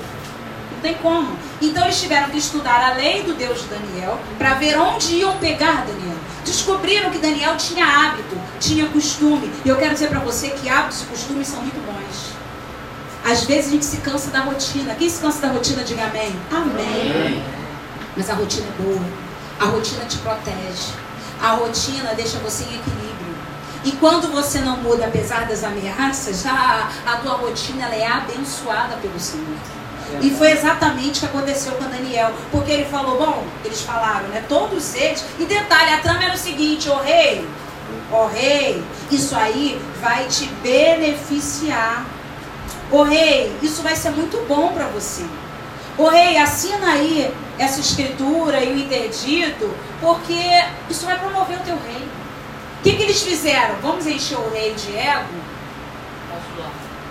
Não 0.72 0.80
tem 0.80 0.94
como. 0.94 1.36
Então 1.60 1.84
eles 1.84 2.00
tiveram 2.00 2.30
que 2.30 2.38
estudar 2.38 2.90
a 2.90 2.94
lei 2.94 3.22
do 3.22 3.34
Deus 3.34 3.62
de 3.62 3.68
Daniel 3.68 4.18
para 4.38 4.54
ver 4.54 4.78
onde 4.78 5.16
iam 5.16 5.36
pegar 5.38 5.84
Daniel. 5.86 6.16
Descobriram 6.44 7.10
que 7.10 7.18
Daniel 7.18 7.56
tinha 7.56 7.84
hábito, 7.84 8.36
tinha 8.60 8.86
costume. 8.86 9.50
E 9.64 9.68
eu 9.68 9.76
quero 9.76 9.94
dizer 9.94 10.08
para 10.08 10.20
você 10.20 10.50
que 10.50 10.68
hábitos 10.68 11.02
e 11.02 11.06
costumes 11.06 11.48
são 11.48 11.60
muito 11.60 11.84
bons. 11.84 12.36
Às 13.24 13.42
vezes 13.44 13.68
a 13.68 13.70
gente 13.72 13.84
se 13.84 13.96
cansa 13.98 14.30
da 14.30 14.40
rotina. 14.40 14.94
Quem 14.94 15.10
se 15.10 15.20
cansa 15.20 15.40
da 15.40 15.48
rotina, 15.48 15.82
diga 15.82 16.04
amém. 16.04 16.32
Amém. 16.52 17.42
Mas 18.16 18.30
a 18.30 18.34
rotina 18.34 18.66
é 18.66 18.82
boa. 18.82 19.02
A 19.58 19.64
rotina 19.64 20.04
te 20.04 20.18
protege. 20.18 21.05
A 21.42 21.50
rotina 21.52 22.14
deixa 22.14 22.38
você 22.38 22.64
em 22.64 22.76
equilíbrio. 22.76 23.36
E 23.84 23.92
quando 23.92 24.32
você 24.32 24.60
não 24.60 24.78
muda, 24.78 25.06
apesar 25.06 25.46
das 25.46 25.62
ameaças, 25.62 26.44
a, 26.46 26.90
a 27.06 27.16
tua 27.18 27.34
rotina 27.34 27.84
ela 27.84 27.94
é 27.94 28.06
abençoada 28.06 28.96
pelo 28.96 29.18
Senhor. 29.20 29.56
E 30.20 30.30
foi 30.30 30.52
exatamente 30.52 31.18
o 31.18 31.20
que 31.20 31.26
aconteceu 31.26 31.72
com 31.72 31.84
Daniel. 31.84 32.32
Porque 32.50 32.70
ele 32.70 32.84
falou, 32.84 33.18
bom, 33.18 33.44
eles 33.64 33.80
falaram, 33.82 34.28
né? 34.28 34.44
Todos 34.48 34.94
eles. 34.94 35.24
E 35.38 35.44
detalhe, 35.44 35.94
a 35.94 35.98
trama 35.98 36.24
era 36.24 36.34
o 36.34 36.38
seguinte, 36.38 36.88
ô 36.88 36.94
oh, 36.94 37.02
rei, 37.02 37.46
ô 38.10 38.16
oh, 38.16 38.26
rei, 38.26 38.82
isso 39.10 39.36
aí 39.36 39.80
vai 40.00 40.26
te 40.26 40.46
beneficiar. 40.62 42.06
Ô 42.90 42.98
oh, 42.98 43.02
rei, 43.02 43.56
isso 43.62 43.82
vai 43.82 43.96
ser 43.96 44.10
muito 44.10 44.44
bom 44.48 44.72
para 44.72 44.86
você. 44.86 45.24
Ô 45.98 46.08
rei, 46.08 46.38
assina 46.38 46.92
aí 46.92 47.32
essa 47.58 47.80
escritura 47.80 48.60
e 48.62 48.72
o 48.72 48.78
interdito, 48.78 49.74
porque 50.00 50.64
isso 50.90 51.06
vai 51.06 51.18
promover 51.18 51.58
o 51.58 51.62
teu 51.62 51.76
rei. 51.76 52.08
O 52.78 52.82
que, 52.82 52.96
que 52.96 53.02
eles 53.02 53.22
fizeram? 53.22 53.76
Vamos 53.82 54.06
encher 54.06 54.38
o 54.38 54.50
rei 54.50 54.74
de 54.74 54.96
ego? 54.96 55.56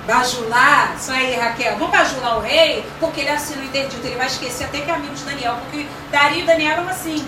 Bajular, 0.08 0.96
isso 0.98 1.12
aí, 1.12 1.36
Raquel. 1.36 1.78
Vamos 1.78 1.90
bajular 1.90 2.38
o 2.38 2.42
rei, 2.42 2.86
porque 3.00 3.22
ele 3.22 3.30
assina 3.30 3.62
o 3.62 3.66
interdito. 3.66 4.06
Ele 4.06 4.16
vai 4.16 4.28
esquecer 4.28 4.66
até 4.66 4.82
que 4.82 4.92
é 4.92 4.94
amigo 4.94 5.16
de 5.16 5.24
Daniel, 5.24 5.58
porque 5.62 5.88
Dario 6.12 6.40
e 6.40 6.46
Daniel 6.46 6.74
eram 6.74 6.88
assim. 6.88 7.28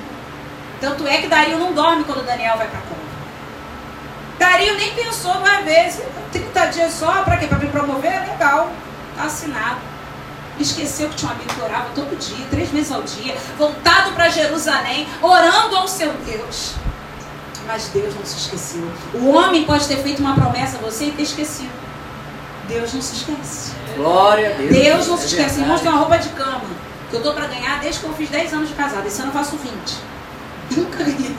Tanto 0.79 1.07
é 1.07 1.17
que 1.17 1.27
Dario 1.27 1.57
não 1.57 1.73
dorme 1.73 2.03
quando 2.03 2.23
Daniel 2.23 2.55
vai 2.55 2.67
para 2.67 2.79
cova. 2.81 3.01
Dario 4.37 4.75
nem 4.77 4.93
pensou 4.93 5.33
duas 5.33 5.63
vezes. 5.63 6.03
30 6.31 6.65
dias 6.67 6.93
só, 6.93 7.23
para 7.23 7.37
quê? 7.37 7.47
Para 7.47 7.57
me 7.57 7.67
promover? 7.69 8.21
Legal. 8.29 8.69
Tá 9.15 9.23
assinado. 9.23 9.79
Esqueceu 10.59 11.09
que 11.09 11.15
tinha 11.15 11.31
um 11.31 11.35
amigo 11.35 11.53
que 11.53 11.61
orava 11.61 11.89
todo 11.93 12.17
dia, 12.17 12.45
três 12.49 12.71
meses 12.71 12.91
ao 12.91 13.03
dia, 13.03 13.35
voltado 13.57 14.11
para 14.11 14.29
Jerusalém, 14.29 15.07
orando 15.21 15.75
ao 15.75 15.87
seu 15.87 16.11
Deus. 16.25 16.73
Mas 17.67 17.89
Deus 17.89 18.15
não 18.15 18.25
se 18.25 18.37
esqueceu. 18.37 18.89
O 19.13 19.29
homem 19.29 19.65
pode 19.65 19.87
ter 19.87 19.97
feito 19.97 20.19
uma 20.19 20.33
promessa 20.33 20.77
a 20.77 20.79
você 20.79 21.05
e 21.05 21.11
ter 21.11 21.23
esquecido. 21.23 21.69
Deus 22.67 22.93
não 22.93 23.01
se 23.01 23.15
esquece. 23.15 23.71
Glória 23.95 24.53
a 24.53 24.57
Deus. 24.57 24.69
Deus 24.71 25.07
não 25.07 25.17
se 25.17 25.23
é 25.23 25.27
esquece. 25.27 25.61
Irmãos, 25.61 25.81
tem 25.81 25.89
uma 25.89 25.99
roupa 25.99 26.17
de 26.17 26.29
cama 26.29 26.61
que 27.09 27.15
eu 27.15 27.21
dou 27.21 27.33
para 27.33 27.47
ganhar 27.47 27.79
desde 27.79 28.01
que 28.01 28.05
eu 28.05 28.13
fiz 28.13 28.29
10 28.29 28.53
anos 28.53 28.69
de 28.69 28.75
casada. 28.75 29.07
Esse 29.07 29.21
ano 29.21 29.29
eu 29.29 29.33
faço 29.33 29.57
20. 29.57 29.71
Nunca 30.75 31.03
ganhei. 31.03 31.35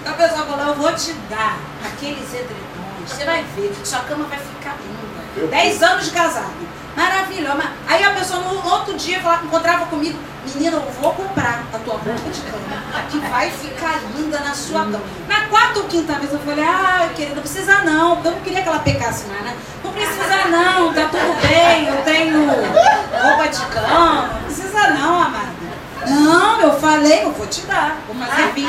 Então 0.00 0.12
a 0.12 0.16
pessoa 0.16 0.46
falou, 0.46 0.66
eu 0.66 0.74
vou 0.74 0.94
te 0.94 1.12
dar 1.28 1.58
aqueles 1.84 2.28
edredons. 2.32 3.08
Você 3.08 3.24
vai 3.24 3.44
ver, 3.56 3.74
sua 3.84 4.00
cama 4.00 4.24
vai 4.24 4.38
ficar 4.38 4.76
linda. 4.82 5.46
10 5.48 5.82
anos 5.82 6.04
de 6.06 6.10
casado. 6.10 6.67
Maravilhosa. 6.98 7.62
Aí 7.86 8.02
a 8.02 8.10
pessoa 8.10 8.40
no 8.40 8.70
outro 8.72 8.94
dia 8.94 9.20
falava, 9.20 9.44
encontrava 9.44 9.86
comigo, 9.86 10.18
menina, 10.52 10.78
eu 10.78 10.92
vou 11.00 11.12
comprar 11.12 11.62
a 11.72 11.78
tua 11.78 11.94
roupa 11.94 12.10
de 12.10 12.40
cama, 12.40 13.02
que 13.08 13.18
vai 13.20 13.48
ficar 13.52 14.00
linda 14.16 14.40
na 14.40 14.52
sua 14.52 14.80
cama. 14.80 15.00
Na 15.28 15.46
quarta 15.46 15.78
ou 15.78 15.84
quinta 15.84 16.14
vez 16.14 16.32
eu 16.32 16.40
falei, 16.40 16.64
ah, 16.64 17.08
querida, 17.14 17.36
não 17.36 17.42
precisa 17.42 17.82
não, 17.84 18.24
eu 18.24 18.32
não 18.32 18.40
queria 18.40 18.62
que 18.62 18.68
ela 18.68 18.80
pecasse 18.80 19.26
mais, 19.28 19.42
né? 19.42 19.56
Não 19.84 19.92
precisa 19.92 20.48
não, 20.50 20.92
tá 20.92 21.08
tudo 21.08 21.48
bem, 21.48 21.86
eu 21.86 22.02
tenho 22.02 22.46
roupa 22.48 23.48
de 23.48 23.66
cama, 23.66 24.28
não 24.32 24.44
precisa 24.44 24.90
não, 24.90 25.22
amada. 25.22 25.58
Não, 26.04 26.60
eu 26.62 26.80
falei, 26.80 27.22
eu 27.22 27.32
vou 27.32 27.46
te 27.46 27.60
dar, 27.60 27.96
vou 28.08 28.16
fazer 28.26 28.52
20. 28.54 28.68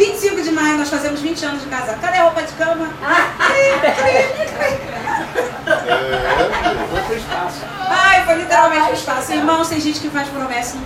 25 0.00 0.40
de 0.40 0.50
maio 0.52 0.78
nós 0.78 0.88
fazemos 0.88 1.20
20 1.20 1.44
anos 1.44 1.62
de 1.62 1.68
casado. 1.68 2.00
Cadê 2.00 2.16
a 2.16 2.22
roupa 2.22 2.42
de 2.42 2.52
cama? 2.54 2.88
Foi 6.90 7.02
pro 7.02 7.16
espaço. 7.16 7.60
Ai, 7.86 8.24
foi 8.24 8.36
literalmente 8.36 8.86
pro 8.86 8.94
espaço. 8.94 9.32
Irmãos, 9.32 9.68
tem 9.68 9.78
gente 9.78 10.00
que 10.00 10.08
faz 10.08 10.26
promessa. 10.28 10.78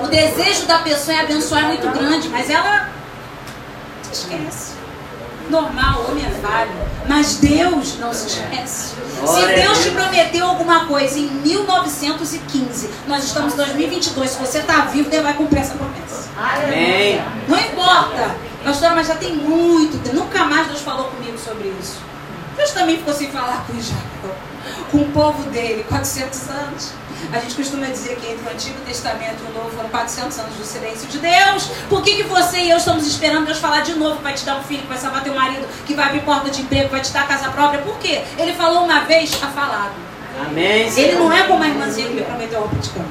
O 0.00 0.06
desejo 0.06 0.66
da 0.66 0.78
pessoa 0.78 1.16
é 1.16 1.20
abençoar 1.22 1.64
muito 1.64 1.88
grande, 1.90 2.28
mas 2.28 2.48
ela 2.48 2.88
esquece. 4.12 4.73
Normal, 5.50 6.06
homem 6.08 6.24
é 6.24 6.30
falho. 6.30 6.70
Mas 7.08 7.36
Deus 7.36 7.98
não 7.98 8.12
se 8.12 8.26
esquece. 8.28 8.94
Se 9.26 9.46
Deus 9.54 9.82
te 9.82 9.90
prometeu 9.90 10.46
alguma 10.46 10.86
coisa 10.86 11.18
em 11.18 11.26
1915, 11.28 12.90
nós 13.06 13.24
estamos 13.24 13.54
em 13.54 13.56
2022. 13.56 14.30
Se 14.30 14.38
você 14.38 14.58
está 14.58 14.82
vivo, 14.86 15.10
Deus 15.10 15.22
vai 15.22 15.34
cumprir 15.34 15.60
essa 15.60 15.74
promessa. 15.74 16.28
Amém. 16.36 17.22
Não 17.48 17.58
importa. 17.58 18.34
Pastora, 18.64 18.94
mas 18.94 19.06
já 19.06 19.16
tem 19.16 19.36
muito 19.36 20.02
tempo. 20.02 20.16
Nunca 20.16 20.44
mais 20.44 20.68
Deus 20.68 20.80
falou 20.80 21.04
comigo 21.08 21.38
sobre 21.38 21.68
isso. 21.80 21.98
Deus 22.56 22.70
também 22.70 22.96
ficou 22.96 23.12
sem 23.12 23.30
falar 23.30 23.64
com 23.66 23.76
Israel, 23.76 24.00
com 24.90 24.98
o 24.98 25.08
povo 25.12 25.42
dele, 25.50 25.84
400 25.88 26.50
anos. 26.50 26.92
A 27.32 27.38
gente 27.38 27.54
costuma 27.54 27.86
dizer 27.86 28.16
que 28.16 28.30
entre 28.30 28.46
o 28.46 28.52
Antigo 28.52 28.78
Testamento 28.86 29.42
e 29.42 29.50
o 29.50 29.54
Novo 29.54 29.70
foram 29.74 29.88
400 29.88 30.38
anos 30.38 30.54
do 30.56 30.64
silêncio 30.64 31.08
de 31.08 31.18
Deus. 31.18 31.70
Por 31.88 32.02
que, 32.02 32.16
que 32.16 32.22
você 32.24 32.58
e 32.58 32.70
eu 32.70 32.76
estamos 32.76 33.06
esperando 33.06 33.46
Deus 33.46 33.58
falar 33.58 33.80
de 33.80 33.94
novo? 33.94 34.20
Vai 34.22 34.34
te 34.34 34.44
dar 34.44 34.56
um 34.56 34.62
filho, 34.62 34.86
vai 34.86 34.98
salvar 34.98 35.22
teu 35.22 35.34
marido, 35.34 35.66
que 35.86 35.94
vai 35.94 36.06
abrir 36.06 36.20
porta 36.20 36.50
de 36.50 36.62
emprego, 36.62 36.90
vai 36.90 37.00
te 37.00 37.12
dar 37.12 37.26
casa 37.26 37.48
própria. 37.50 37.80
Por 37.80 37.98
quê? 37.98 38.22
Ele 38.38 38.52
falou 38.52 38.84
uma 38.84 39.00
vez, 39.00 39.30
está 39.30 39.48
falado. 39.48 39.92
Amém. 40.46 40.92
Ele 40.96 41.14
não 41.16 41.32
é 41.32 41.44
como 41.44 41.62
a 41.62 41.68
irmãzinha 41.68 42.08
que 42.08 42.14
me 42.14 42.22
prometeu 42.22 42.60
roupa 42.60 42.76
de 42.76 42.90
cama. 42.90 43.06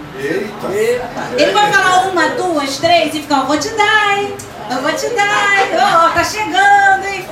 Ele 1.37 1.51
vai 1.51 1.71
falar 1.71 2.07
uma, 2.07 2.27
duas, 2.29 2.77
três 2.77 3.15
e 3.15 3.21
ficar, 3.21 3.39
eu 3.39 3.45
vou 3.45 3.57
te 3.57 3.69
dar, 3.69 4.17
hein? 4.17 4.33
Eu 4.69 4.81
vou 4.81 4.93
te 4.93 5.09
dar, 5.09 5.57
hein? 5.57 5.71
Oh, 5.73 6.13
tá 6.13 6.23
chegando, 6.23 7.05
hein? 7.05 7.25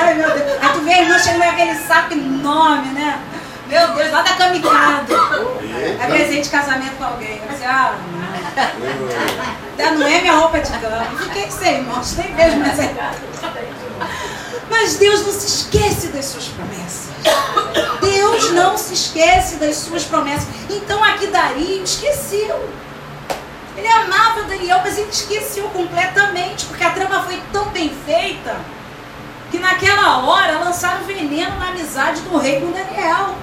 Ai, 0.00 0.14
meu 0.14 0.30
Deus. 0.30 0.58
Aí 0.60 0.72
tu 0.72 0.80
vê 0.80 0.92
a 0.92 1.02
irmã 1.02 1.18
chegando 1.18 1.42
aquele 1.42 1.74
saco 1.74 2.14
enorme, 2.14 2.88
né? 2.92 3.18
Meu 3.68 3.94
Deus, 3.94 4.10
lá 4.10 4.22
da 4.22 4.32
Kamikado. 4.32 5.14
É 6.00 6.06
presente 6.06 6.44
de 6.44 6.50
casamento 6.50 6.96
com 6.96 7.04
alguém. 7.04 7.40
Eu 7.42 7.48
disse, 7.48 7.64
ah, 7.64 7.96
não. 9.76 9.98
Não 9.98 10.06
é 10.06 10.20
minha 10.20 10.36
roupa 10.36 10.58
de 10.58 10.70
cama. 10.78 11.06
Fiquei 11.22 11.50
sem, 11.50 11.76
irmãos. 11.78 12.16
Nem 12.16 12.34
vejo 12.34 12.56
mais 12.56 12.80
aí. 12.80 12.96
Mas 14.70 14.96
Deus 14.96 15.24
não 15.24 15.32
se 15.32 15.46
esquece 15.46 16.08
das 16.08 16.24
suas 16.26 16.48
promessas. 16.48 17.08
Deus 18.00 18.50
não 18.52 18.76
se 18.78 18.94
esquece 18.94 19.56
das 19.56 19.76
suas 19.76 20.04
promessas. 20.04 20.48
Então 20.70 21.02
aqui 21.04 21.26
Dario 21.26 21.82
esqueceu. 21.84 22.68
Ele 23.76 23.86
amava 23.86 24.42
Daniel, 24.42 24.80
mas 24.82 24.98
ele 24.98 25.10
esqueceu 25.10 25.64
completamente, 25.68 26.64
porque 26.66 26.82
a 26.82 26.90
trama 26.90 27.22
foi 27.22 27.40
tão 27.52 27.66
bem 27.66 27.94
feita 28.04 28.56
que 29.50 29.58
naquela 29.58 30.18
hora 30.26 30.58
lançaram 30.58 31.04
veneno 31.04 31.56
na 31.58 31.68
amizade 31.68 32.20
do 32.22 32.36
rei 32.36 32.60
com 32.60 32.72
Daniel. 32.72 33.36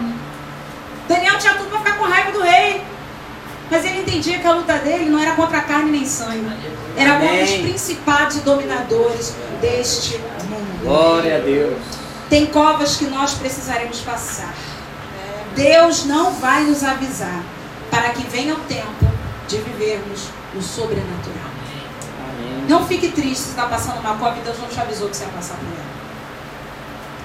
Daniel 1.07 1.37
tinha 1.37 1.53
tudo 1.55 1.69
para 1.69 1.79
ficar 1.79 1.97
com 1.97 2.05
raiva 2.05 2.31
do 2.31 2.41
rei. 2.41 2.83
Mas 3.69 3.83
ele 3.83 4.01
entendia 4.01 4.39
que 4.39 4.47
a 4.47 4.53
luta 4.53 4.77
dele 4.77 5.05
não 5.05 5.19
era 5.19 5.35
contra 5.35 5.61
carne 5.61 5.91
nem 5.91 6.05
sangue. 6.05 6.45
Era 6.95 7.19
contra 7.19 7.43
os 7.43 7.51
principados 7.51 8.37
e 8.37 8.39
dominadores 8.41 9.35
deste 9.59 10.17
mundo. 10.49 10.83
Glória 10.83 11.37
a 11.37 11.39
Deus. 11.39 11.77
Tem 12.29 12.45
covas 12.45 12.97
que 12.97 13.05
nós 13.05 13.33
precisaremos 13.33 13.99
passar. 14.01 14.53
Deus 15.55 16.05
não 16.05 16.33
vai 16.33 16.63
nos 16.63 16.83
avisar 16.83 17.41
para 17.89 18.09
que 18.09 18.23
venha 18.27 18.53
o 18.53 18.59
tempo 18.61 19.05
de 19.47 19.57
vivermos 19.57 20.27
o 20.55 20.61
sobrenatural. 20.61 21.49
Amém. 22.29 22.65
Não 22.67 22.85
fique 22.85 23.09
triste 23.09 23.43
se 23.43 23.49
está 23.49 23.67
passando 23.67 23.99
uma 23.99 24.15
cova 24.17 24.37
e 24.37 24.41
Deus 24.41 24.59
não 24.59 24.67
te 24.67 24.79
avisou 24.79 25.09
que 25.09 25.15
você 25.15 25.23
ia 25.23 25.29
passar 25.29 25.55
por 25.55 25.65
ela 25.65 25.84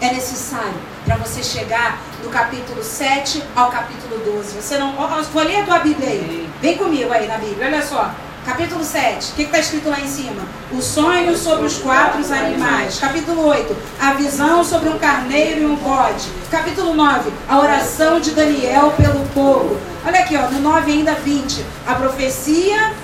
é 0.00 0.12
necessário 0.12 0.74
para 1.04 1.16
você 1.16 1.42
chegar 1.42 1.98
do 2.22 2.28
capítulo 2.28 2.82
7 2.82 3.42
ao 3.54 3.70
capítulo 3.70 4.18
12. 4.24 4.60
Você 4.60 4.78
não. 4.78 4.94
Ler 5.34 5.60
a 5.60 5.64
tua 5.64 5.78
Bíblia 5.80 6.08
aí. 6.08 6.48
Vem 6.60 6.76
comigo 6.76 7.12
aí 7.12 7.26
na 7.26 7.38
Bíblia, 7.38 7.66
olha 7.66 7.82
só. 7.82 8.10
Capítulo 8.44 8.82
7, 8.82 9.32
o 9.32 9.34
que 9.34 9.42
está 9.42 9.58
escrito 9.58 9.90
lá 9.90 10.00
em 10.00 10.08
cima? 10.08 10.42
O 10.72 10.80
sonho 10.80 11.36
sobre 11.36 11.66
os 11.66 11.76
quatro 11.76 12.20
animais. 12.32 12.98
Capítulo 12.98 13.46
8, 13.46 13.76
a 14.00 14.14
visão 14.14 14.64
sobre 14.64 14.88
um 14.88 14.98
carneiro 14.98 15.60
e 15.60 15.66
um 15.66 15.76
bode. 15.76 16.26
Capítulo 16.50 16.94
9, 16.94 17.30
a 17.46 17.58
oração 17.58 18.18
de 18.18 18.30
Daniel 18.30 18.92
pelo 18.92 19.20
povo. 19.28 19.78
Olha 20.06 20.20
aqui, 20.20 20.36
ó, 20.36 20.48
no 20.50 20.58
9 20.58 20.90
ainda 20.90 21.14
20, 21.14 21.64
a 21.86 21.94
profecia 21.94 22.94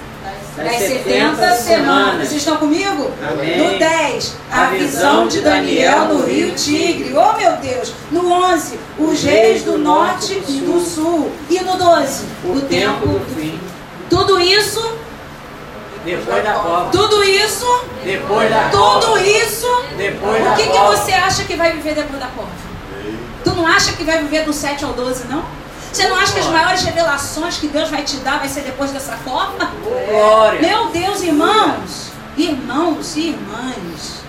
das 0.56 0.76
70 0.78 1.54
semanas. 1.56 2.28
Vocês 2.28 2.40
estão 2.40 2.56
comigo? 2.56 3.10
Amém. 3.30 3.58
No 3.72 3.78
10, 3.78 4.36
a 4.50 4.64
visão 4.66 5.28
de 5.28 5.40
Daniel 5.40 6.06
no 6.06 6.24
rio 6.26 6.54
Tigre. 6.54 7.14
Oh 7.16 7.36
meu 7.36 7.52
Deus! 7.56 7.92
No 8.10 8.30
11, 8.32 8.78
os 8.98 9.22
reis 9.22 9.62
do 9.62 9.78
norte 9.78 10.42
e 10.48 10.60
do 10.60 10.80
sul. 10.80 11.30
E 11.50 11.60
no 11.60 11.76
12, 11.76 12.24
O 12.44 12.60
tempo 12.62 13.06
do 13.06 13.20
fim. 13.34 13.58
Tudo 14.08 14.40
isso, 14.40 14.94
Depois 16.04 16.42
da 16.44 16.52
cova. 16.52 16.90
tudo 16.90 17.24
isso, 17.24 17.84
Depois 18.04 18.48
da 18.50 18.68
tudo 18.70 19.06
cova. 19.06 19.20
isso. 19.20 19.66
Depois 19.96 20.44
da 20.44 20.52
O 20.52 20.56
que, 20.56 20.62
que 20.68 20.78
você 20.78 21.12
acha 21.12 21.44
que 21.44 21.56
vai 21.56 21.72
viver 21.72 21.94
depois 21.96 22.20
da 22.20 22.28
cova? 22.28 22.48
Tu 23.44 23.50
não 23.50 23.66
acha 23.66 23.92
que 23.92 24.04
vai 24.04 24.18
viver 24.18 24.44
do 24.44 24.52
7 24.52 24.84
ao 24.84 24.92
12, 24.92 25.24
não? 25.28 25.44
Você 25.92 26.08
não 26.08 26.16
acha 26.16 26.32
que 26.32 26.40
as 26.40 26.46
maiores 26.46 26.82
revelações 26.82 27.56
que 27.58 27.68
Deus 27.68 27.88
vai 27.88 28.02
te 28.02 28.16
dar 28.18 28.38
vai 28.38 28.48
ser 28.48 28.62
depois 28.62 28.90
dessa 28.90 29.16
cova? 29.24 29.70
Glória. 29.82 30.60
Meu 30.60 30.88
Deus, 30.88 31.22
irmãos, 31.22 32.10
irmãos 32.36 33.16
e 33.16 33.28
irmãs, 33.30 34.20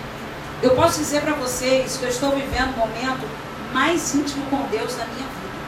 eu 0.62 0.70
posso 0.70 0.98
dizer 0.98 1.20
para 1.22 1.34
vocês 1.34 1.96
que 1.96 2.04
eu 2.04 2.08
estou 2.08 2.30
vivendo 2.30 2.74
o 2.74 2.78
momento 2.78 3.28
mais 3.72 4.14
íntimo 4.14 4.44
com 4.46 4.62
Deus 4.68 4.94
da 4.94 5.04
minha 5.04 5.26
vida, 5.26 5.58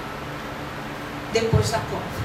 depois 1.32 1.70
da 1.70 1.78
cova. 1.78 2.20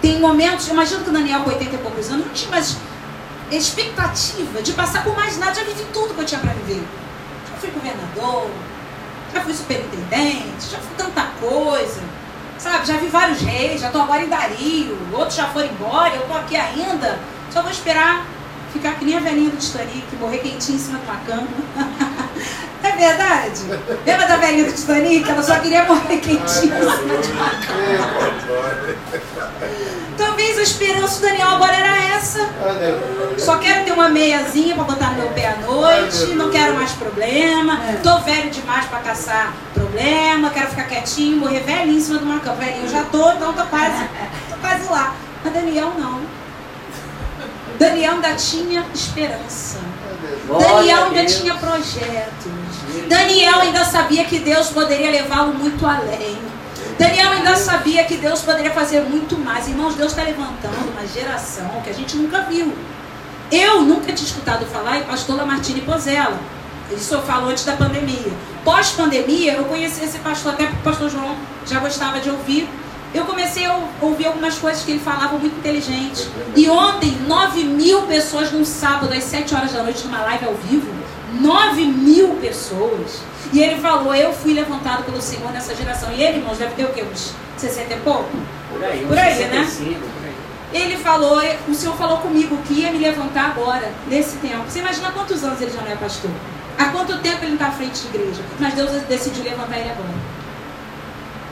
Tem 0.00 0.20
momentos, 0.20 0.68
imagino 0.68 1.02
que 1.02 1.10
o 1.10 1.12
Daniel 1.12 1.40
com 1.40 1.50
80 1.50 1.74
e 1.74 1.78
poucos 1.78 2.10
anos 2.10 2.26
não 2.26 2.34
tinha 2.34 2.50
mais 2.50 2.76
expectativa 3.50 4.62
de 4.62 4.72
passar 4.72 5.02
por 5.02 5.16
mais 5.16 5.38
nada, 5.38 5.54
já 5.54 5.64
vivi 5.64 5.84
tudo 5.92 6.14
que 6.14 6.20
eu 6.20 6.26
tinha 6.26 6.40
para 6.40 6.52
viver. 6.52 6.82
Já 7.50 7.56
fui 7.60 7.70
governador, 7.70 8.50
já 9.32 9.40
fui 9.40 9.54
superintendente, 9.54 10.70
já 10.70 10.78
fui 10.78 10.96
tanta 10.96 11.22
coisa. 11.40 12.00
Sabe, 12.58 12.86
já 12.86 12.96
vi 12.96 13.06
vários 13.06 13.40
reis, 13.40 13.80
já 13.80 13.86
estou 13.86 14.02
agora 14.02 14.24
em 14.24 14.28
Dario, 14.28 14.98
outros 15.12 15.36
já 15.36 15.46
foram 15.46 15.68
embora, 15.68 16.14
eu 16.14 16.22
estou 16.22 16.36
aqui 16.36 16.56
ainda. 16.56 17.18
Só 17.50 17.62
vou 17.62 17.70
esperar 17.70 18.26
ficar 18.72 18.94
que 18.94 19.04
nem 19.04 19.16
a 19.16 19.20
velhinha 19.20 19.50
do 19.50 19.56
Titanic, 19.56 20.04
morrer 20.20 20.38
quentinha 20.38 20.76
em 20.76 20.80
cima 20.80 20.98
de 20.98 21.04
uma 21.04 21.16
cama. 21.20 21.48
é 22.82 22.92
verdade? 22.92 23.62
Lembra 24.06 24.26
da 24.26 24.36
velhinha 24.36 24.64
do 24.64 24.72
Titanic? 24.72 25.28
Ela 25.28 25.42
só 25.42 25.58
queria 25.58 25.84
morrer 25.84 26.18
quentinha 26.18 26.38
em 26.40 26.48
cima 26.48 27.16
de 27.18 27.32
uma 27.32 27.50
Talvez 30.16 30.58
a 30.58 30.62
esperança 30.62 31.20
do 31.20 31.26
Daniel 31.26 31.48
agora 31.48 31.76
era 31.76 32.16
essa. 32.16 32.48
Só 33.38 33.58
quero 33.58 33.84
ter 33.84 33.92
uma 33.92 34.08
meiazinha 34.08 34.74
para 34.74 34.84
botar 34.84 35.10
no 35.10 35.22
meu 35.22 35.28
pé 35.28 35.48
à 35.48 35.56
noite, 35.56 36.34
não 36.34 36.50
quero 36.50 36.74
mais 36.74 36.90
problema, 36.92 37.80
tô 38.02 38.18
velho 38.20 38.50
demais 38.50 38.86
para 38.86 38.98
caçar 39.00 39.54
problema, 39.72 40.50
quero 40.50 40.68
ficar 40.68 40.84
quietinho, 40.84 41.38
morrer 41.38 41.60
velhinho 41.60 41.98
em 41.98 42.00
cima 42.00 42.18
de 42.18 42.24
uma 42.24 42.40
cama. 42.40 42.56
Velhinho 42.56 42.84
eu 42.84 42.90
já 42.90 43.04
tô, 43.04 43.30
então 43.30 43.52
tô 43.52 43.64
quase, 43.66 44.08
tô 44.50 44.56
quase 44.60 44.88
lá. 44.90 45.14
Mas 45.44 45.52
Daniel 45.52 45.92
não. 45.98 46.20
Daniel 47.78 48.14
ainda 48.14 48.34
tinha 48.34 48.84
esperança. 48.92 49.78
Daniel 50.48 51.04
ainda 51.04 51.24
tinha 51.26 51.54
projetos. 51.54 52.67
Daniel 53.08 53.60
ainda 53.60 53.84
sabia 53.84 54.24
que 54.24 54.38
Deus 54.38 54.68
poderia 54.68 55.10
levá-lo 55.10 55.54
muito 55.54 55.86
além. 55.86 56.38
Daniel 56.98 57.30
ainda 57.30 57.54
sabia 57.56 58.04
que 58.04 58.16
Deus 58.16 58.40
poderia 58.40 58.72
fazer 58.72 59.02
muito 59.02 59.38
mais. 59.38 59.68
Irmãos, 59.68 59.94
Deus 59.94 60.10
está 60.10 60.22
levantando 60.24 60.90
uma 60.90 61.06
geração 61.06 61.68
que 61.84 61.90
a 61.90 61.92
gente 61.92 62.16
nunca 62.16 62.42
viu. 62.42 62.72
Eu 63.50 63.82
nunca 63.82 64.12
tinha 64.12 64.26
escutado 64.26 64.66
falar 64.66 64.98
em 64.98 65.02
pastor 65.04 65.36
Lamartine 65.36 65.80
Pozella. 65.82 66.38
Isso 66.90 67.14
eu 67.14 67.22
falo 67.22 67.48
antes 67.48 67.64
da 67.64 67.76
pandemia. 67.76 68.32
Pós-pandemia, 68.64 69.54
eu 69.54 69.64
conheci 69.64 70.04
esse 70.04 70.18
pastor, 70.18 70.54
até 70.54 70.64
porque 70.66 70.80
o 70.80 70.82
pastor 70.82 71.10
João 71.10 71.36
já 71.66 71.78
gostava 71.80 72.18
de 72.18 72.30
ouvir. 72.30 72.68
Eu 73.14 73.24
comecei 73.24 73.64
a 73.64 73.78
ouvir 74.00 74.26
algumas 74.26 74.58
coisas 74.58 74.82
que 74.82 74.90
ele 74.90 75.00
falava 75.00 75.38
muito 75.38 75.56
inteligente. 75.56 76.28
E 76.54 76.68
ontem, 76.68 77.16
9 77.26 77.64
mil 77.64 78.02
pessoas 78.02 78.52
num 78.52 78.64
sábado, 78.64 79.12
às 79.14 79.24
7 79.24 79.54
horas 79.54 79.72
da 79.72 79.82
noite, 79.82 80.04
numa 80.04 80.20
live 80.22 80.46
ao 80.46 80.54
vivo. 80.54 80.88
9 81.40 81.84
mil 81.84 82.34
pessoas. 82.36 83.20
E 83.52 83.60
ele 83.60 83.80
falou: 83.80 84.14
Eu 84.14 84.32
fui 84.32 84.54
levantado 84.54 85.04
pelo 85.04 85.20
Senhor 85.20 85.50
nessa 85.52 85.74
geração. 85.74 86.12
E 86.12 86.22
ele, 86.22 86.38
irmãos, 86.38 86.58
deve 86.58 86.74
ter 86.74 86.84
o 86.84 86.88
quê? 86.88 87.02
Uns 87.02 87.32
60 87.56 87.94
e 87.94 87.96
pouco? 88.00 88.30
Por 88.70 88.84
aí, 88.84 89.04
Por 89.06 89.18
aí, 89.18 89.34
né? 89.46 89.64
65, 89.64 90.00
por 90.00 90.26
aí. 90.26 90.34
Ele 90.70 90.96
falou, 90.98 91.40
o 91.66 91.74
Senhor 91.74 91.96
falou 91.96 92.18
comigo 92.18 92.58
que 92.66 92.74
ia 92.74 92.92
me 92.92 92.98
levantar 92.98 93.46
agora, 93.46 93.90
nesse 94.06 94.36
tempo. 94.36 94.64
Você 94.68 94.80
imagina 94.80 95.10
quantos 95.12 95.42
anos 95.42 95.60
ele 95.62 95.70
já 95.70 95.80
não 95.80 95.90
é 95.90 95.96
pastor? 95.96 96.30
Há 96.78 96.86
quanto 96.86 97.18
tempo 97.20 97.38
ele 97.38 97.48
não 97.48 97.54
está 97.54 97.68
à 97.68 97.72
frente 97.72 98.02
de 98.02 98.08
igreja? 98.08 98.42
Mas 98.60 98.74
Deus 98.74 98.90
decidiu 99.08 99.44
levantar 99.44 99.78
ele 99.78 99.90
agora. 99.90 100.14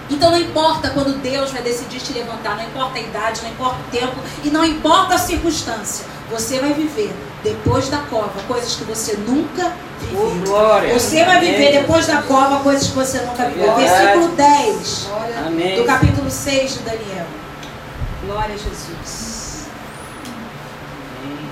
Então 0.09 0.31
não 0.31 0.39
importa 0.39 0.91
quando 0.91 1.21
Deus 1.21 1.51
vai 1.51 1.63
decidir 1.63 1.99
te 1.99 2.13
levantar, 2.13 2.57
não 2.57 2.65
importa 2.65 2.99
a 2.99 3.03
idade, 3.03 3.43
não 3.43 3.51
importa 3.51 3.77
o 3.81 3.91
tempo 3.91 4.15
e 4.45 4.51
não 4.51 4.65
importa 4.65 5.15
a 5.15 5.19
circunstância. 5.19 6.07
Você 6.31 6.61
vai 6.61 6.75
viver 6.75 7.13
depois 7.51 7.89
da 7.89 7.99
cova 7.99 8.33
coisas 8.49 8.75
que 8.75 8.85
você 8.85 9.17
nunca 9.27 9.73
Oh, 10.15 10.27
viveu. 10.27 10.47
glória. 10.47 10.93
Você 10.99 11.25
vai 11.25 11.41
viver 11.41 11.73
depois 11.81 12.07
da 12.07 12.23
cova 12.23 12.61
coisas 12.63 12.87
que 12.89 12.95
você 12.95 13.19
nunca 13.21 13.45
viveu. 13.47 13.75
Verdade. 13.75 13.89
Versículo 13.91 14.29
10 14.37 15.09
Amém. 15.47 15.77
do 15.77 15.85
capítulo 15.85 16.31
6 16.31 16.73
de 16.75 16.79
Daniel. 16.81 17.27
Glória 18.27 18.55
a 18.55 18.59
Jesus. 18.59 19.67
Amém. 21.25 21.51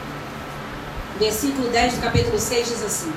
Versículo 1.19 1.69
10 1.69 1.95
do 1.95 2.01
capítulo 2.01 2.39
6 2.39 2.69
diz 2.69 2.83
assim: 2.85 3.13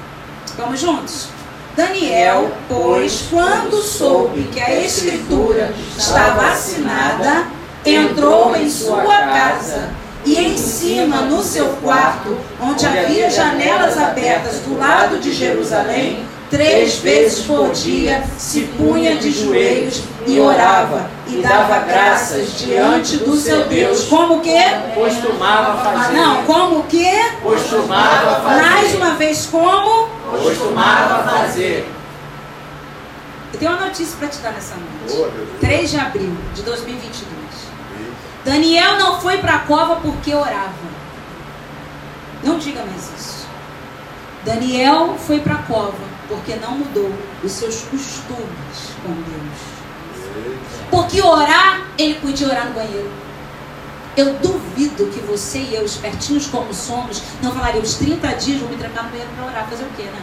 Vamos 0.57 0.80
juntos? 0.80 1.28
Daniel, 1.75 2.51
pois, 2.67 3.25
quando 3.30 3.82
soube 3.84 4.43
que 4.51 4.59
a 4.59 4.73
escritura 4.80 5.71
estava 5.95 6.47
assinada, 6.51 7.45
entrou 7.86 8.55
em 8.55 8.67
sua 8.69 9.03
casa 9.05 9.89
e 10.28 10.38
em 10.38 10.57
cima, 10.57 11.21
no 11.21 11.41
seu 11.41 11.67
quarto, 11.82 12.38
onde 12.61 12.86
havia 12.86 13.30
janelas 13.30 13.97
abertas 13.97 14.59
do 14.59 14.78
lado 14.78 15.19
de 15.19 15.32
Jerusalém, 15.32 16.25
três 16.49 16.97
vezes 16.97 17.45
por 17.45 17.71
dia 17.71 18.21
se 18.38 18.63
punha 18.78 19.15
de 19.15 19.32
joelhos 19.32 20.01
e 20.25 20.38
orava 20.38 21.09
e 21.28 21.38
dava 21.38 21.80
graças 21.80 22.59
diante 22.59 23.15
do 23.17 23.38
seu 23.38 23.67
Deus. 23.67 24.03
Como 24.03 24.41
que? 24.41 24.59
Costumava 24.93 25.82
fazer. 25.82 26.13
Não, 26.17 26.43
como 26.43 26.84
que? 26.84 27.09
Costumava 27.41 28.41
fazer. 28.41 28.61
Mais 28.61 28.95
uma 28.95 29.11
vez, 29.11 29.45
como? 29.45 30.09
Costumava 30.30 31.23
fazer. 31.23 31.89
Eu 33.53 33.59
tenho 33.59 33.71
uma 33.71 33.86
notícia 33.86 34.17
para 34.19 34.28
te 34.28 34.39
dar 34.39 34.51
nessa 34.51 34.75
noite. 34.75 35.15
Boa, 35.15 35.30
Deus. 35.30 35.47
3 35.61 35.89
de 35.89 35.97
abril 35.97 36.38
de 36.53 36.61
2022. 36.63 37.36
Daniel 38.47 38.97
não 38.97 39.19
foi 39.19 39.39
para 39.39 39.55
a 39.55 39.59
cova 39.59 39.97
porque 39.97 40.33
orava. 40.33 40.71
Não 42.41 42.57
diga 42.57 42.81
mais 42.85 43.11
isso. 43.13 43.45
Daniel 44.45 45.17
foi 45.17 45.41
para 45.41 45.55
a 45.55 45.63
cova 45.63 46.07
porque 46.29 46.55
não 46.55 46.77
mudou 46.77 47.11
os 47.43 47.51
seus 47.51 47.81
costumes 47.81 48.95
com 49.03 49.11
Deus. 49.11 49.77
Porque 50.89 51.21
orar, 51.21 51.87
ele 51.97 52.13
podia 52.21 52.47
orar 52.47 52.67
no 52.67 52.73
banheiro. 52.73 53.11
Eu 54.15 54.35
duvido 54.35 55.07
que 55.07 55.19
você 55.19 55.59
e 55.59 55.75
eu, 55.75 55.83
espertinhos 55.83 56.47
como 56.47 56.73
somos, 56.73 57.21
não 57.43 57.51
falaríamos 57.51 57.95
30 57.95 58.27
dias, 58.35 58.61
vou 58.61 58.69
me 58.69 58.77
trancar 58.77 59.03
no 59.03 59.09
banheiro 59.09 59.29
para 59.35 59.45
orar. 59.45 59.67
Fazer 59.69 59.83
o 59.83 59.89
quê, 59.97 60.03
né? 60.03 60.21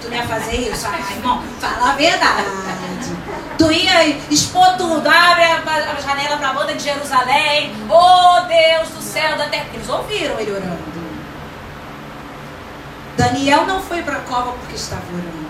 Tu 0.00 0.08
não 0.08 0.16
ia 0.16 0.26
fazer 0.26 0.56
isso? 0.56 0.86
Ah, 0.86 1.12
irmão, 1.12 1.42
fala 1.60 1.90
a 1.90 1.94
verdade. 1.94 2.44
Tu 3.58 3.72
ia 3.72 4.08
expor 4.30 4.76
tudo, 4.76 5.08
abre 5.08 5.44
a, 5.44 5.92
a 5.96 6.00
janela 6.00 6.36
para 6.36 6.50
a 6.50 6.52
banda 6.52 6.74
de 6.74 6.82
Jerusalém. 6.82 7.72
Oh 7.88 8.40
Deus 8.46 8.88
do 8.90 9.02
céu, 9.02 9.36
da 9.36 9.48
terra. 9.48 9.66
Eles 9.72 9.88
ouviram 9.88 10.38
ele 10.38 10.52
orando. 10.52 10.96
Daniel 13.16 13.66
não 13.66 13.80
foi 13.82 14.02
para 14.02 14.16
a 14.16 14.20
cova 14.20 14.52
porque 14.52 14.76
estava 14.76 15.02
orando. 15.12 15.46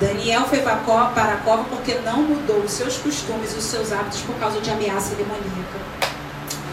Daniel 0.00 0.44
foi 0.46 0.60
para 0.60 0.74
a 0.74 0.78
cova, 0.78 1.10
para 1.12 1.32
a 1.34 1.36
cova 1.38 1.64
porque 1.64 1.94
não 2.04 2.18
mudou 2.22 2.58
os 2.58 2.72
seus 2.72 2.98
costumes 2.98 3.54
e 3.54 3.58
os 3.58 3.64
seus 3.64 3.92
hábitos 3.92 4.20
por 4.20 4.34
causa 4.36 4.60
de 4.60 4.70
ameaça 4.70 5.14
demoníaca. 5.14 5.78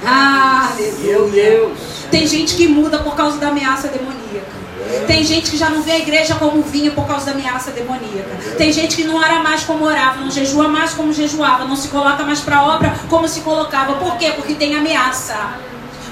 Ah, 0.05 0.73
Meu 0.77 1.19
aleluia. 1.25 1.31
Deus. 1.31 1.79
Tem 2.11 2.27
gente 2.27 2.55
que 2.55 2.67
muda 2.67 2.99
por 2.99 3.15
causa 3.15 3.37
da 3.37 3.47
ameaça 3.47 3.87
demoníaca. 3.87 4.62
Tem 5.07 5.23
gente 5.23 5.51
que 5.51 5.57
já 5.57 5.69
não 5.69 5.81
vê 5.81 5.91
a 5.91 5.99
igreja 5.99 6.35
como 6.35 6.61
vinha 6.61 6.91
por 6.91 7.05
causa 7.05 7.27
da 7.27 7.31
ameaça 7.31 7.71
demoníaca. 7.71 8.55
Tem 8.57 8.71
gente 8.71 8.95
que 8.95 9.03
não 9.03 9.15
ora 9.15 9.41
mais 9.41 9.63
como 9.63 9.85
orava, 9.85 10.21
não 10.21 10.31
jejua 10.31 10.67
mais 10.67 10.93
como 10.93 11.13
jejuava, 11.13 11.65
não 11.65 11.75
se 11.75 11.87
coloca 11.87 12.23
mais 12.23 12.39
para 12.39 12.63
obra 12.63 12.93
como 13.09 13.27
se 13.27 13.41
colocava. 13.41 13.93
Por 13.95 14.17
quê? 14.17 14.31
Porque 14.35 14.55
tem 14.55 14.75
ameaça. 14.75 15.35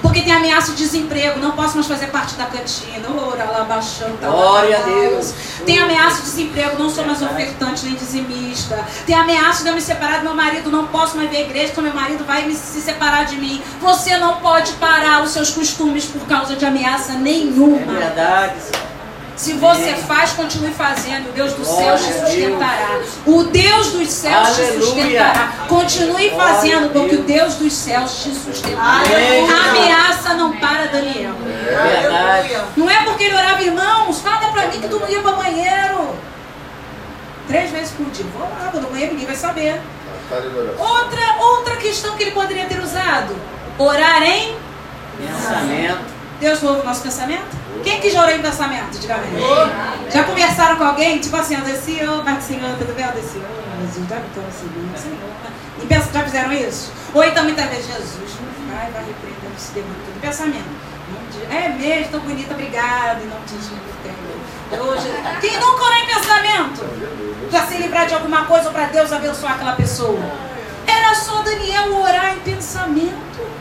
Porque 0.02 0.22
tem 0.22 0.34
ameaça 0.34 0.72
de 0.72 0.78
desemprego, 0.78 1.40
não 1.40 1.52
posso 1.52 1.76
mais 1.76 1.88
fazer 1.88 2.08
parte 2.08 2.36
da 2.36 2.46
cantina. 2.46 3.08
Ora 3.10 3.44
lá 3.46 3.64
baixando. 3.64 4.18
Glória 4.20 4.78
a 4.78 4.82
Deus. 4.82 5.34
Tem 5.66 5.80
ameaça 5.80 6.18
de 6.18 6.24
desemprego, 6.24 6.78
não 6.82 6.90
sou 6.90 7.06
mais 7.06 7.22
ofertante 7.22 7.86
nem 7.86 7.96
dizimista. 7.96 8.84
Tem 9.06 9.16
ameaça 9.16 9.64
de 9.64 9.70
eu 9.70 9.76
me 9.76 9.82
separar 9.82 10.18
do 10.20 10.24
meu 10.24 10.36
marido, 10.36 10.70
não 10.72 10.88
posso 10.88 11.16
mais 11.18 11.30
ver 11.30 11.38
a 11.38 11.42
igreja, 11.42 11.68
porque 11.68 11.82
meu 11.82 11.94
marido 11.94 12.24
vai 12.26 12.46
me, 12.46 12.54
se 12.56 12.82
separar 12.82 13.26
de 13.26 13.36
mim. 13.38 13.62
Você 13.80 14.18
não 14.18 14.38
pode 14.38 14.74
parar 14.74 15.22
os 15.24 15.32
seus 15.32 15.50
costumes 15.52 16.06
por 16.06 16.22
causa 16.28 16.56
de 16.56 16.66
ameaça 16.66 17.14
É 17.14 17.16
nenhuma. 17.18 17.94
verdade. 17.94 18.56
Senhor. 18.60 18.91
Se 19.42 19.54
você 19.54 19.96
faz, 19.96 20.34
continue 20.34 20.70
fazendo. 20.70 21.30
O 21.30 21.32
Deus 21.32 21.54
dos 21.54 21.68
céus 21.68 22.02
te 22.02 22.12
Glória 22.12 22.28
sustentará. 22.28 23.00
O 23.26 23.44
Deus 23.46 23.88
dos 23.88 24.08
céus 24.08 24.56
te 24.56 24.62
Aleluia. 24.62 24.82
sustentará. 24.84 25.54
Continue 25.68 26.30
Glória 26.30 26.54
fazendo, 26.54 26.94
porque 26.94 27.16
o 27.16 27.24
Deus. 27.24 27.56
Dos 27.56 27.74
céus 27.74 28.22
te 28.22 28.30
sustentará. 28.36 28.84
A 28.86 29.70
ameaça 29.72 30.36
não 30.36 30.56
para, 30.58 30.86
Daniel. 30.86 31.34
Verdade. 31.34 32.56
Não 32.78 32.88
é 32.88 33.04
porque 33.04 33.24
ele 33.24 33.34
orava, 33.34 33.64
irmãos, 33.64 34.22
fala 34.22 34.52
pra 34.52 34.68
mim 34.68 34.80
que 34.80 34.88
tu 34.88 35.00
não 35.00 35.10
ia 35.10 35.22
para 35.24 35.32
banheiro. 35.32 36.16
Três 37.48 37.72
vezes 37.72 37.94
por 37.94 38.06
dia. 38.12 38.26
Vou 38.38 38.48
lá, 38.48 38.70
vou 38.72 38.80
no 38.80 38.90
banheiro, 38.90 39.14
ninguém 39.14 39.26
vai 39.26 39.36
saber. 39.36 39.82
Outra, 40.78 41.36
outra 41.40 41.78
questão 41.78 42.16
que 42.16 42.26
ele 42.26 42.32
poderia 42.32 42.68
ter 42.68 42.80
usado. 42.80 43.36
Orar 43.80 44.22
em 44.22 44.56
Pensamento. 45.18 46.06
Deus 46.40 46.62
ouve 46.62 46.82
o 46.82 46.84
nosso 46.84 47.02
pensamento? 47.02 47.61
Quem 47.84 48.00
que 48.00 48.10
já 48.10 48.22
orou 48.22 48.36
em 48.36 48.42
pensamento? 48.42 49.00
Diga 49.00 49.16
amém. 49.16 49.32
Já 50.12 50.24
conversaram 50.24 50.76
com 50.76 50.84
alguém? 50.84 51.20
Tipo 51.20 51.38
assim, 51.38 51.56
ó, 51.56 51.62
desse 51.62 51.98
Senhor, 51.98 52.24
Pai 52.24 52.36
do 52.36 52.44
Senhor, 52.44 52.78
tudo 52.78 52.96
bem? 52.96 53.08
Desse 53.08 53.34
Senhor, 53.34 53.48
Jesus, 53.82 54.10
já 54.10 54.18
então 54.18 54.44
assim, 54.48 54.70
Senhor. 54.96 55.32
E 55.82 55.86
pensa, 55.86 56.10
já 56.14 56.24
fizeram 56.24 56.54
isso? 56.54 56.92
Ou 57.14 57.24
então 57.24 57.44
muitas 57.44 57.66
vezes, 57.70 57.88
Jesus, 57.88 58.32
não 58.40 58.76
vai, 58.76 58.92
vai 58.92 59.04
repreendendo 59.06 59.56
demônio 59.74 59.96
todo. 60.06 60.22
Pensamento. 60.22 60.92
É 61.50 61.70
mesmo, 61.70 62.12
tão 62.12 62.20
bonita, 62.22 62.54
obrigada. 62.54 63.20
E 63.22 63.26
não 63.26 63.38
diz 63.46 63.72
tem. 64.04 64.80
Hoje, 64.80 65.12
quem 65.42 65.60
nunca 65.60 65.84
orou 65.84 65.98
em 65.98 66.06
pensamento? 66.06 67.50
Para 67.50 67.66
se 67.66 67.78
livrar 67.78 68.08
de 68.08 68.14
alguma 68.14 68.46
coisa 68.46 68.68
ou 68.68 68.72
para 68.72 68.86
Deus 68.86 69.12
abençoar 69.12 69.56
aquela 69.56 69.74
pessoa. 69.74 70.20
Era 70.88 71.14
só 71.16 71.42
Daniel 71.42 71.94
orar 71.94 72.34
em 72.34 72.40
pensamento. 72.40 73.61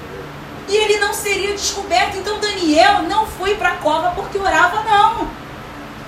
E 0.70 0.76
ele 0.76 0.98
não 0.98 1.12
seria 1.12 1.52
descoberto. 1.52 2.16
Então 2.16 2.38
Daniel 2.38 3.02
não 3.02 3.26
foi 3.26 3.56
para 3.56 3.70
a 3.70 3.76
cova 3.78 4.10
porque 4.10 4.38
orava, 4.38 4.84
não. 4.84 5.28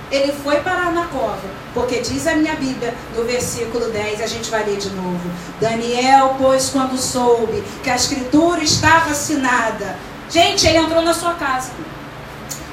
Ele 0.09 0.31
foi 0.31 0.61
parar 0.61 0.91
na 0.93 1.05
cova. 1.07 1.41
Porque 1.73 1.99
diz 1.99 2.25
a 2.27 2.35
minha 2.35 2.55
Bíblia, 2.55 2.93
no 3.15 3.25
versículo 3.25 3.89
10, 3.89 4.21
a 4.21 4.27
gente 4.27 4.49
vai 4.49 4.63
ler 4.63 4.77
de 4.77 4.89
novo. 4.91 5.29
Daniel, 5.59 6.35
pois, 6.39 6.69
quando 6.69 6.97
soube 6.97 7.61
que 7.83 7.89
a 7.89 7.95
escritura 7.95 8.63
estava 8.63 9.11
assinada. 9.11 9.97
Gente, 10.29 10.65
ele 10.65 10.77
entrou 10.77 11.01
na 11.01 11.13
sua 11.13 11.33
casa. 11.33 11.71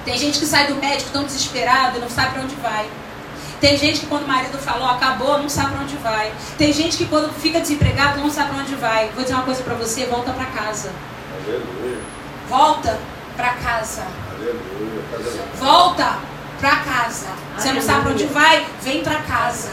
Tem 0.05 0.17
gente 0.17 0.39
que 0.39 0.47
sai 0.47 0.69
do 0.69 0.77
médico 0.77 1.11
tão 1.13 1.25
desesperado 1.25 1.99
e 1.99 2.01
não 2.01 2.09
sabe 2.09 2.35
para 2.35 2.43
onde 2.43 2.55
vai. 2.57 2.89
Tem 3.61 3.77
gente 3.77 4.01
que 4.01 4.07
quando 4.07 4.25
o 4.25 4.29
marido 4.29 4.57
falou 4.59 4.89
acabou, 4.89 5.39
não 5.39 5.49
sabe 5.49 5.73
para 5.73 5.83
onde 5.83 5.97
vai. 5.97 6.33
Tem 6.57 6.73
gente 6.73 6.97
que 6.97 7.07
quando 7.07 7.33
fica 7.33 7.61
desempregado 7.61 8.21
não 8.21 8.31
sabe 8.31 8.51
para 8.51 8.63
onde 8.63 8.75
vai. 8.77 9.11
Vou 9.15 9.23
dizer 9.23 9.35
uma 9.35 9.45
coisa 9.45 9.63
para 9.63 9.75
você, 9.75 10.07
volta 10.07 10.33
para 10.33 10.47
casa. 10.47 10.91
Aleluia. 11.47 11.99
Volta 12.49 12.99
para 13.37 13.51
casa. 13.55 14.03
Aleluia. 14.35 15.03
Volta 15.59 16.19
para 16.61 16.77
casa. 16.77 17.27
Você 17.57 17.73
não 17.73 17.81
sabe 17.81 18.03
para 18.03 18.13
onde 18.13 18.27
vai? 18.27 18.67
Vem 18.83 19.03
para 19.03 19.17
casa. 19.23 19.71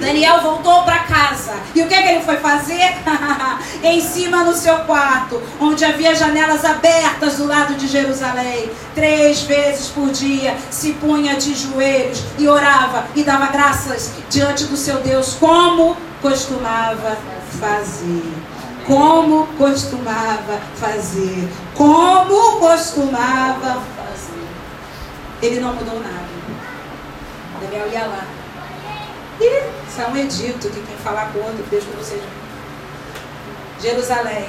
Daniel 0.00 0.40
voltou 0.40 0.82
para 0.82 0.98
casa. 1.00 1.54
E 1.74 1.82
o 1.82 1.88
que, 1.88 2.02
que 2.02 2.08
ele 2.08 2.22
foi 2.22 2.36
fazer? 2.36 2.94
em 3.82 4.00
cima 4.00 4.44
no 4.44 4.52
seu 4.52 4.76
quarto, 4.80 5.42
onde 5.60 5.84
havia 5.84 6.14
janelas 6.14 6.64
abertas 6.64 7.36
do 7.36 7.46
lado 7.46 7.74
de 7.74 7.86
Jerusalém. 7.86 8.70
Três 8.94 9.42
vezes 9.42 9.88
por 9.88 10.10
dia 10.10 10.56
se 10.70 10.92
punha 10.94 11.36
de 11.36 11.54
joelhos 11.54 12.22
e 12.38 12.46
orava 12.48 13.06
e 13.14 13.22
dava 13.22 13.46
graças 13.46 14.12
diante 14.28 14.64
do 14.64 14.76
seu 14.76 14.98
Deus, 15.00 15.34
como 15.34 15.96
costumava 16.20 17.16
fazer. 17.60 18.47
Como 18.88 19.46
costumava 19.58 20.58
fazer. 20.76 21.46
Como 21.74 22.58
costumava 22.58 23.82
fazer. 23.94 24.48
Ele 25.42 25.60
não 25.60 25.74
mudou 25.74 26.00
nada. 26.00 26.26
Daniel 27.60 27.88
ia 27.92 28.06
lá. 28.06 28.24
E 29.38 29.44
isso 29.86 30.00
é 30.00 30.06
um 30.08 30.16
edito 30.16 30.70
que 30.70 30.80
quem 30.80 30.96
falar 31.04 31.30
com 31.32 31.38
outro, 31.40 31.62
Deus 31.70 31.84
com 31.84 31.92
vocês. 31.98 32.22
Jerusalém. 33.78 34.48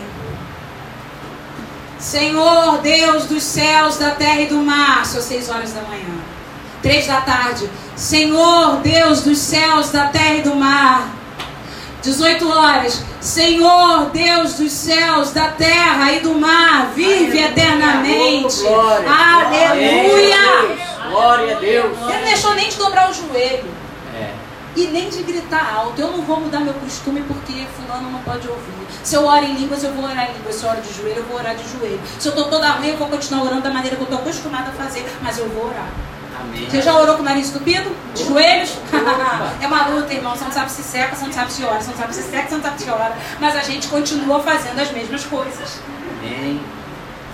Senhor 1.99 2.77
Deus 2.77 3.25
dos 3.25 3.43
céus, 3.43 3.97
da 3.97 4.11
terra 4.11 4.39
e 4.39 4.45
do 4.45 4.59
mar, 4.59 5.05
são 5.05 5.21
seis 5.21 5.49
horas 5.49 5.73
da 5.73 5.81
manhã. 5.81 6.15
Três 6.81 7.07
da 7.07 7.19
tarde. 7.19 7.69
Senhor 7.97 8.77
Deus 8.77 9.21
dos 9.21 9.37
céus, 9.37 9.91
da 9.91 10.07
terra 10.07 10.35
e 10.35 10.41
do 10.43 10.55
mar. 10.55 11.18
18 12.01 12.49
horas. 12.49 13.03
Senhor 13.19 14.09
Deus 14.11 14.53
dos 14.53 14.71
céus, 14.71 15.31
da 15.31 15.49
terra 15.49 16.13
e 16.13 16.21
do 16.21 16.33
mar, 16.35 16.91
vive 16.95 17.39
eternamente. 17.39 18.61
Glória. 18.61 19.09
Aleluia. 19.09 20.89
Glória 21.09 21.57
a 21.57 21.59
Deus. 21.59 21.97
Ele 21.97 22.17
não 22.17 22.23
deixou 22.23 22.53
nem 22.55 22.69
de 22.69 22.77
dobrar 22.77 23.09
o 23.09 23.13
joelho. 23.13 23.69
É. 24.15 24.33
E 24.75 24.87
nem 24.87 25.09
de 25.09 25.23
gritar 25.23 25.73
alto. 25.75 25.99
Eu 25.99 26.11
não 26.11 26.21
vou 26.21 26.39
mudar 26.39 26.61
meu 26.61 26.73
costume 26.75 27.21
porque 27.27 27.67
fulano 27.75 28.09
não 28.09 28.19
pode 28.19 28.47
ouvir. 28.47 28.79
Se 29.03 29.15
eu 29.15 29.25
oro 29.25 29.43
em 29.43 29.55
línguas, 29.55 29.83
eu 29.83 29.93
vou 29.93 30.05
orar 30.05 30.29
em 30.29 30.33
línguas. 30.33 30.55
Se 30.55 30.63
eu 30.63 30.69
oro 30.69 30.81
de 30.81 30.93
joelho, 30.93 31.17
eu 31.17 31.25
vou 31.25 31.37
orar 31.37 31.55
de 31.55 31.63
joelho. 31.69 31.99
Se 32.17 32.27
eu 32.27 32.31
estou 32.31 32.45
toda 32.49 32.69
ruim, 32.71 32.89
eu 32.89 32.97
vou 32.97 33.07
continuar 33.07 33.43
orando 33.43 33.61
da 33.61 33.71
maneira 33.71 33.95
que 33.95 34.01
eu 34.01 34.05
estou 34.05 34.19
acostumada 34.19 34.69
a 34.69 34.73
fazer. 34.73 35.05
Mas 35.21 35.37
eu 35.37 35.49
vou 35.49 35.67
orar. 35.67 35.89
Amém. 36.41 36.69
Você 36.69 36.81
já 36.81 36.93
orou 36.95 37.15
com 37.15 37.21
o 37.21 37.25
nariz 37.25 37.47
estupido? 37.47 37.89
De 38.15 38.23
joelhos? 38.23 38.77
é 39.61 39.67
uma 39.67 39.87
luta, 39.87 40.13
irmão. 40.13 40.35
Você 40.35 40.45
não 40.45 40.51
sabe 40.51 40.71
se 40.71 40.83
seca, 40.83 41.15
você 41.15 41.25
não 41.25 41.33
sabe 41.33 41.51
se 41.51 41.63
ora. 41.63 41.81
Você 41.81 41.91
não 41.91 41.97
sabe 41.97 42.15
se 42.15 42.23
seca, 42.23 42.47
você 42.47 42.55
não 42.55 42.63
sabe 42.63 42.81
se 42.81 42.89
ora. 42.89 43.17
Mas 43.39 43.55
a 43.55 43.61
gente 43.61 43.87
continua 43.87 44.41
fazendo 44.41 44.79
as 44.79 44.91
mesmas 44.91 45.25
coisas. 45.25 45.79
Amém. 46.19 46.61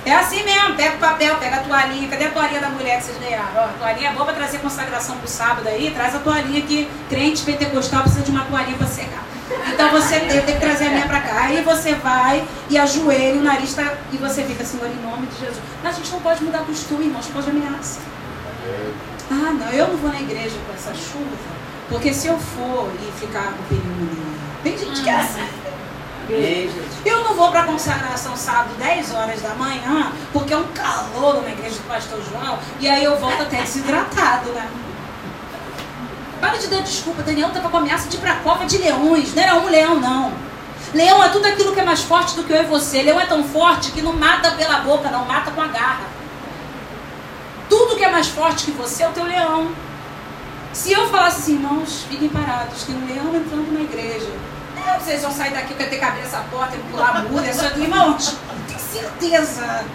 É 0.05 0.13
assim 0.13 0.43
mesmo, 0.43 0.75
pega 0.75 0.97
o 0.97 0.99
papel, 0.99 1.35
pega 1.37 1.55
a 1.55 1.59
toalhinha. 1.59 2.07
Cadê 2.07 2.25
a 2.25 2.31
toalhinha 2.31 2.61
da 2.61 2.69
mulher 2.69 2.97
que 2.99 3.05
vocês 3.05 3.17
ganharam? 3.17 3.49
Ó, 3.55 3.61
a 3.61 3.73
toalhinha 3.79 4.09
é 4.09 4.13
boa 4.13 4.25
para 4.25 4.35
trazer 4.35 4.59
consagração 4.59 5.17
pro 5.17 5.27
sábado 5.27 5.67
aí. 5.67 5.91
Traz 5.91 6.15
a 6.15 6.19
toalhinha 6.19 6.61
que 6.61 6.87
crente 7.09 7.43
pentecostal 7.43 8.03
precisa 8.03 8.23
de 8.23 8.31
uma 8.31 8.45
toalhinha 8.45 8.77
para 8.77 8.87
secar. 8.87 9.23
Então 9.73 9.89
você 9.91 10.19
tem, 10.19 10.41
tem 10.41 10.55
que 10.55 10.61
trazer 10.61 10.87
a 10.87 10.89
minha 10.89 11.07
para 11.07 11.21
cá. 11.21 11.41
Aí 11.41 11.61
você 11.63 11.95
vai 11.95 12.45
e 12.69 12.77
ajoelha, 12.77 13.39
o 13.39 13.43
nariz 13.43 13.73
tá, 13.73 13.95
e 14.11 14.17
você 14.17 14.43
fica, 14.43 14.63
Senhor, 14.63 14.87
em 14.87 15.01
nome 15.01 15.27
de 15.27 15.39
Jesus. 15.39 15.59
Mas 15.83 15.95
a 15.95 15.97
gente 15.97 16.11
não 16.11 16.19
pode 16.19 16.43
mudar 16.43 16.59
costume, 16.59 17.05
irmãos, 17.05 17.27
pode 17.27 17.49
ameaça. 17.49 17.99
Ah, 19.31 19.51
não, 19.51 19.69
eu 19.71 19.87
não 19.87 19.97
vou 19.97 20.11
na 20.11 20.21
igreja 20.21 20.55
com 20.65 20.73
essa 20.73 20.93
chuva, 20.93 21.37
porque 21.89 22.13
se 22.13 22.27
eu 22.27 22.37
for 22.37 22.89
e 23.01 23.11
ficar 23.19 23.53
com 23.53 23.63
pneumonia, 23.63 24.35
tem 24.63 24.77
gente 24.77 25.01
que 25.01 25.09
é 25.09 25.15
assim. 25.15 25.47
Amém, 26.27 26.69
Jesus. 26.69 26.85
Eu 27.05 27.23
não 27.23 27.35
vou 27.35 27.51
para 27.51 27.61
a 27.61 27.65
consagração 27.65 28.35
sábado 28.35 28.73
10 28.79 29.13
horas 29.13 29.41
da 29.41 29.53
manhã, 29.55 30.11
porque 30.33 30.53
é 30.53 30.57
um 30.57 30.67
calor 30.69 31.43
na 31.43 31.51
igreja 31.51 31.75
do 31.75 31.87
pastor 31.87 32.19
João, 32.31 32.59
e 32.79 32.87
aí 32.87 33.03
eu 33.03 33.17
volto 33.17 33.43
até 33.43 33.61
desidratado, 33.61 34.49
né? 34.51 34.67
Para 36.39 36.57
de 36.57 36.67
dar 36.67 36.81
desculpa, 36.81 37.23
Daniel 37.23 37.49
estava 37.49 37.69
com 37.69 37.77
ameaça 37.77 38.09
de 38.09 38.17
ir 38.17 38.19
para 38.19 38.33
a 38.33 38.35
cova 38.37 38.65
de 38.65 38.77
leões, 38.77 39.33
não 39.33 39.43
era 39.43 39.55
um 39.55 39.69
leão, 39.69 39.99
não. 39.99 40.33
Leão 40.93 41.23
é 41.23 41.29
tudo 41.29 41.45
aquilo 41.45 41.73
que 41.73 41.79
é 41.79 41.85
mais 41.85 42.01
forte 42.03 42.35
do 42.35 42.43
que 42.43 42.53
eu 42.53 42.61
e 42.61 42.65
você. 42.65 43.01
Leão 43.01 43.19
é 43.19 43.25
tão 43.25 43.43
forte 43.43 43.91
que 43.91 44.01
não 44.01 44.13
mata 44.13 44.51
pela 44.51 44.79
boca, 44.79 45.09
não 45.09 45.25
mata 45.25 45.51
com 45.51 45.61
a 45.61 45.67
garra. 45.67 46.14
Tudo 47.69 47.95
que 47.95 48.03
é 48.03 48.11
mais 48.11 48.27
forte 48.27 48.65
que 48.65 48.71
você 48.71 49.03
é 49.03 49.09
o 49.09 49.11
teu 49.11 49.23
leão. 49.23 49.71
Se 50.73 50.91
eu 50.91 51.07
falasse 51.09 51.41
assim, 51.41 51.53
irmãos, 51.53 52.05
fiquem 52.09 52.29
parados, 52.29 52.83
tem 52.83 52.95
um 52.95 53.05
leão 53.07 53.35
entrando 53.35 53.71
na 53.71 53.81
igreja. 53.81 54.29
Não, 54.75 54.99
vocês 54.99 55.21
vão 55.21 55.31
sair 55.31 55.51
daqui 55.51 55.73
para 55.73 55.87
ter 55.87 56.03
abrir 56.03 56.21
essa 56.21 56.39
porta 56.51 56.77
pular 56.91 57.15
a 57.15 57.21
mura, 57.21 57.47
essa 57.47 57.67
irmãos, 57.77 58.35
tenho 58.67 58.79
certeza 58.79 59.85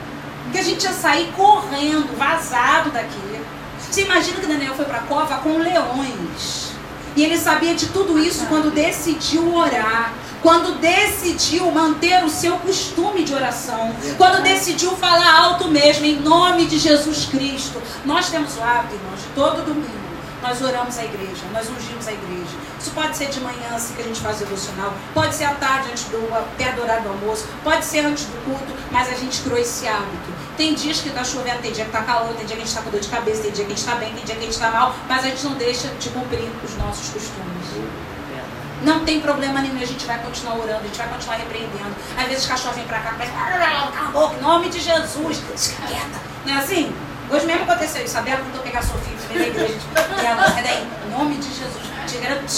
que 0.51 0.59
a 0.59 0.63
gente 0.63 0.83
ia 0.83 0.93
sair 0.93 1.33
correndo, 1.37 2.17
vazado 2.17 2.91
daqui. 2.91 3.41
Você 3.79 4.03
imagina 4.03 4.41
que 4.41 4.47
Daniel 4.47 4.75
foi 4.75 4.85
para 4.85 4.99
a 4.99 5.03
cova 5.03 5.39
com 5.39 5.59
leões. 5.59 6.73
E 7.17 7.25
ele 7.25 7.37
sabia 7.37 7.75
de 7.75 7.87
tudo 7.89 8.19
isso 8.19 8.47
quando 8.47 8.73
decidiu 8.73 9.55
orar. 9.55 10.13
Quando 10.43 10.79
decidiu 10.81 11.71
manter 11.71 12.25
o 12.25 12.31
seu 12.31 12.57
costume 12.59 13.25
de 13.25 13.35
oração. 13.35 13.95
Quando 14.17 14.43
decidiu 14.43 14.93
falar 14.93 15.45
alto 15.45 15.69
mesmo, 15.69 16.07
em 16.07 16.21
nome 16.21 16.67
de 16.67 16.79
Jesus 16.79 17.27
Cristo. 17.27 17.81
Nós 18.05 18.31
temos 18.31 18.57
o 18.57 18.63
hábito, 18.63 18.95
irmãos, 18.95 19.21
de 19.21 19.29
todo 19.35 19.65
domingo. 19.65 20.01
Nós 20.43 20.63
oramos 20.63 20.99
a 20.99 21.05
igreja, 21.05 21.45
nós 21.53 21.69
ungimos 21.69 22.09
a 22.09 22.13
igreja. 22.13 22.57
Isso 22.81 22.91
pode 22.93 23.15
ser 23.15 23.29
de 23.29 23.41
manhã, 23.41 23.75
assim 23.75 23.93
que 23.93 24.01
a 24.01 24.05
gente 24.05 24.21
faz 24.21 24.37
o 24.37 24.45
devocional. 24.47 24.95
Pode 25.13 25.35
ser 25.35 25.45
à 25.45 25.55
tarde, 25.55 25.91
antes 25.91 26.05
do, 26.05 26.19
perto 26.57 26.77
do 26.77 26.83
horário 26.83 27.03
do 27.03 27.11
almoço. 27.11 27.47
Pode 27.63 27.85
ser 27.85 28.07
antes 28.07 28.25
do 28.25 28.45
culto, 28.45 28.73
mas 28.91 29.11
a 29.11 29.15
gente 29.15 29.43
criou 29.43 29.59
esse 29.59 29.87
hábito. 29.87 30.33
Tem 30.57 30.75
dias 30.75 31.01
que 31.01 31.11
tá 31.11 31.23
chovendo, 31.23 31.61
tem 31.61 31.73
dia 31.73 31.85
que 31.85 31.91
tá 31.91 32.03
calor, 32.03 32.35
tem 32.35 32.47
dia 32.47 32.57
que 32.57 32.63
a 32.63 32.65
gente 32.65 32.75
tá 32.75 32.81
com 32.81 32.91
dor 32.91 33.01
de 33.01 33.09
cabeça, 33.09 33.43
tem 33.43 33.53
dia 33.53 33.67
que 33.67 33.73
a 33.73 33.77
gente 33.77 33.85
tá 33.85 33.95
bem, 33.97 34.15
tem 34.15 34.25
dia 34.25 34.35
que 34.35 34.43
a 34.43 34.47
gente 34.47 34.59
tá 34.59 34.71
mal, 34.71 34.95
mas 35.07 35.25
a 35.25 35.29
gente 35.29 35.45
não 35.45 35.53
deixa 35.53 35.89
de 35.89 36.09
cumprir 36.09 36.49
os 36.65 36.75
nossos 36.77 37.11
costumes. 37.11 38.10
Não 38.83 39.05
tem 39.05 39.21
problema 39.21 39.61
nenhum, 39.61 39.81
a 39.81 39.85
gente 39.85 40.07
vai 40.07 40.19
continuar 40.19 40.57
orando, 40.57 40.81
a 40.81 40.87
gente 40.87 40.97
vai 40.97 41.09
continuar 41.09 41.37
repreendendo. 41.37 41.95
Às 42.17 42.27
vezes 42.27 42.45
os 42.45 42.49
cachorros 42.49 42.77
vêm 42.77 42.87
pra 42.87 42.99
cá, 43.01 43.13
começam, 43.13 43.35
cala 43.35 44.09
a 44.09 44.11
boca, 44.11 44.37
em 44.37 44.43
nome 44.43 44.69
de 44.71 44.81
Jesus, 44.81 45.39
quieta. 45.87 46.21
Não 46.47 46.55
é 46.55 46.59
assim? 46.59 46.93
Hoje 47.31 47.47
mesmo 47.47 47.63
aconteceu 47.63 48.05
isso, 48.05 48.19
a 48.19 48.23
Bela 48.23 48.43
tentou 48.45 48.63
pegar 48.63 48.81
a 48.81 48.83
Sofia 48.83 49.15
pra 49.29 49.39
da 49.39 49.47
igreja. 49.47 49.79
E 50.23 50.27
ela, 50.27 50.51
sai 50.51 50.63
daí, 50.63 50.89
em 51.07 51.11
nome 51.11 51.37
de 51.37 51.49
Jesus, 51.49 51.85
te 52.07 52.19
garanto, 52.19 52.51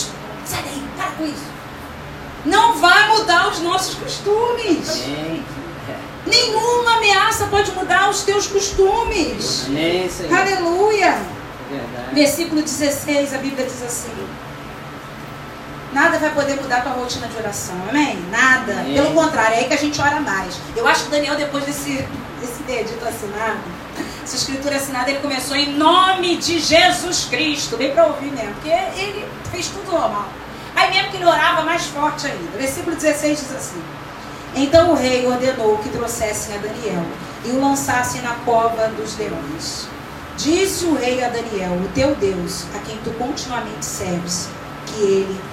sai 0.45 0.63
daí, 0.63 0.83
para 0.97 1.11
com 1.11 1.27
isso. 1.27 1.53
Não 2.45 2.79
vai 2.79 3.09
mudar 3.09 3.49
os 3.49 3.61
nossos 3.61 3.95
costumes. 3.97 4.91
Amém. 4.91 5.45
Nenhuma 6.25 6.97
ameaça 6.99 7.47
pode 7.47 7.73
mudar 7.73 8.09
os 8.09 8.23
teus 8.23 8.47
costumes. 8.47 9.67
Amém. 9.67 10.09
Aleluia. 10.31 11.19
Verdade. 11.69 12.15
Versículo 12.15 12.63
16, 12.63 13.35
a 13.35 13.39
Bíblia 13.39 13.67
diz 13.67 13.83
assim: 13.83 14.13
Nada 15.93 16.19
vai 16.19 16.31
poder 16.31 16.57
mudar 16.57 16.79
a 16.79 16.81
tua 16.81 16.93
rotina 16.93 17.27
de 17.29 17.37
oração, 17.37 17.77
amém? 17.89 18.19
Nada. 18.31 18.73
Amém. 18.81 18.95
Pelo 18.95 19.13
contrário, 19.13 19.57
é 19.57 19.59
aí 19.59 19.65
que 19.67 19.75
a 19.75 19.79
gente 19.79 20.01
ora 20.01 20.21
mais. 20.21 20.59
Eu 20.75 20.87
acho 20.87 21.05
que 21.05 21.11
Daniel, 21.11 21.37
depois 21.37 21.65
desse, 21.65 22.07
desse 22.41 22.63
dedito 22.67 23.07
assinado, 23.07 23.61
essa 24.25 24.37
escritura 24.37 24.77
assinada, 24.77 25.11
ele 25.11 25.21
começou 25.21 25.55
em 25.55 25.75
nome 25.77 26.37
de 26.37 26.59
Jesus 26.61 27.27
Cristo. 27.27 27.77
Bem 27.77 27.93
para 27.93 28.07
ouvir 28.07 28.33
mesmo, 28.33 28.55
porque 28.55 28.71
ele 28.71 29.29
fez 29.51 29.67
tudo 29.69 29.93
normal. 29.93 30.29
Aí 30.75 30.91
mesmo 30.91 31.11
que 31.11 31.17
ele 31.17 31.27
orava 31.27 31.63
mais 31.63 31.85
forte 31.87 32.27
ainda. 32.27 32.57
Versículo 32.57 32.97
16 32.97 33.39
diz 33.39 33.53
assim: 33.53 33.83
Então 34.55 34.93
o 34.93 34.95
rei 34.95 35.27
ordenou 35.27 35.77
que 35.79 35.91
trouxessem 35.91 36.55
a 36.55 36.59
Daniel 36.59 37.05
e 37.45 37.51
o 37.51 37.61
lançassem 37.61 38.23
na 38.23 38.35
cova 38.47 38.89
dos 38.89 39.19
leões. 39.19 39.87
Disse 40.39 40.87
o 40.87 40.95
rei 40.95 41.23
a 41.23 41.29
Daniel: 41.29 41.73
O 41.73 41.89
teu 41.95 42.15
Deus, 42.15 42.65
a 42.75 42.79
quem 42.79 42.97
tu 43.05 43.11
continuamente 43.19 43.85
serves, 43.85 44.49
que 44.87 45.03
ele 45.03 45.52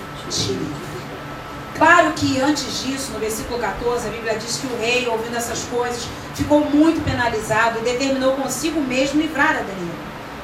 Claro 1.78 2.12
que 2.12 2.42
antes 2.42 2.84
disso, 2.84 3.14
no 3.14 3.20
versículo 3.20 3.58
14, 3.58 4.08
a 4.08 4.12
Bíblia 4.12 4.38
diz 4.38 4.58
que 4.58 4.68
o 4.68 4.78
rei, 4.78 5.08
ouvindo 5.08 5.38
essas 5.38 5.64
coisas, 5.64 6.08
ficou 6.36 6.60
muito 6.60 7.02
penalizado 7.04 7.80
e 7.80 7.84
determinou 7.84 8.34
consigo 8.34 8.82
mesmo 8.82 9.22
livrar 9.22 9.52
a 9.52 9.62
Daniel. 9.62 9.96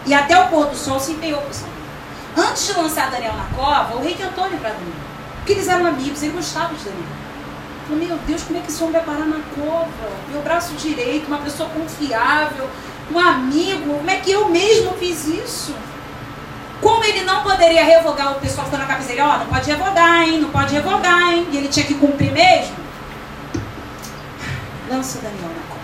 E 0.05 0.13
até 0.13 0.39
o 0.39 0.47
pôr 0.47 0.67
do 0.67 0.77
sol 0.77 0.99
se 0.99 1.11
empenhou 1.11 1.41
por 1.41 1.51
isso. 1.51 1.65
Antes 2.37 2.67
de 2.67 2.73
lançar 2.73 3.11
Daniel 3.11 3.33
na 3.33 3.45
cova, 3.55 3.95
o 3.95 4.01
rei 4.01 4.15
tentou 4.15 4.47
livrar 4.47 4.73
Daniel. 4.73 4.93
Porque 5.37 5.53
eles 5.53 5.67
eram 5.67 5.87
amigos, 5.87 6.23
ele 6.23 6.33
gostava 6.33 6.73
de 6.73 6.83
Daniel. 6.85 7.03
Falou, 7.87 8.03
meu 8.03 8.17
Deus, 8.25 8.43
como 8.43 8.57
é 8.57 8.61
que 8.61 8.71
esse 8.71 8.81
homem 8.81 8.93
vai 8.93 9.03
parar 9.03 9.25
na 9.25 9.41
cova? 9.53 10.09
Meu 10.31 10.41
braço 10.41 10.73
direito, 10.75 11.27
uma 11.27 11.39
pessoa 11.39 11.69
confiável, 11.69 12.67
um 13.11 13.19
amigo, 13.19 13.97
como 13.97 14.09
é 14.09 14.15
que 14.17 14.31
eu 14.31 14.49
mesmo 14.49 14.93
fiz 14.93 15.27
isso? 15.27 15.75
Como 16.81 17.03
ele 17.03 17.21
não 17.21 17.41
poderia 17.41 17.83
revogar, 17.83 18.33
o 18.33 18.39
pessoal 18.39 18.65
ficou 18.65 18.79
na 18.79 18.85
cabeça 18.85 19.09
dele, 19.09 19.21
ó, 19.21 19.37
não 19.37 19.47
pode 19.47 19.69
revogar, 19.69 20.21
hein, 20.23 20.39
não 20.39 20.49
pode 20.49 20.73
revogar, 20.73 21.33
hein, 21.33 21.47
e 21.51 21.57
ele 21.57 21.67
tinha 21.67 21.85
que 21.85 21.95
cumprir 21.95 22.31
mesmo. 22.31 22.75
Lança 24.89 25.19
Daniel 25.19 25.49
na 25.49 25.67
cova. 25.69 25.81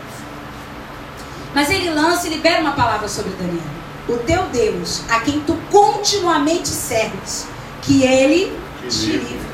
Mas 1.54 1.70
ele 1.70 1.90
lança 1.90 2.28
e 2.28 2.30
libera 2.30 2.62
uma 2.62 2.74
palavra 2.74 3.08
sobre 3.08 3.32
Daniel. 3.32 3.64
O 4.08 4.18
teu 4.18 4.44
Deus, 4.46 5.04
a 5.10 5.20
quem 5.22 5.40
tu 5.42 5.58
continuamente 5.72 6.68
serves, 6.68 7.48
que 7.82 8.04
ele 8.04 8.56
te 8.90 9.12
livre. 9.12 9.52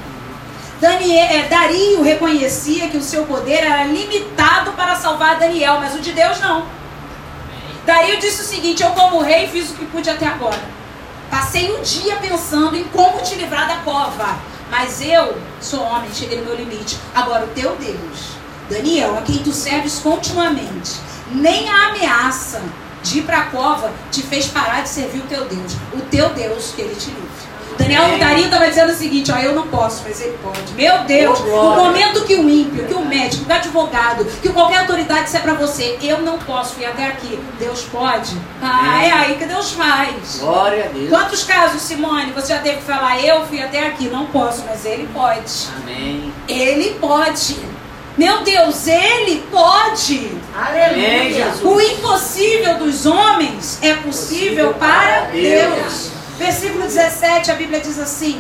Daniel, 0.80 1.28
é, 1.28 1.44
Dario 1.48 2.04
reconhecia 2.04 2.88
que 2.88 2.98
o 2.98 3.02
seu 3.02 3.26
poder 3.26 3.64
era 3.64 3.84
limitado 3.86 4.74
para 4.74 4.96
salvar 4.96 5.40
Daniel, 5.40 5.80
mas 5.80 5.96
o 5.96 6.00
de 6.00 6.12
Deus 6.12 6.40
não. 6.40 6.66
Dario 7.86 8.20
disse 8.20 8.42
o 8.42 8.46
seguinte: 8.46 8.84
Eu, 8.84 8.92
como 8.92 9.22
rei, 9.22 9.48
fiz 9.48 9.72
o 9.72 9.74
que 9.74 9.86
pude 9.86 10.10
até 10.10 10.28
agora. 10.28 10.77
Passei 11.30 11.72
o 11.72 11.82
dia 11.82 12.16
pensando 12.18 12.76
em 12.76 12.84
como 12.86 13.22
te 13.22 13.36
livrar 13.36 13.68
da 13.68 13.78
cova. 13.78 14.38
Mas 14.70 15.02
eu 15.02 15.38
sou 15.62 15.82
homem, 15.82 16.10
cheguei 16.14 16.40
no 16.40 16.46
meu 16.46 16.56
limite. 16.56 16.98
Agora, 17.16 17.46
o 17.46 17.50
teu 17.50 17.76
Deus, 17.78 18.32
Daniel, 18.70 19.18
a 19.18 19.22
quem 19.22 19.38
tu 19.38 19.52
serves 19.52 20.00
continuamente, 20.00 20.92
nem 21.32 21.70
a 21.70 21.90
ameaça 21.90 22.62
de 23.02 23.20
ir 23.20 23.24
para 23.24 23.40
a 23.40 23.46
cova 23.46 23.92
te 24.12 24.22
fez 24.22 24.48
parar 24.48 24.82
de 24.82 24.90
servir 24.90 25.20
o 25.20 25.28
teu 25.28 25.46
Deus. 25.46 25.74
O 25.94 26.02
teu 26.10 26.34
Deus, 26.34 26.74
que 26.76 26.82
ele 26.82 26.96
te 26.96 27.10
livre. 27.10 27.47
Daniel. 27.78 28.18
Dario 28.20 28.46
estava 28.46 28.68
dizendo 28.68 28.92
o 28.92 28.96
seguinte: 28.96 29.32
ó, 29.32 29.38
eu 29.38 29.54
não 29.54 29.68
posso, 29.68 30.04
mas 30.08 30.20
ele 30.22 30.38
pode. 30.44 30.74
Meu 30.74 31.00
Deus, 31.06 31.40
Oh, 31.40 31.70
no 31.70 31.76
momento 31.76 32.24
que 32.26 32.36
o 32.36 32.50
ímpio, 32.50 32.86
que 32.86 32.94
o 32.94 33.06
médico, 33.06 33.46
que 33.46 33.52
o 33.52 33.56
advogado, 33.56 34.26
que 34.42 34.50
qualquer 34.50 34.80
autoridade 34.80 35.26
disser 35.26 35.42
para 35.42 35.54
você, 35.54 35.98
eu 36.02 36.20
não 36.22 36.38
posso 36.40 36.80
ir 36.80 36.86
até 36.86 37.06
aqui, 37.08 37.40
Deus 37.60 37.82
pode. 37.84 38.36
Ah, 38.62 38.96
Amém. 38.96 39.10
é 39.10 39.14
aí 39.14 39.36
que 39.36 39.46
Deus 39.46 39.72
faz. 39.72 40.40
Glória 40.40 40.86
a 40.86 40.88
Deus. 40.90 41.10
Quantos 41.10 41.44
casos, 41.44 41.82
Simone, 41.82 42.32
você 42.32 42.54
já 42.54 42.60
teve 42.60 42.78
que 42.78 42.84
falar, 42.84 43.20
eu 43.24 43.46
fui 43.46 43.62
até 43.62 43.88
aqui, 43.88 44.08
não 44.10 44.26
posso, 44.28 44.64
mas 44.68 44.86
ele 44.86 45.08
pode. 45.14 45.68
Amém. 45.82 46.34
Ele 46.48 46.96
pode. 47.00 47.58
Meu 48.18 48.42
Deus, 48.44 48.88
ele 48.88 49.44
pode. 49.52 50.32
Jesus. 51.34 51.62
O 51.64 51.80
impossível 51.80 52.78
dos 52.80 53.06
homens 53.06 53.78
é 53.82 53.94
possível 53.94 54.74
para 54.74 55.28
Deus. 55.32 56.17
Versículo 56.38 56.84
17, 56.84 57.50
a 57.50 57.56
Bíblia 57.56 57.80
diz 57.80 57.98
assim: 57.98 58.40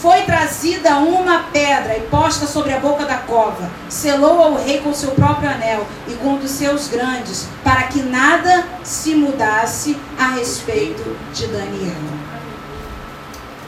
Foi 0.00 0.22
trazida 0.22 0.98
uma 0.98 1.44
pedra 1.52 1.96
e 1.96 2.02
posta 2.02 2.46
sobre 2.46 2.72
a 2.72 2.78
boca 2.78 3.04
da 3.04 3.16
cova, 3.16 3.68
selou 3.88 4.40
ao 4.40 4.54
rei 4.54 4.80
com 4.80 4.94
seu 4.94 5.10
próprio 5.10 5.50
anel 5.50 5.84
e 6.06 6.14
com 6.14 6.34
um 6.34 6.38
dos 6.38 6.52
seus 6.52 6.86
grandes, 6.86 7.48
para 7.64 7.84
que 7.84 8.00
nada 8.00 8.64
se 8.84 9.14
mudasse 9.14 9.96
a 10.16 10.28
respeito 10.28 11.16
de 11.34 11.48
Daniel. 11.48 11.96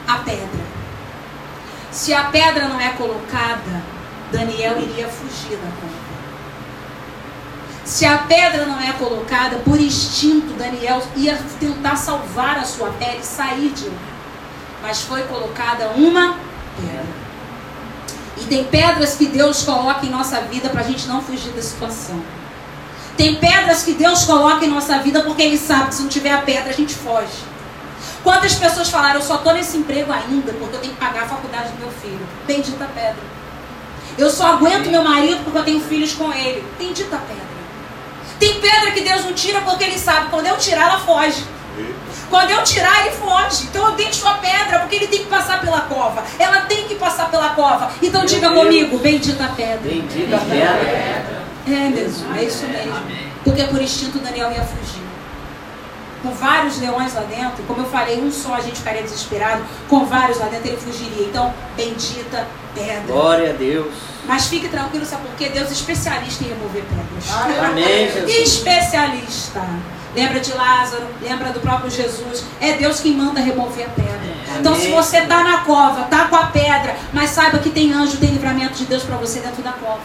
A 0.07 0.19
pedra. 0.19 0.71
Se 1.91 2.15
a 2.15 2.25
pedra 2.25 2.69
não 2.69 2.81
é 2.81 2.91
colocada, 2.91 3.83
Daniel 4.31 4.81
iria 4.81 5.09
fugir 5.09 5.57
da 5.57 5.71
cova. 5.81 5.90
Se 7.85 8.05
a 8.05 8.19
pedra 8.19 8.67
não 8.67 8.81
é 8.81 8.93
colocada, 8.93 9.57
por 9.59 9.81
instinto, 9.81 10.55
Daniel 10.55 11.03
ia 11.17 11.39
tentar 11.59 11.97
salvar 11.97 12.59
a 12.59 12.65
sua 12.65 12.91
pele 12.91 13.23
sair 13.23 13.71
de 13.71 13.87
lá. 13.89 13.95
Mas 14.83 15.03
foi 15.03 15.23
colocada 15.25 15.89
uma 15.97 16.37
pedra. 16.77 17.21
E 18.37 18.45
tem 18.45 18.65
pedras 18.65 19.17
que 19.17 19.27
Deus 19.27 19.63
coloca 19.63 20.07
em 20.07 20.11
nossa 20.11 20.41
vida 20.43 20.69
para 20.69 20.81
a 20.81 20.85
gente 20.85 21.07
não 21.07 21.21
fugir 21.21 21.53
da 21.53 21.63
situação. 21.63 22.23
Tem 23.17 23.37
pedras 23.37 23.83
que 23.83 23.93
Deus 23.93 24.25
coloca 24.25 24.65
em 24.65 24.69
nossa 24.69 24.99
vida 24.99 25.23
porque 25.23 25.43
Ele 25.43 25.59
sabe 25.59 25.89
que 25.89 25.95
se 25.97 26.03
não 26.03 26.09
tiver 26.09 26.33
a 26.33 26.39
pedra 26.39 26.71
a 26.71 26.73
gente 26.73 26.95
foge. 26.95 27.45
Quantas 28.23 28.55
pessoas 28.55 28.89
falaram, 28.89 29.17
eu 29.17 29.23
só 29.23 29.37
estou 29.37 29.53
nesse 29.53 29.77
emprego 29.77 30.13
ainda 30.13 30.53
porque 30.53 30.77
eu 30.77 30.81
tenho 30.81 30.95
que 30.95 31.01
pagar 31.01 31.25
a 31.25 31.29
faculdade 31.29 31.73
do 31.73 31.81
meu 31.81 31.91
filho? 31.91 32.27
Bendita 32.47 32.89
pedra. 32.95 33.40
Eu 34.21 34.29
só 34.31 34.49
aguento 34.53 34.91
meu 34.91 35.03
marido 35.03 35.43
porque 35.43 35.59
eu 35.59 35.65
tenho 35.65 35.81
filhos 35.81 36.13
com 36.13 36.31
ele. 36.33 36.63
Bendita 36.79 37.17
pedra. 37.17 37.51
Tem 38.39 38.61
pedra 38.61 38.91
que 38.91 39.01
Deus 39.01 39.25
não 39.25 39.33
tira 39.33 39.61
porque 39.63 39.85
Ele 39.85 39.99
sabe, 39.99 40.29
quando 40.31 40.47
eu 40.47 40.57
tirar, 40.57 40.83
ela 40.83 41.01
foge. 41.01 41.43
Quando 42.29 42.51
eu 42.51 42.63
tirar, 42.63 43.01
ele 43.01 43.17
foge. 43.17 43.65
Então 43.65 43.89
eu 43.89 43.93
deixo 43.97 44.27
a 44.27 44.35
pedra, 44.35 44.81
porque 44.81 44.97
ele 44.97 45.09
tem 45.09 45.21
que 45.21 45.27
passar 45.27 45.61
pela 45.61 45.81
cova. 45.81 46.23
Ela 46.39 46.61
tem 46.61 46.87
que 46.87 46.95
passar 46.95 47.29
pela 47.29 47.51
cova. 47.51 47.91
Então 48.01 48.21
Meu 48.21 48.29
diga 48.29 48.49
Deus. 48.51 48.61
comigo, 48.63 48.99
bendita 48.99 49.49
pedra. 49.57 49.79
Bendita 49.83 50.39
pedra. 50.39 51.43
É 51.67 51.89
mesmo, 51.89 52.37
é 52.37 52.45
isso 52.45 52.65
mesmo. 52.67 52.95
Porque 53.43 53.65
por 53.65 53.83
instinto 53.83 54.19
Daniel 54.21 54.53
ia 54.53 54.63
fugir. 54.63 55.03
Com 56.23 56.31
vários 56.33 56.79
leões 56.79 57.15
lá 57.15 57.23
dentro, 57.23 57.65
como 57.67 57.81
eu 57.81 57.87
falei, 57.87 58.21
um 58.21 58.31
só 58.31 58.55
a 58.55 58.61
gente 58.61 58.77
ficaria 58.77 59.03
desesperado. 59.03 59.65
Com 59.89 60.05
vários 60.05 60.39
lá 60.39 60.47
dentro 60.47 60.69
ele 60.69 60.77
fugiria. 60.77 61.27
Então, 61.27 61.53
bendita 61.77 62.47
pedra. 62.75 63.03
Glória 63.09 63.51
a 63.51 63.53
Deus. 63.55 64.10
Mas 64.31 64.47
fique 64.47 64.69
tranquilo, 64.69 65.05
sabe 65.05 65.27
por 65.27 65.35
quê? 65.35 65.49
Deus 65.49 65.71
é 65.71 65.73
especialista 65.73 66.45
em 66.45 66.51
remover 66.51 66.85
pedras. 66.85 67.65
Amém, 67.65 68.13
Jesus. 68.13 68.31
Especialista. 68.31 69.61
Lembra 70.15 70.39
de 70.39 70.53
Lázaro, 70.53 71.03
lembra 71.21 71.53
do 71.53 71.59
próprio 71.59 71.91
Jesus. 71.91 72.45
É 72.61 72.75
Deus 72.75 73.01
quem 73.01 73.17
manda 73.17 73.41
remover 73.41 73.87
a 73.87 73.89
pedra. 73.89 74.21
Então, 74.61 74.77
se 74.77 74.83
Amém. 74.83 74.95
você 74.95 75.19
está 75.19 75.43
na 75.43 75.65
cova, 75.65 76.05
tá 76.05 76.27
com 76.29 76.37
a 76.37 76.47
pedra, 76.47 76.95
mas 77.13 77.31
saiba 77.31 77.59
que 77.59 77.71
tem 77.71 77.93
anjo, 77.93 78.19
tem 78.19 78.31
livramento 78.31 78.75
de 78.75 78.85
Deus 78.85 79.03
para 79.03 79.17
você 79.17 79.41
dentro 79.41 79.65
da 79.65 79.73
cova. 79.73 79.99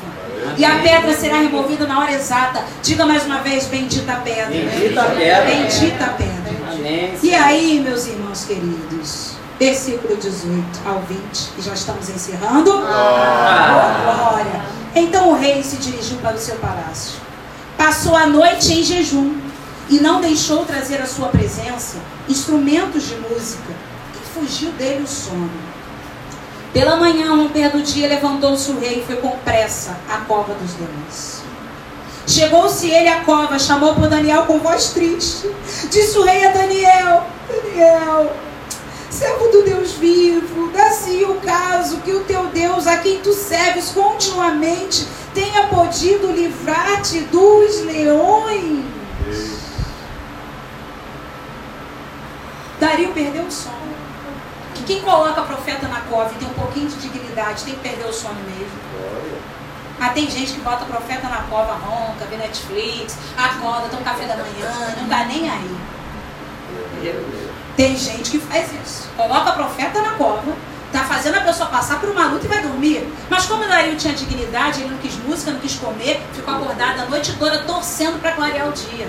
E 0.57 0.65
a 0.65 0.71
Amém. 0.71 0.81
pedra 0.81 1.13
será 1.13 1.37
removida 1.37 1.85
na 1.85 1.99
hora 1.99 2.11
exata. 2.11 2.63
Diga 2.81 3.05
mais 3.05 3.27
uma 3.27 3.41
vez, 3.41 3.67
bendita 3.67 4.15
pedra. 4.23 4.45
Bendita 4.47 5.03
pedra. 5.03 5.45
Bendita 5.45 6.05
pedra. 6.17 6.73
Amém. 6.73 7.13
E 7.21 7.35
aí, 7.35 7.79
meus 7.79 8.07
irmãos 8.07 8.43
queridos, 8.43 9.34
versículo 9.59 10.15
18 10.17 10.63
ao 10.85 11.01
20, 11.01 11.19
e 11.57 11.61
já 11.61 11.73
estamos 11.73 12.09
encerrando. 12.09 12.71
Ah. 12.85 14.31
Glória. 14.31 14.61
Então 14.95 15.31
o 15.31 15.35
rei 15.35 15.61
se 15.63 15.77
dirigiu 15.77 16.17
para 16.17 16.35
o 16.35 16.39
seu 16.39 16.55
palácio. 16.57 17.19
Passou 17.77 18.15
a 18.15 18.27
noite 18.27 18.73
em 18.73 18.83
jejum 18.83 19.37
e 19.89 19.99
não 19.99 20.21
deixou 20.21 20.65
trazer 20.65 21.01
à 21.01 21.05
sua 21.05 21.27
presença 21.27 21.97
instrumentos 22.27 23.03
de 23.03 23.15
música 23.15 23.73
e 24.15 24.39
fugiu 24.39 24.71
dele 24.71 25.03
o 25.03 25.07
sono. 25.07 25.49
Pela 26.73 26.97
manhã, 26.97 27.31
ao 27.31 27.37
romper 27.37 27.69
do 27.69 27.81
dia, 27.81 28.07
levantou-se 28.07 28.69
o 28.71 28.79
rei 28.79 28.99
e 28.99 29.05
foi 29.05 29.15
com 29.17 29.37
pressa 29.39 29.95
à 30.09 30.17
cova 30.17 30.53
dos 30.55 30.73
leões. 30.77 31.41
Chegou-se 32.27 32.89
ele 32.89 33.07
à 33.07 33.21
cova, 33.21 33.57
chamou 33.59 33.93
por 33.93 34.07
Daniel 34.09 34.43
com 34.43 34.59
voz 34.59 34.89
triste. 34.89 35.49
Disse 35.89 36.17
o 36.17 36.23
rei 36.23 36.45
a 36.45 36.51
Daniel: 36.51 37.27
Daniel, 37.47 38.35
servo 39.15 39.47
do 39.47 39.63
Deus 39.63 39.93
vivo, 39.93 40.69
dá-se 40.73 41.23
o 41.23 41.35
caso 41.35 42.01
que 42.01 42.11
o 42.11 42.25
teu 42.25 42.47
Deus, 42.47 42.85
a 42.85 42.97
quem 42.97 43.21
tu 43.21 43.31
serves 43.31 43.91
continuamente, 43.91 45.07
tenha 45.33 45.67
podido 45.67 46.33
livrar-te 46.33 47.21
dos 47.21 47.85
leões. 47.85 48.83
Dario 52.77 53.13
perdeu 53.13 53.43
o 53.43 53.51
sono. 53.51 53.95
Que 54.73 54.83
quem 54.83 55.01
coloca 55.01 55.41
profeta 55.43 55.87
na 55.87 56.01
cova 56.01 56.33
e 56.33 56.37
tem 56.37 56.49
um 56.49 56.53
pouquinho 56.53 56.89
de 56.89 56.97
dignidade 56.97 57.63
tem 57.63 57.73
que 57.73 57.79
perder 57.79 58.05
o 58.05 58.13
sono 58.13 58.35
mesmo. 58.43 58.79
Mas 59.97 60.13
tem 60.13 60.29
gente 60.29 60.51
que 60.51 60.59
bota 60.59 60.83
profeta 60.83 61.29
na 61.29 61.43
cova, 61.43 61.73
ronca, 61.75 62.25
vê 62.25 62.35
Netflix, 62.35 63.17
acorda, 63.37 63.87
toma 63.87 64.03
café 64.03 64.25
da 64.25 64.35
manhã, 64.35 64.93
não 64.99 65.07
tá 65.07 65.23
nem 65.23 65.49
aí. 65.49 65.75
Tem 67.75 67.97
gente 67.97 68.31
que 68.31 68.39
faz 68.39 68.69
isso. 68.85 69.09
Coloca 69.17 69.49
a 69.49 69.53
profeta 69.53 70.01
na 70.01 70.11
cova, 70.11 70.53
tá 70.91 71.03
fazendo 71.03 71.37
a 71.37 71.41
pessoa 71.41 71.69
passar 71.69 71.99
por 71.99 72.09
uma 72.09 72.27
luta 72.27 72.45
e 72.45 72.49
vai 72.49 72.61
dormir. 72.61 73.07
Mas 73.29 73.45
como 73.45 73.67
Dario 73.67 73.95
tinha 73.97 74.13
dignidade, 74.13 74.81
ele 74.81 74.91
não 74.91 74.97
quis 74.97 75.15
música, 75.17 75.51
não 75.51 75.59
quis 75.59 75.75
comer, 75.75 76.21
ficou 76.33 76.53
acordado 76.53 77.01
a 77.01 77.05
noite 77.05 77.35
toda 77.37 77.59
torcendo 77.63 78.19
para 78.21 78.31
clarear 78.31 78.69
o 78.69 78.71
dia. 78.71 79.07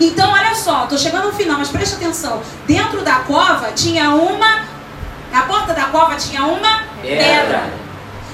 Então, 0.00 0.32
olha 0.32 0.54
só, 0.54 0.86
tô 0.86 0.96
chegando 0.96 1.26
no 1.26 1.32
final, 1.32 1.58
mas 1.58 1.68
preste 1.68 1.96
atenção. 1.96 2.42
Dentro 2.66 3.02
da 3.02 3.16
cova 3.20 3.72
tinha 3.72 4.10
uma. 4.10 4.64
Na 5.30 5.42
porta 5.42 5.74
da 5.74 5.84
cova 5.84 6.16
tinha 6.16 6.44
uma 6.44 6.84
pedra. 7.00 7.72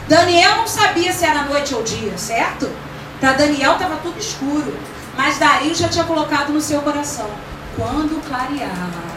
Daniel 0.08 0.56
não 0.56 0.66
sabia 0.66 1.12
se 1.12 1.24
era 1.24 1.42
noite 1.42 1.74
ou 1.74 1.82
dia, 1.82 2.16
certo? 2.16 2.70
Para 3.20 3.32
Daniel 3.32 3.72
estava 3.72 3.96
tudo 3.96 4.18
escuro. 4.18 4.74
Mas 5.16 5.38
Dario 5.38 5.74
já 5.74 5.88
tinha 5.88 6.04
colocado 6.04 6.50
no 6.50 6.60
seu 6.60 6.80
coração. 6.80 7.28
Quando 7.76 8.22
clarear, 8.26 9.07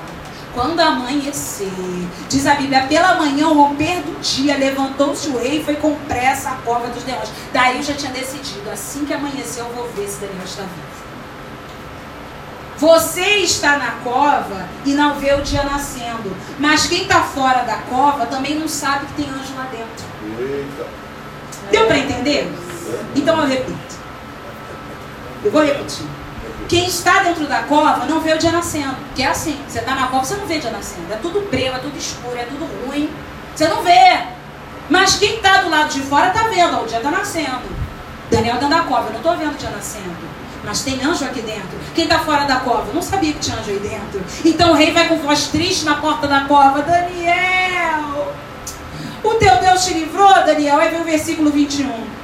quando 0.53 0.79
amanhecer, 0.79 1.71
diz 2.29 2.45
a 2.45 2.55
Bíblia, 2.55 2.85
pela 2.87 3.15
manhã, 3.15 3.45
ao 3.45 3.53
romper 3.53 4.01
do 4.01 4.19
dia, 4.21 4.57
levantou-se 4.57 5.29
o 5.29 5.37
rei 5.37 5.59
e 5.59 5.63
foi 5.63 5.75
com 5.75 5.95
pressa 6.07 6.49
à 6.49 6.55
cova 6.55 6.87
dos 6.87 7.05
leões. 7.05 7.29
Dario 7.53 7.81
já 7.81 7.93
tinha 7.93 8.11
decidido, 8.11 8.69
assim 8.69 9.05
que 9.05 9.13
amanhecer 9.13 9.61
eu 9.61 9.69
vou 9.69 9.87
ver 9.95 10.07
se 10.07 10.19
Daniel 10.19 10.43
está 10.43 10.63
vivo. 10.63 11.01
Você 12.77 13.21
está 13.37 13.77
na 13.77 13.91
cova 14.03 14.67
e 14.83 14.93
não 14.93 15.19
vê 15.19 15.33
o 15.35 15.41
dia 15.41 15.61
nascendo. 15.63 16.35
Mas 16.57 16.87
quem 16.87 17.03
está 17.03 17.21
fora 17.21 17.61
da 17.61 17.77
cova 17.77 18.25
também 18.25 18.55
não 18.55 18.67
sabe 18.67 19.05
que 19.05 19.21
tem 19.21 19.29
anjo 19.29 19.53
lá 19.55 19.67
dentro. 19.69 20.05
Eita. 20.39 20.87
Deu 21.69 21.85
para 21.85 21.99
entender? 21.99 22.51
Então 23.15 23.39
eu 23.39 23.47
repito. 23.47 23.95
Eu 25.43 25.51
vou 25.51 25.63
repetir. 25.63 26.07
Quem 26.71 26.87
está 26.87 27.21
dentro 27.21 27.47
da 27.47 27.63
cova 27.63 28.05
não 28.05 28.21
vê 28.21 28.31
o 28.33 28.37
dia 28.37 28.49
nascendo. 28.49 28.95
Que 29.13 29.23
é 29.23 29.27
assim. 29.27 29.59
Você 29.67 29.79
está 29.79 29.93
na 29.93 30.07
cova, 30.07 30.23
você 30.23 30.35
não 30.35 30.45
vê 30.45 30.55
o 30.55 30.61
dia 30.61 30.71
nascendo. 30.71 31.11
É 31.11 31.17
tudo 31.17 31.41
breu, 31.51 31.75
é 31.75 31.79
tudo 31.79 31.97
escuro, 31.97 32.37
é 32.37 32.45
tudo 32.45 32.65
ruim. 32.87 33.09
Você 33.53 33.67
não 33.67 33.83
vê. 33.83 34.23
Mas 34.89 35.17
quem 35.17 35.35
está 35.35 35.63
do 35.63 35.69
lado 35.69 35.89
de 35.89 35.99
fora 35.99 36.29
está 36.29 36.43
vendo. 36.43 36.77
Ó, 36.77 36.83
o 36.83 36.87
dia 36.87 36.99
está 36.99 37.11
nascendo. 37.11 37.63
Daniel 38.29 38.53
dentro 38.53 38.69
da 38.69 38.83
cova, 38.83 39.07
eu 39.07 39.11
não 39.11 39.17
estou 39.17 39.35
vendo 39.35 39.53
o 39.53 39.57
dia 39.57 39.69
nascendo. 39.69 40.15
Mas 40.63 40.81
tem 40.81 41.03
anjo 41.03 41.25
aqui 41.25 41.41
dentro. 41.41 41.77
Quem 41.93 42.05
está 42.05 42.19
fora 42.19 42.45
da 42.45 42.61
cova? 42.61 42.93
Não 42.93 43.01
sabia 43.01 43.33
que 43.33 43.39
tinha 43.39 43.57
anjo 43.57 43.71
aí 43.71 43.79
dentro. 43.79 44.23
Então 44.45 44.71
o 44.71 44.73
rei 44.73 44.93
vai 44.93 45.09
com 45.09 45.17
voz 45.17 45.47
triste 45.47 45.83
na 45.83 45.95
porta 45.95 46.25
da 46.25 46.45
cova. 46.45 46.83
Daniel! 46.83 48.33
O 49.21 49.33
teu 49.33 49.57
Deus 49.57 49.83
te 49.83 49.93
livrou, 49.93 50.33
Daniel? 50.45 50.79
Aí 50.79 50.87
vem 50.87 51.01
o 51.01 51.03
versículo 51.03 51.51
21. 51.51 52.20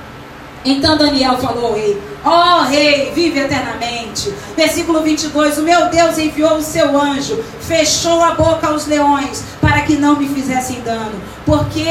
Então 0.70 0.98
Daniel 0.98 1.38
falou 1.38 1.68
ao 1.68 1.74
rei: 1.74 2.02
Ó 2.26 2.60
oh, 2.60 2.64
rei, 2.64 3.12
vive 3.16 3.40
eternamente. 3.40 4.34
Versículo 4.56 5.02
22: 5.02 5.58
O 5.60 5.62
meu 5.62 5.90
Deus 5.90 6.18
enviou 6.18 6.58
o 6.58 6.62
seu 6.62 7.00
anjo, 7.00 7.42
fechou 7.62 8.22
a 8.22 8.36
boca 8.36 8.68
aos 8.68 8.86
leões, 8.86 9.46
para 9.62 9.84
que 9.84 9.96
não 9.96 10.18
me 10.18 10.28
fizessem 10.28 10.82
dano. 10.82 11.22
Porque 11.46 11.88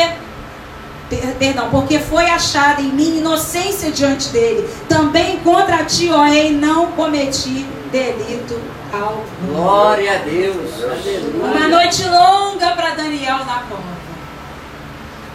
perdão, 1.38 1.70
porque 1.70 1.98
foi 1.98 2.26
achada 2.26 2.82
em 2.82 2.92
mim 2.92 3.18
inocência 3.18 3.90
diante 3.90 4.28
dele. 4.28 4.68
Também 4.86 5.38
contra 5.38 5.84
ti, 5.84 6.10
ó 6.12 6.24
rei, 6.24 6.52
não 6.52 6.92
cometi 6.92 7.64
delito 7.90 8.60
algum. 8.92 9.54
Glória 9.54 10.16
a 10.16 10.18
Deus. 10.18 10.84
Aleluia. 10.84 11.44
Uma 11.44 11.68
noite 11.68 12.04
longa 12.04 12.72
para 12.72 12.90
Daniel 12.90 13.38
na 13.38 13.62
cova. 13.70 13.95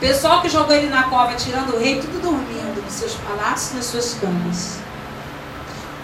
Pessoal 0.02 0.42
que 0.42 0.50
jogou 0.50 0.76
ele 0.76 0.90
na 0.90 1.04
cova, 1.04 1.36
tirando 1.36 1.76
o 1.76 1.80
rei, 1.80 2.02
tudo 2.02 2.20
dormindo 2.20 2.84
nos 2.84 2.92
seus 2.92 3.14
palácios, 3.14 3.76
nas 3.76 3.86
suas 3.86 4.16
camas. 4.16 4.80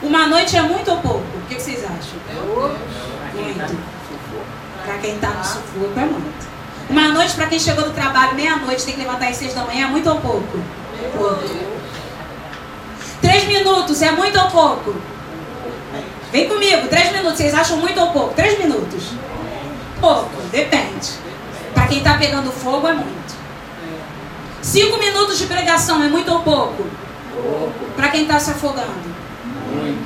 Uma 0.04 0.28
noite 0.28 0.56
é 0.56 0.62
muito 0.62 0.91
ou 0.91 0.98
pouco? 0.98 1.26
O 1.36 1.41
que 1.50 1.56
vocês 1.56 1.80
acham? 1.84 2.20
Muito. 3.34 3.78
Para 4.86 4.98
quem 5.00 5.16
está 5.16 5.30
no 5.30 5.43
sufoco 5.43 6.00
é 6.00 6.06
muito. 6.06 6.48
Uma 6.91 7.08
noite 7.10 7.34
para 7.34 7.48
quem 7.48 7.60
chegou 7.60 7.86
do 7.86 7.91
trabalho 7.91 8.36
meia-noite, 8.36 8.86
tem 8.86 8.93
que 8.93 9.02
levantar 9.02 9.30
às 9.30 9.38
seis 9.38 9.56
da 9.56 9.64
manhã, 9.64 9.88
é 9.88 9.89
muito 9.89 10.08
ou 10.08 10.22
pouco? 10.22 10.60
Pouco. 11.18 11.43
Três 13.20 13.45
minutos 13.45 14.00
é 14.04 14.12
muito 14.12 14.39
ou 14.39 14.48
pouco? 14.52 14.95
Vem 16.32 16.48
comigo, 16.48 16.88
três 16.88 17.12
minutos. 17.12 17.38
Vocês 17.38 17.54
acham 17.56 17.78
muito 17.78 18.00
ou 18.00 18.12
pouco? 18.12 18.36
Três 18.36 18.60
minutos. 18.60 19.06
Pouco, 20.00 20.39
depende. 20.52 21.14
Para 21.74 21.88
quem 21.88 21.98
está 21.98 22.16
pegando 22.20 22.52
fogo 22.52 22.88
é 22.88 22.93
muito. 22.93 23.36
Cinco 24.68 24.99
minutos 24.99 25.38
de 25.38 25.45
pregação 25.45 26.03
é 26.03 26.09
muito 26.09 26.30
ou 26.30 26.41
pouco? 26.41 26.86
Para 27.95 28.09
quem 28.09 28.24
está 28.24 28.38
se 28.38 28.51
afogando? 28.51 28.91
Muito. 29.72 30.05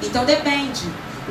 Então 0.00 0.24
depende. 0.24 0.84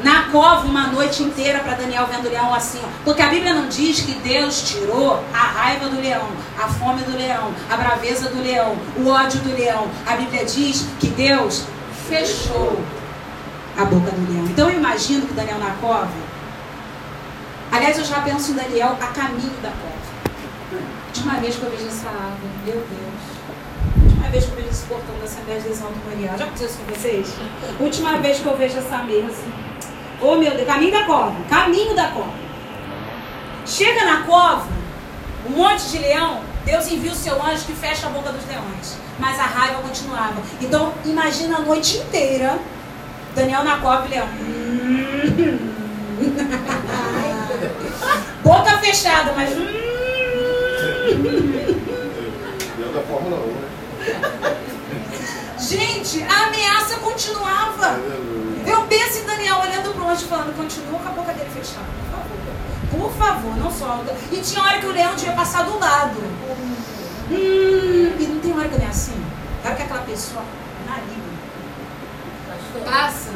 Na 0.03 0.23
cova, 0.23 0.67
uma 0.67 0.87
noite 0.87 1.23
inteira 1.23 1.59
para 1.59 1.75
Daniel 1.75 2.05
vendo 2.11 2.25
o 2.25 2.29
leão 2.29 2.53
assim. 2.53 2.81
Ó. 2.83 2.87
Porque 3.05 3.21
a 3.21 3.29
Bíblia 3.29 3.53
não 3.53 3.69
diz 3.69 4.01
que 4.01 4.11
Deus 4.15 4.61
tirou 4.63 5.23
a 5.33 5.37
raiva 5.37 5.87
do 5.87 6.01
leão, 6.01 6.27
a 6.61 6.67
fome 6.67 7.01
do 7.03 7.17
leão, 7.17 7.53
a 7.69 7.77
braveza 7.77 8.27
do 8.27 8.43
leão, 8.43 8.75
o 8.97 9.07
ódio 9.07 9.39
do 9.39 9.55
leão. 9.55 9.87
A 10.05 10.17
Bíblia 10.17 10.43
diz 10.43 10.85
que 10.99 11.07
Deus 11.07 11.63
fechou 12.09 12.77
a 13.77 13.85
boca 13.85 14.11
do 14.11 14.33
leão. 14.33 14.45
Então 14.47 14.69
eu 14.69 14.77
imagino 14.77 15.25
que 15.25 15.33
Daniel 15.33 15.59
na 15.59 15.71
cova. 15.79 16.11
Aliás, 17.71 17.97
eu 17.97 18.03
já 18.03 18.19
penso 18.19 18.51
em 18.51 18.55
Daniel 18.55 18.97
a 18.99 19.07
caminho 19.07 19.53
da 19.63 19.69
cova. 19.69 19.94
Última 21.15 21.39
vez 21.39 21.55
que 21.55 21.63
eu 21.63 21.71
vejo 21.71 21.87
essa 21.87 22.09
árvore, 22.09 22.51
meu 22.65 22.75
Deus. 22.75 23.21
Última 24.03 24.27
vez 24.27 24.43
que 24.43 24.51
eu 24.51 24.57
vejo 24.57 24.69
esse 24.69 24.85
portão 24.85 25.17
da 25.17 25.23
Assembleia 25.23 25.61
de 25.61 25.69
Deus 25.69 25.79
do. 25.79 26.37
Já 26.37 26.43
aconteceu 26.43 26.67
isso 26.67 26.77
com 26.79 26.93
vocês? 26.93 27.33
Última 27.79 28.17
vez 28.17 28.39
que 28.39 28.45
eu 28.45 28.57
vejo 28.57 28.77
essa 28.77 28.97
mesa. 28.97 29.43
Oh 30.21 30.35
meu 30.35 30.51
Deus, 30.51 30.67
caminho 30.67 30.91
da 30.91 31.05
cova, 31.05 31.33
caminho 31.49 31.95
da 31.95 32.09
cova. 32.09 32.33
Chega 33.65 34.03
na 34.03 34.23
cova, 34.23 34.67
um 35.47 35.51
monte 35.51 35.89
de 35.89 35.99
leão, 35.99 36.41
Deus 36.65 36.91
envia 36.91 37.13
o 37.13 37.15
seu 37.15 37.41
anjo 37.41 37.63
que 37.63 37.71
fecha 37.73 38.07
a 38.07 38.09
boca 38.09 38.33
dos 38.33 38.45
leões. 38.45 38.97
Mas 39.17 39.39
a 39.39 39.43
raiva 39.43 39.81
continuava. 39.81 40.41
Então, 40.59 40.91
imagina 41.05 41.59
a 41.59 41.61
noite 41.61 41.95
inteira, 41.97 42.59
Daniel 43.33 43.63
na 43.63 43.77
cova 43.77 44.05
e 44.05 44.09
leão. 44.09 44.27
boca 48.43 48.79
fechada, 48.79 49.31
mas. 49.33 49.51
Deu 52.77 52.91
da 52.93 53.01
Fórmula 53.01 53.37
1, 53.37 53.47
né? 53.47 53.69
Gente, 55.59 56.23
a 56.23 56.47
ameaça 56.47 56.97
continuava. 56.97 57.99
Eu 58.65 58.81
penso 58.87 59.19
em 59.19 59.25
Daniel 59.25 59.59
olhando 59.59 59.93
para 59.93 60.03
o 60.03 60.09
anjo 60.09 60.25
falando, 60.25 60.55
continua 60.57 60.99
com 60.99 61.07
a 61.07 61.11
boca 61.11 61.33
dele 61.33 61.49
fechada, 61.51 61.85
por 62.01 62.09
favor. 62.11 62.35
Por 62.91 63.11
favor, 63.13 63.57
não 63.57 63.71
solta. 63.71 64.15
E 64.31 64.37
tinha 64.41 64.63
hora 64.63 64.79
que 64.79 64.87
o 64.87 64.91
leão 64.91 65.15
tinha 65.15 65.33
passado 65.33 65.71
do 65.71 65.79
lado. 65.79 66.19
Hum, 67.29 68.15
e 68.19 68.27
não 68.27 68.39
tem 68.39 68.53
hora 68.53 68.67
que 68.67 68.75
eu 68.75 68.79
nem 68.79 68.87
assim. 68.87 69.23
Hora 69.63 69.75
que 69.75 69.83
aquela 69.83 70.01
pessoa 70.01 70.43
na 70.87 70.95
língua 70.97 71.35
passa. 72.83 73.29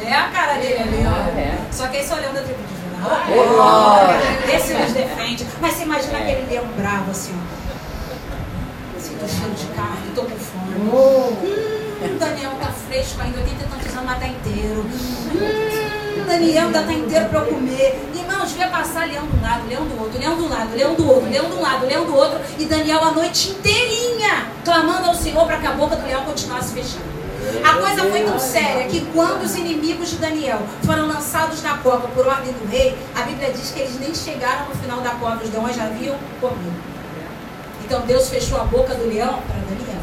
É 0.00 0.14
a 0.14 0.28
cara 0.28 0.54
dele 0.54 0.78
ali, 0.80 1.04
ó. 1.06 1.38
É. 1.38 1.58
Só 1.72 1.88
que 1.88 1.96
esse 1.98 2.12
olhando 2.12 2.34
da 2.34 2.42
tribo 2.42 2.62
de 2.62 2.87
glória. 2.98 4.18
Esse 4.54 4.74
nos 4.74 4.92
defende. 4.92 5.46
Mas 5.60 5.74
você 5.74 5.82
imagina 5.82 6.18
aquele 6.18 6.46
leão 6.50 6.66
bravo 6.76 7.10
assim, 7.10 7.32
ó. 7.34 9.00
Sinto 9.00 9.28
cheiro 9.28 9.54
de 9.54 9.66
carne, 9.74 10.10
tô 10.14 10.22
com 10.22 10.36
fome. 10.36 10.74
Hum, 10.76 12.18
Daniel 12.18 12.52
tá 12.60 12.72
fresco 12.88 13.20
ainda, 13.20 13.38
80 13.38 13.64
e 13.64 13.66
tantos 13.66 13.92
anos, 13.94 14.04
mas 14.04 14.18
tá 14.18 14.26
inteiro. 14.28 14.84
Hum, 14.84 16.24
Daniel 16.26 16.66
ainda 16.66 16.82
tá 16.82 16.92
inteiro 16.92 17.28
pra 17.28 17.40
eu 17.40 17.46
comer. 17.46 18.10
Irmãos, 18.14 18.48
devia 18.50 18.68
passar 18.68 19.06
leão 19.08 19.26
de 19.26 19.36
um 19.36 19.42
lado, 19.42 19.68
leão 19.68 19.84
do 19.86 20.00
outro, 20.00 20.18
leão 20.18 20.36
do 20.36 20.48
lado, 20.48 20.76
leão 20.76 20.94
do 20.94 21.08
outro, 21.08 21.30
leão 21.30 21.46
de 21.46 21.56
um 21.56 21.60
lado, 21.60 21.86
leão 21.86 22.04
do 22.04 22.14
outro. 22.16 22.40
E 22.58 22.64
Daniel 22.64 23.02
a 23.04 23.12
noite 23.12 23.50
inteirinha 23.50 24.46
clamando 24.64 25.06
ao 25.08 25.14
Senhor 25.14 25.46
para 25.46 25.58
que 25.58 25.66
a 25.66 25.72
boca 25.72 25.96
do 25.96 26.06
leão 26.06 26.24
continuasse 26.24 26.74
fechada. 26.74 27.17
A 27.64 27.74
coisa 27.74 28.10
foi 28.10 28.22
tão 28.24 28.38
séria 28.38 28.86
que 28.86 29.04
quando 29.12 29.42
os 29.42 29.54
inimigos 29.56 30.10
de 30.10 30.16
Daniel 30.16 30.60
foram 30.84 31.06
lançados 31.06 31.62
na 31.62 31.78
cova 31.78 32.08
por 32.08 32.26
ordem 32.26 32.52
do 32.52 32.68
rei, 32.68 32.96
a 33.14 33.22
Bíblia 33.22 33.50
diz 33.52 33.70
que 33.70 33.80
eles 33.80 33.98
nem 33.98 34.14
chegaram 34.14 34.68
no 34.68 34.74
final 34.74 35.00
da 35.00 35.10
cova, 35.10 35.42
os 35.42 35.52
leões 35.52 35.76
já 35.76 35.84
haviam 35.84 36.16
comido. 36.40 36.76
Então 37.84 38.02
Deus 38.02 38.28
fechou 38.28 38.60
a 38.60 38.64
boca 38.64 38.94
do 38.94 39.08
leão 39.08 39.40
para 39.42 39.56
Daniel. 39.68 40.02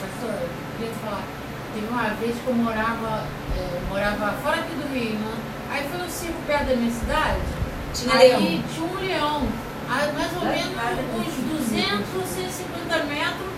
Pastor, 0.00 0.30
eu 0.30 0.48
queria 0.78 0.94
falar. 1.04 1.24
Teve 1.74 1.86
uma 1.88 2.08
vez 2.14 2.36
que 2.36 2.46
eu 2.46 2.54
morava, 2.54 3.24
eh, 3.56 3.80
morava 3.88 4.32
fora 4.42 4.58
aqui 4.58 4.74
do 4.74 4.94
Rio, 4.94 5.18
né? 5.18 5.34
Aí 5.70 5.88
foi 5.90 6.06
um 6.06 6.08
circo 6.08 6.38
perto 6.46 6.66
da 6.66 6.76
minha 6.76 6.92
cidade. 6.92 7.40
Tinha 7.92 8.14
aí 8.14 8.28
leão. 8.28 8.62
tinha 8.72 8.86
um 8.86 8.94
leão. 9.00 9.48
Aí, 9.88 10.12
mais 10.12 10.32
ou 10.36 10.44
menos 10.44 10.74
uns 11.14 11.68
200, 11.68 12.06
150 12.28 13.04
metros. 13.04 13.53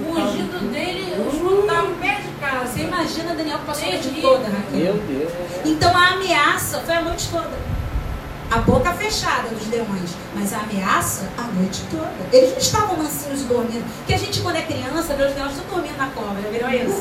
O 0.00 0.10
ungido 0.10 0.72
dele, 0.72 1.14
eu 1.16 1.28
escutava 1.28 1.88
perto 2.00 2.22
de 2.22 2.34
casa. 2.40 2.66
Você 2.66 2.80
imagina 2.80 3.34
Daniel 3.34 3.58
que 3.58 3.66
passou 3.66 3.88
a 3.88 3.92
noite 3.92 4.20
toda, 4.20 4.44
Raquel. 4.44 4.94
Meu 4.94 4.94
Deus. 4.94 5.32
Então 5.64 5.96
a 5.96 6.08
ameaça 6.14 6.80
foi 6.80 6.94
a 6.94 7.02
noite 7.02 7.28
toda. 7.30 7.74
A 8.50 8.58
boca 8.58 8.92
fechada 8.92 9.48
dos 9.48 9.68
leões, 9.68 10.10
mas 10.34 10.52
a 10.52 10.58
ameaça 10.58 11.28
a 11.38 11.42
noite 11.42 11.82
toda. 11.90 12.12
Eles 12.32 12.50
não 12.50 12.58
estavam 12.58 12.96
mansinhos 12.96 13.42
dormindo. 13.42 13.84
Porque 13.98 14.14
a 14.14 14.18
gente, 14.18 14.40
quando 14.40 14.56
é 14.56 14.62
criança, 14.62 15.14
vê 15.14 15.24
os 15.24 15.34
leões 15.34 15.52
tudo 15.54 15.70
dormindo 15.74 15.96
na 15.96 16.10
já 16.42 16.48
viram 16.50 16.70
isso? 16.70 17.00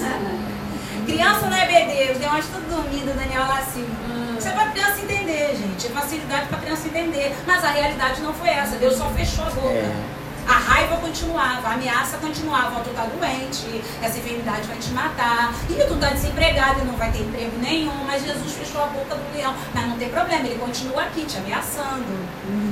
Criança 1.06 1.48
não 1.48 1.58
é 1.58 1.66
BD, 1.66 2.18
tem 2.18 2.28
umas 2.30 2.46
tudo 2.46 2.70
dormindo, 2.70 3.12
o 3.12 3.14
Daniel 3.14 3.42
lá 3.42 3.60
assim. 3.60 3.84
Hum. 3.84 4.36
Isso 4.38 4.48
é 4.48 4.52
pra 4.52 4.68
criança 4.68 5.02
entender, 5.02 5.56
gente. 5.56 5.88
É 5.88 5.90
facilidade 5.90 6.48
pra 6.48 6.60
criança 6.60 6.88
entender. 6.88 7.36
Mas 7.46 7.64
a 7.64 7.70
realidade 7.70 8.22
não 8.22 8.34
foi 8.34 8.50
essa. 8.50 8.78
Deus 8.78 8.96
só 8.96 9.10
fechou 9.10 9.46
a 9.46 9.50
boca. 9.50 9.74
É. 9.74 10.23
A 10.48 10.54
raiva 10.58 10.98
continuava, 10.98 11.70
a 11.70 11.74
ameaça 11.74 12.18
continuava. 12.18 12.82
Tu 12.82 12.90
tá 12.92 13.06
doente, 13.06 13.82
essa 14.02 14.18
enfermidade 14.18 14.68
vai 14.68 14.78
te 14.78 14.90
matar. 14.92 15.54
E 15.70 15.74
tu 15.86 15.96
tá 15.96 16.10
desempregado 16.10 16.82
e 16.82 16.86
não 16.86 16.96
vai 16.96 17.12
ter 17.12 17.20
emprego 17.22 17.58
nenhum. 17.60 18.04
Mas 18.06 18.24
Jesus 18.24 18.52
fechou 18.54 18.84
a 18.84 18.88
boca 18.88 19.16
do 19.16 19.38
leão. 19.38 19.54
Mas 19.74 19.88
não 19.88 19.98
tem 19.98 20.10
problema, 20.10 20.46
ele 20.46 20.60
continua 20.60 21.04
aqui 21.04 21.26
te 21.26 21.38
ameaçando. 21.38 22.06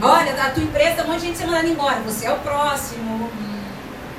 Olha, 0.02 0.34
da 0.34 0.50
tua 0.50 0.64
empresa 0.64 0.96
tem 0.96 1.06
um 1.06 1.08
monte 1.08 1.20
de 1.22 1.26
gente 1.28 1.38
ser 1.38 1.46
mandando 1.46 1.68
embora. 1.68 2.00
Você 2.02 2.26
é 2.26 2.32
o 2.34 2.40
próximo. 2.40 3.30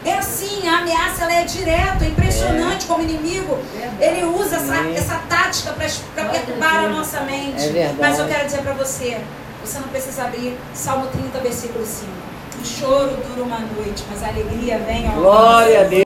É 0.05 0.15
assim, 0.15 0.67
a 0.67 0.79
ameaça 0.79 1.23
ela 1.23 1.33
é 1.35 1.45
direta, 1.45 2.05
é 2.05 2.09
impressionante 2.09 2.87
como 2.87 3.01
o 3.01 3.05
inimigo. 3.05 3.57
Ele 4.01 4.25
usa 4.25 4.57
essa, 4.57 4.75
É. 4.77 4.95
essa 4.97 5.15
tática 5.29 5.73
para 5.73 6.25
perturbar 6.25 6.85
a 6.87 6.89
nossa 6.89 7.21
mente. 7.21 7.79
É. 7.79 7.95
Mas 7.99 8.19
eu 8.19 8.27
quero 8.27 8.47
dizer 8.47 8.63
para 8.63 8.73
você, 8.73 9.21
você 9.65 9.79
não 9.79 9.87
precisa 9.89 10.25
abrir 10.25 10.59
Salmo 10.75 11.07
30, 11.07 11.39
versículo 11.39 11.87
5. 11.87 12.32
O 12.63 12.65
choro 12.65 13.11
dura 13.27 13.43
uma 13.43 13.59
noite, 13.59 14.05
mas 14.09 14.23
a 14.23 14.29
alegria 14.29 14.79
vem 14.79 15.09
ao 15.09 15.15
Glória 15.17 15.81
a 15.81 15.83
Deus. 15.83 16.01